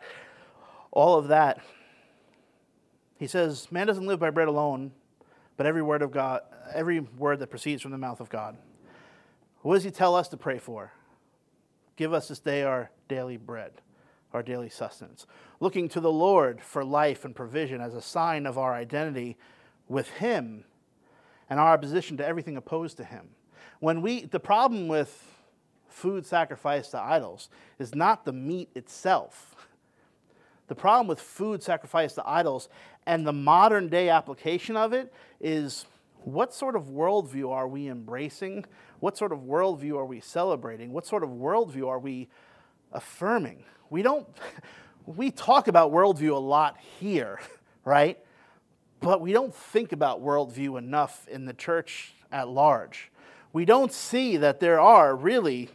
all 0.92 1.18
of 1.18 1.30
that. 1.30 1.62
He 3.18 3.28
says, 3.28 3.72
Man 3.72 3.88
doesn't 3.88 4.06
live 4.06 4.20
by 4.20 4.30
bread 4.30 4.48
alone, 4.48 4.92
but 5.58 5.66
every 5.66 5.82
word 5.82 6.02
of 6.02 6.12
God, 6.12 6.42
every 6.74 7.00
word 7.00 7.40
that 7.40 7.48
proceeds 7.48 7.82
from 7.82 7.92
the 7.92 7.98
mouth 7.98 8.20
of 8.20 8.30
God. 8.30 8.58
What 9.62 9.76
does 9.76 9.84
he 9.84 9.92
tell 9.92 10.16
us 10.16 10.28
to 10.30 10.38
pray 10.38 10.58
for? 10.58 10.92
Give 11.96 12.14
us 12.14 12.28
this 12.28 12.40
day 12.40 12.64
our 12.64 12.90
daily 13.08 13.38
bread, 13.38 13.74
our 14.34 14.42
daily 14.42 14.70
sustenance. 14.70 15.28
Looking 15.60 15.88
to 15.90 16.00
the 16.00 16.12
Lord 16.12 16.62
for 16.62 16.84
life 16.84 17.26
and 17.26 17.36
provision 17.36 17.80
as 17.80 17.94
a 17.94 18.02
sign 18.02 18.46
of 18.46 18.58
our 18.58 18.74
identity 18.74 19.38
with 19.88 20.10
him 20.10 20.64
and 21.50 21.60
our 21.60 21.74
opposition 21.74 22.18
to 22.18 22.26
everything 22.26 22.58
opposed 22.58 22.98
to 22.98 23.04
him. 23.04 23.30
When 23.80 24.02
we 24.02 24.26
the 24.26 24.40
problem 24.40 24.88
with 24.88 25.28
food 25.88 26.26
sacrificed 26.26 26.92
to 26.92 27.00
idols 27.00 27.50
is 27.78 27.94
not 27.94 28.26
the 28.26 28.34
meat 28.34 28.70
itself. 28.74 29.56
The 30.72 30.76
problem 30.76 31.08
with 31.08 31.20
food 31.20 31.62
sacrificed 31.62 32.16
to 32.16 32.24
idols 32.26 32.70
and 33.06 33.28
the 33.28 33.34
modern 33.34 33.90
day 33.90 34.08
application 34.08 34.78
of 34.78 34.94
it 34.94 35.12
is 35.42 35.86
what 36.24 36.54
sort 36.54 36.78
of 36.78 36.84
worldview 36.84 37.52
are 37.52 37.68
we 37.68 37.90
embracing? 37.90 38.64
What 39.02 39.18
sort 39.18 39.34
of 39.34 39.40
worldview 39.40 39.98
are 39.98 40.06
we 40.06 40.22
celebrating? 40.22 40.94
What 40.94 41.06
sort 41.06 41.24
of 41.24 41.30
worldview 41.32 41.90
are 41.90 42.00
we 42.00 42.30
affirming? 42.94 43.66
We 43.90 44.02
don't, 44.02 44.26
we 45.06 45.30
talk 45.30 45.68
about 45.68 45.92
worldview 45.92 46.32
a 46.32 46.40
lot 46.40 46.78
here, 47.02 47.42
right? 47.84 48.18
But 49.02 49.20
we 49.20 49.34
don't 49.34 49.54
think 49.54 49.92
about 49.92 50.24
worldview 50.24 50.78
enough 50.78 51.28
in 51.28 51.44
the 51.44 51.54
church 51.54 52.14
at 52.32 52.48
large. 52.48 53.12
We 53.52 53.66
don't 53.66 53.92
see 53.92 54.38
that 54.38 54.62
there 54.62 54.80
are 54.80 55.18
really 55.18 55.68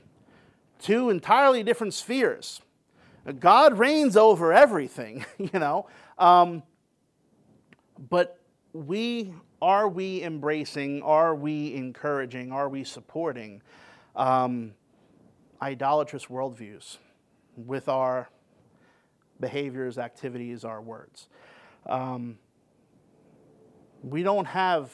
two 0.81 1.11
entirely 1.11 1.63
different 1.63 1.93
spheres. 1.93 2.63
God 3.33 3.79
reigns 3.79 4.17
over 4.17 4.53
everything, 4.53 5.25
you 5.39 5.59
know, 5.59 5.89
um, 6.19 6.63
but 8.11 8.41
we 8.73 9.33
are 9.61 9.89
we 9.89 10.23
embracing, 10.23 11.03
are 11.03 11.35
we 11.35 11.75
encouraging, 11.75 12.53
are 12.53 12.69
we 12.69 12.85
supporting 12.85 13.63
um, 14.15 14.75
idolatrous 15.63 16.27
worldviews 16.27 16.99
with 17.57 17.89
our 17.89 18.29
behaviors, 19.41 19.99
activities, 19.99 20.65
our 20.65 20.81
words? 20.83 21.29
Um, 21.87 22.39
we 24.03 24.23
don't 24.23 24.47
have, 24.47 24.93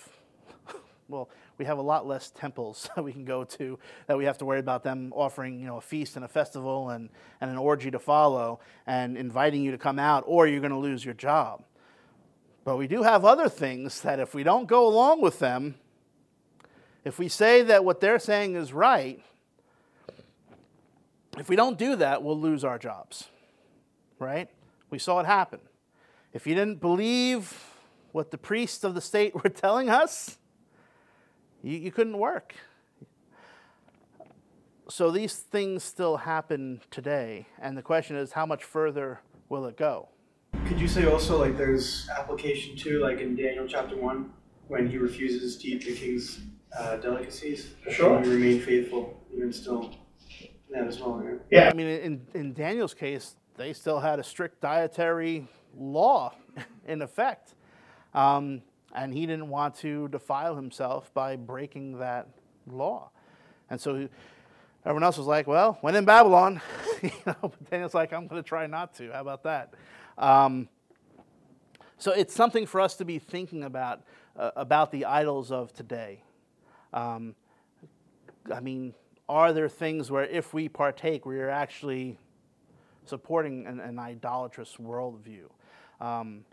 well, 1.09 1.28
we 1.59 1.65
have 1.65 1.79
a 1.79 1.83
lot 1.83 2.07
less 2.07 2.31
temples 2.31 2.89
that 2.97 3.03
we 3.03 3.13
can 3.13 3.25
go 3.25 3.45
to 3.45 3.79
that 4.07 4.17
we 4.17 4.25
have 4.25 4.39
to 4.39 4.45
worry 4.45 4.59
about 4.59 4.83
them 4.83 5.13
offering 5.15 5.61
you 5.61 5.67
know 5.67 5.77
a 5.77 5.81
feast 5.81 6.17
and 6.17 6.25
a 6.25 6.29
festival 6.29 6.91
and, 6.91 7.09
and 7.41 7.51
an 7.51 7.57
orgy 7.57 7.91
to 7.91 7.99
follow 7.99 8.61
and 8.87 9.17
inviting 9.17 9.63
you 9.63 9.71
to 9.71 9.79
come 9.79 9.99
out 9.99 10.25
or 10.27 10.47
you're 10.47 10.61
going 10.61 10.73
to 10.73 10.79
lose 10.79 11.05
your 11.05 11.15
job. 11.15 11.63
But 12.65 12.77
we 12.79 12.87
do 12.87 13.03
have 13.03 13.25
other 13.25 13.49
things 13.49 14.03
that 14.03 14.21
if 14.21 14.35
we 14.35 14.45
don't 14.45 14.67
go 14.67 14.87
along 14.87 15.21
with 15.21 15.39
them 15.39 15.77
if 17.05 17.19
we 17.19 17.29
say 17.29 17.63
that 17.63 17.85
what 17.85 18.01
they're 18.01 18.21
saying 18.21 18.55
is 18.55 18.73
right 18.73 19.21
if 21.37 21.49
we 21.49 21.57
don't 21.57 21.79
do 21.79 21.97
that 21.97 22.23
we'll 22.23 22.39
lose 22.39 22.65
our 22.65 22.79
jobs 22.79 23.29
right? 24.23 24.49
We 24.89 24.99
saw 24.99 25.21
it 25.21 25.27
happen. 25.27 25.61
If 26.33 26.47
you 26.47 26.55
didn't 26.55 26.81
believe 26.81 27.53
what 28.13 28.31
the 28.31 28.39
priests 28.39 28.85
of 28.85 28.95
the 28.95 29.01
state 29.01 29.35
were 29.43 29.51
telling 29.51 29.91
us 29.91 30.39
you, 31.63 31.79
you 31.79 31.93
couldn't 31.93 32.19
work. 32.19 32.55
So 34.89 35.11
these 35.11 35.37
things 35.37 35.83
still 35.83 36.19
happen 36.19 36.81
today, 36.91 37.47
and 37.61 37.77
the 37.77 37.83
question 37.83 38.17
is, 38.17 38.33
how 38.33 38.45
much 38.45 38.65
further 38.65 39.21
will 39.49 39.65
it 39.67 39.77
go? 39.77 40.09
Could 40.67 40.81
you 40.81 40.89
say 40.89 41.07
also 41.07 41.39
like 41.39 41.57
there's 41.57 42.09
application 42.11 42.77
too, 42.77 43.01
like 43.01 43.21
in 43.21 43.35
Daniel 43.35 43.67
chapter 43.67 43.97
one, 43.97 44.33
when 44.69 44.89
he 44.89 44.99
refuses 44.99 45.57
to 45.59 45.69
eat 45.69 45.85
the 45.85 45.95
king's 45.95 46.41
uh, 46.79 46.97
delicacies? 46.97 47.75
Sure. 47.91 48.17
And 48.17 48.27
remain 48.27 48.61
faithful 48.61 49.23
even 49.33 49.53
still 49.53 49.95
that 50.71 50.87
as 50.87 51.01
well. 51.01 51.15
Right? 51.15 51.41
Yeah. 51.51 51.71
I 51.71 51.75
mean, 51.75 51.87
in, 51.87 52.27
in 52.35 52.53
Daniel's 52.53 52.95
case, 52.95 53.37
they 53.57 53.73
still 53.73 54.01
had 54.01 54.19
a 54.19 54.25
strict 54.25 54.61
dietary 54.61 55.47
law 55.77 56.35
in 56.87 57.03
effect. 57.03 57.55
Um, 58.15 58.63
and 58.95 59.12
he 59.12 59.26
didn't 59.26 59.49
want 59.49 59.74
to 59.76 60.09
defile 60.09 60.57
himself 60.57 61.12
by 61.14 61.36
breaking 61.36 61.99
that 61.99 62.28
law. 62.66 63.11
And 63.70 63.80
so 63.80 64.09
everyone 64.84 65.03
else 65.03 65.16
was 65.16 65.26
like, 65.26 65.47
well, 65.47 65.78
when 65.80 65.95
in 65.95 66.05
Babylon, 66.05 66.61
you 67.03 67.11
know, 67.26 67.34
but 67.40 67.70
Daniel's 67.70 67.95
like, 67.95 68.12
I'm 68.12 68.26
going 68.26 68.43
to 68.43 68.47
try 68.47 68.66
not 68.66 68.95
to. 68.97 69.11
How 69.12 69.20
about 69.20 69.43
that? 69.45 69.74
Um, 70.18 70.68
so 71.99 72.12
it's 72.12 72.34
something 72.34 72.66
for 72.66 72.80
us 72.80 72.97
to 72.97 73.05
be 73.05 73.18
thinking 73.18 73.64
about, 73.64 74.03
uh, 74.36 74.51
about 74.57 74.90
the 74.90 75.05
idols 75.05 75.51
of 75.53 75.72
today. 75.72 76.22
Um, 76.93 77.34
I 78.53 78.61
mean, 78.61 78.95
are 79.28 79.53
there 79.53 79.68
things 79.68 80.11
where 80.11 80.24
if 80.24 80.53
we 80.53 80.68
partake, 80.68 81.24
we 81.24 81.38
are 81.38 81.49
actually 81.49 82.18
supporting 83.07 83.66
an, 83.66 83.80
an 83.80 83.99
idolatrous 83.99 84.76
worldview? 84.76 85.45
Um, 86.01 86.45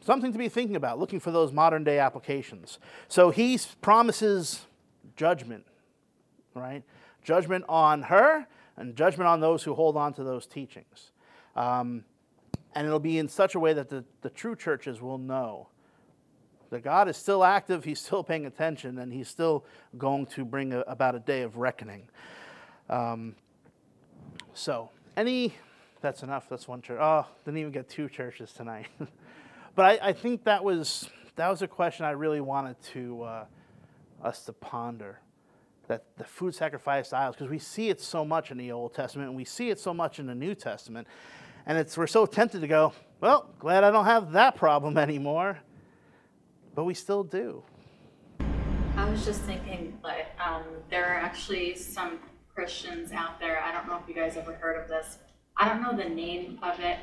something 0.00 0.32
to 0.32 0.38
be 0.38 0.48
thinking 0.48 0.76
about, 0.76 0.98
looking 0.98 1.20
for 1.20 1.30
those 1.30 1.52
modern 1.52 1.84
day 1.84 1.98
applications. 1.98 2.78
So 3.08 3.30
he 3.30 3.58
promises 3.80 4.66
judgment, 5.16 5.66
right? 6.54 6.82
Judgment 7.22 7.64
on 7.68 8.02
her 8.04 8.46
and 8.76 8.96
judgment 8.96 9.28
on 9.28 9.40
those 9.40 9.64
who 9.64 9.74
hold 9.74 9.96
on 9.96 10.12
to 10.14 10.24
those 10.24 10.46
teachings. 10.46 11.10
Um, 11.56 12.04
and 12.74 12.86
it'll 12.86 13.00
be 13.00 13.18
in 13.18 13.28
such 13.28 13.54
a 13.54 13.60
way 13.60 13.72
that 13.72 13.88
the, 13.88 14.04
the 14.22 14.30
true 14.30 14.54
churches 14.54 15.00
will 15.00 15.18
know 15.18 15.68
that 16.70 16.84
God 16.84 17.08
is 17.08 17.16
still 17.16 17.44
active, 17.44 17.84
He's 17.84 18.00
still 18.00 18.22
paying 18.22 18.46
attention, 18.46 18.98
and 18.98 19.12
He's 19.12 19.28
still 19.28 19.64
going 19.96 20.26
to 20.26 20.44
bring 20.44 20.72
a, 20.72 20.80
about 20.80 21.14
a 21.14 21.18
day 21.18 21.42
of 21.42 21.56
reckoning. 21.56 22.08
Um, 22.88 23.34
so, 24.54 24.90
any, 25.16 25.54
that's 26.00 26.22
enough, 26.22 26.48
that's 26.48 26.68
one 26.68 26.82
church. 26.82 26.98
Oh, 27.00 27.26
didn't 27.44 27.58
even 27.58 27.72
get 27.72 27.88
two 27.88 28.08
churches 28.08 28.52
tonight. 28.52 28.86
but 29.78 30.02
I, 30.02 30.08
I, 30.08 30.12
think 30.12 30.42
that 30.42 30.64
was, 30.64 31.08
that 31.36 31.48
was 31.48 31.62
a 31.62 31.68
question 31.68 32.04
I 32.04 32.10
really 32.10 32.40
wanted 32.40 32.82
to, 32.94 33.22
uh, 33.22 33.44
us 34.20 34.44
to 34.46 34.52
ponder. 34.52 35.20
That 35.86 36.02
the 36.16 36.24
food 36.24 36.52
sacrifice 36.52 37.12
idols, 37.12 37.36
because 37.36 37.48
we 37.48 37.60
see 37.60 37.88
it 37.88 38.00
so 38.00 38.24
much 38.24 38.50
in 38.50 38.58
the 38.58 38.72
Old 38.72 38.92
Testament 38.92 39.28
and 39.28 39.36
we 39.36 39.44
see 39.44 39.70
it 39.70 39.78
so 39.78 39.94
much 39.94 40.18
in 40.18 40.26
the 40.26 40.34
New 40.34 40.56
Testament. 40.56 41.06
And 41.64 41.78
it's, 41.78 41.96
we're 41.96 42.08
so 42.08 42.26
tempted 42.26 42.60
to 42.62 42.66
go, 42.66 42.92
well, 43.20 43.54
glad 43.60 43.84
I 43.84 43.92
don't 43.92 44.06
have 44.06 44.32
that 44.32 44.56
problem 44.56 44.98
anymore. 45.08 45.60
But 46.74 46.82
we 46.82 46.92
still 46.92 47.22
do. 47.22 47.62
I 48.96 49.08
was 49.08 49.24
just 49.24 49.42
thinking, 49.42 49.96
like, 50.02 50.26
um, 50.44 50.64
there 50.90 51.04
are 51.04 51.20
actually 51.20 51.76
some 51.76 52.18
Christians 52.52 53.12
out 53.12 53.38
there. 53.38 53.62
I 53.62 53.70
don't 53.70 53.86
know 53.86 54.00
if 54.02 54.08
you 54.08 54.14
guys 54.20 54.36
ever 54.36 54.54
heard 54.54 54.82
of 54.82 54.88
this. 54.88 55.18
I 55.56 55.68
don't 55.68 55.82
know 55.82 55.96
the 55.96 56.12
name 56.12 56.58
of 56.64 56.80
it 56.80 56.98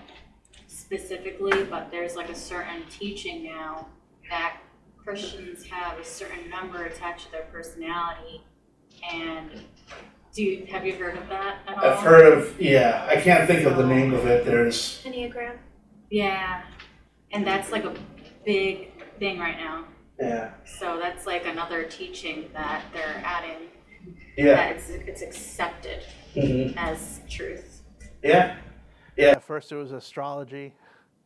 specifically, 0.90 1.64
but 1.64 1.90
there's 1.90 2.16
like 2.16 2.30
a 2.30 2.36
certain 2.36 2.84
teaching 2.90 3.44
now 3.44 3.88
that 4.30 4.58
Christians 5.04 5.66
have 5.66 5.98
a 6.00 6.04
certain 6.06 6.50
number 6.50 6.86
attached 6.86 7.26
to 7.28 7.32
their 7.32 7.44
personality. 7.52 8.44
And 9.12 9.50
do 10.34 10.44
you, 10.44 10.66
have 10.68 10.86
you 10.86 10.94
heard 10.96 11.18
of 11.18 11.28
that 11.30 11.58
at 11.68 11.78
all? 11.78 11.84
I've 11.86 12.00
heard 12.00 12.32
of, 12.38 12.62
yeah, 12.62 13.06
I 13.10 13.16
can't 13.20 13.48
think 13.48 13.66
of 13.66 13.78
the 13.78 13.86
name 13.86 14.14
of 14.14 14.26
it. 14.28 14.46
There's, 14.46 15.02
Enneagram. 15.04 15.58
Yeah, 16.12 16.62
and 17.32 17.46
that's 17.46 17.72
like 17.72 17.84
a 17.86 17.96
big 18.46 18.92
thing 19.20 19.40
right 19.40 19.58
now. 19.58 19.86
yeah, 20.20 20.52
So 20.80 21.00
that's 21.00 21.26
like 21.26 21.48
another 21.48 21.84
teaching 21.84 22.50
that 22.54 22.84
they're 22.94 23.22
adding. 23.26 23.70
yeah, 24.38 24.56
That 24.56 24.76
it's, 24.76 24.90
it's 24.90 25.22
accepted 25.24 26.04
hmm 26.36 26.78
as 26.78 27.22
truth. 27.30 27.82
yeah, 28.24 28.58
At 29.32 29.44
first, 29.44 29.72
it 29.72 29.76
was 29.76 29.92
astrology, 29.92 30.74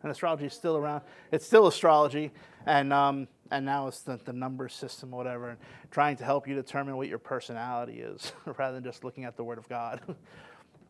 and 0.04 0.12
astrology 0.12 0.46
is 0.46 0.54
still 0.54 0.78
around. 0.78 1.02
It's 1.32 1.46
still 1.46 1.68
astrology, 1.68 2.32
and 2.66 2.94
um, 2.94 3.28
and 3.52 3.66
now 3.66 3.88
it's 3.88 4.02
the, 4.02 4.20
the 4.24 4.34
number 4.34 4.70
system, 4.70 5.12
whatever, 5.12 5.50
and 5.50 5.60
trying 5.92 6.16
to 6.18 6.24
help 6.24 6.48
you 6.48 6.56
determine 6.56 6.98
what 6.98 7.08
your 7.08 7.18
personality 7.18 8.00
is, 8.00 8.34
rather 8.58 8.76
than 8.76 8.84
just 8.84 9.04
looking 9.04 9.26
at 9.26 9.36
the 9.36 9.44
Word 9.44 9.58
of 9.58 9.68
God. 9.70 10.02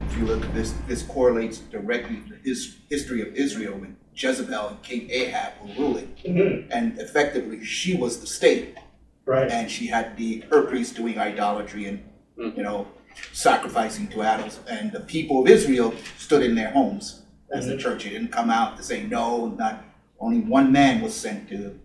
If 0.02 0.18
you 0.18 0.26
look, 0.26 0.42
this 0.54 0.74
this 0.88 1.04
correlates 1.04 1.58
directly 1.60 2.24
to 2.30 2.36
his 2.44 2.78
history 2.90 3.22
of 3.22 3.36
Israel 3.36 3.78
when 3.78 3.98
Jezebel 4.16 4.70
and 4.70 4.82
King 4.82 5.10
Ahab 5.12 5.54
were 5.62 5.74
ruling, 5.76 6.16
hmm 6.26 6.72
and 6.72 6.98
effectively 7.00 7.66
she 7.66 7.98
was 7.98 8.22
the 8.22 8.26
state, 8.28 8.78
right, 9.26 9.52
and 9.52 9.70
she 9.70 9.88
had 9.88 10.16
the 10.16 10.46
her 10.52 10.62
priests 10.64 10.96
doing 10.96 11.20
idolatry, 11.20 11.86
and 11.86 12.02
you 12.38 12.64
know 12.64 12.88
sacrificing 13.34 14.08
to 14.10 14.22
idols. 14.22 14.60
And 14.70 14.92
the 14.92 15.00
people 15.02 15.42
of 15.42 15.48
Israel 15.50 15.94
stood 16.18 16.44
in 16.44 16.56
their 16.56 16.72
homes 16.72 17.24
as 17.52 17.68
the 17.68 17.78
church. 17.78 18.06
It 18.06 18.10
didn't 18.12 18.32
come 18.32 18.50
out 18.50 18.78
to 18.78 18.84
say, 18.84 19.04
no, 19.04 19.48
not, 19.48 19.84
only 20.20 20.40
one 20.42 20.72
man 20.72 21.02
was 21.02 21.16
sent 21.16 21.48
to 21.50 21.80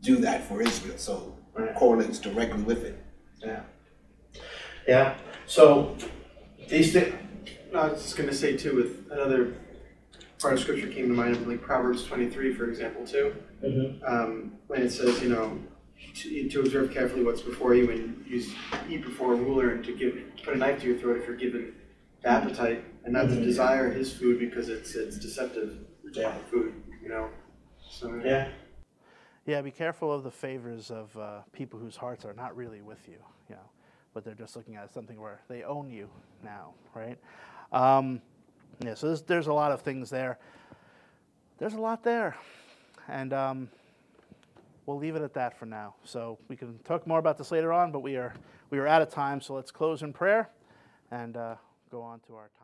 do 0.00 0.16
that 0.16 0.44
for 0.48 0.60
Israel. 0.60 0.98
So 0.98 1.36
Right. 1.54 1.68
it 1.68 1.76
correlates 1.76 2.18
directly 2.18 2.62
with 2.62 2.82
it. 2.84 3.00
Yeah. 3.40 3.60
Yeah. 4.88 5.14
So 5.46 5.96
these 6.68 6.92
things. 6.92 7.14
I 7.72 7.88
was 7.88 8.02
just 8.02 8.16
going 8.16 8.28
to 8.28 8.34
say 8.34 8.56
too, 8.56 8.74
with 8.76 9.10
another 9.12 9.54
part 10.40 10.54
of 10.54 10.60
scripture 10.60 10.88
came 10.88 11.08
to 11.08 11.14
mind, 11.14 11.46
like 11.46 11.62
Proverbs 11.62 12.04
23, 12.04 12.54
for 12.54 12.68
example, 12.68 13.06
too. 13.06 13.34
Mhm. 13.64 14.00
Um, 14.08 14.52
when 14.66 14.82
it 14.82 14.90
says, 14.90 15.22
you 15.22 15.28
know, 15.28 15.58
to, 16.14 16.48
to 16.48 16.60
observe 16.60 16.92
carefully 16.92 17.24
what's 17.24 17.42
before 17.42 17.74
you 17.74 17.90
and 17.90 18.24
use, 18.26 18.52
eat 18.88 19.02
before 19.02 19.32
a 19.32 19.36
ruler 19.36 19.70
and 19.70 19.84
to 19.84 19.92
give 19.96 20.16
put 20.44 20.54
a 20.54 20.58
knife 20.58 20.80
to 20.80 20.86
your 20.88 20.98
throat 20.98 21.18
if 21.18 21.26
you're 21.26 21.36
given 21.36 21.74
the 22.22 22.28
appetite 22.28 22.84
and 23.04 23.12
not 23.12 23.22
to 23.28 23.34
Mhm. 23.34 23.42
desire 23.44 23.90
his 23.90 24.12
food 24.12 24.38
because 24.40 24.68
it's 24.68 24.94
it's 24.94 25.18
deceptive 25.18 25.78
Yeah. 26.12 26.36
food, 26.50 26.74
you 27.02 27.08
know. 27.08 27.28
So 27.90 28.14
Yeah. 28.24 28.48
Yeah, 29.46 29.60
be 29.60 29.70
careful 29.70 30.10
of 30.12 30.22
the 30.22 30.30
favors 30.30 30.90
of 30.90 31.14
uh, 31.18 31.42
people 31.52 31.78
whose 31.78 31.96
hearts 31.96 32.24
are 32.24 32.32
not 32.32 32.56
really 32.56 32.80
with 32.80 33.06
you, 33.08 33.18
you 33.50 33.56
know, 33.56 33.70
but 34.14 34.24
they're 34.24 34.34
just 34.34 34.56
looking 34.56 34.76
at 34.76 34.90
something 34.90 35.20
where 35.20 35.40
they 35.48 35.64
own 35.64 35.90
you 35.90 36.08
now, 36.42 36.72
right? 36.94 37.18
Um, 37.70 38.22
yeah, 38.82 38.94
so 38.94 39.08
there's, 39.08 39.22
there's 39.22 39.46
a 39.48 39.52
lot 39.52 39.70
of 39.70 39.82
things 39.82 40.08
there. 40.08 40.38
There's 41.58 41.74
a 41.74 41.80
lot 41.80 42.02
there, 42.02 42.36
and 43.06 43.32
um, 43.34 43.68
we'll 44.86 44.98
leave 44.98 45.16
it 45.16 45.22
at 45.22 45.34
that 45.34 45.58
for 45.58 45.66
now. 45.66 45.94
So 46.04 46.38
we 46.48 46.56
can 46.56 46.78
talk 46.80 47.06
more 47.06 47.18
about 47.18 47.38
this 47.38 47.50
later 47.50 47.72
on, 47.72 47.92
but 47.92 48.00
we 48.00 48.16
are 48.16 48.34
we 48.70 48.78
are 48.78 48.86
out 48.86 49.02
of 49.02 49.10
time. 49.10 49.40
So 49.40 49.54
let's 49.54 49.70
close 49.70 50.02
in 50.02 50.12
prayer 50.12 50.50
and 51.10 51.36
uh, 51.36 51.56
go 51.90 52.02
on 52.02 52.20
to 52.20 52.34
our 52.34 52.50
time. 52.58 52.63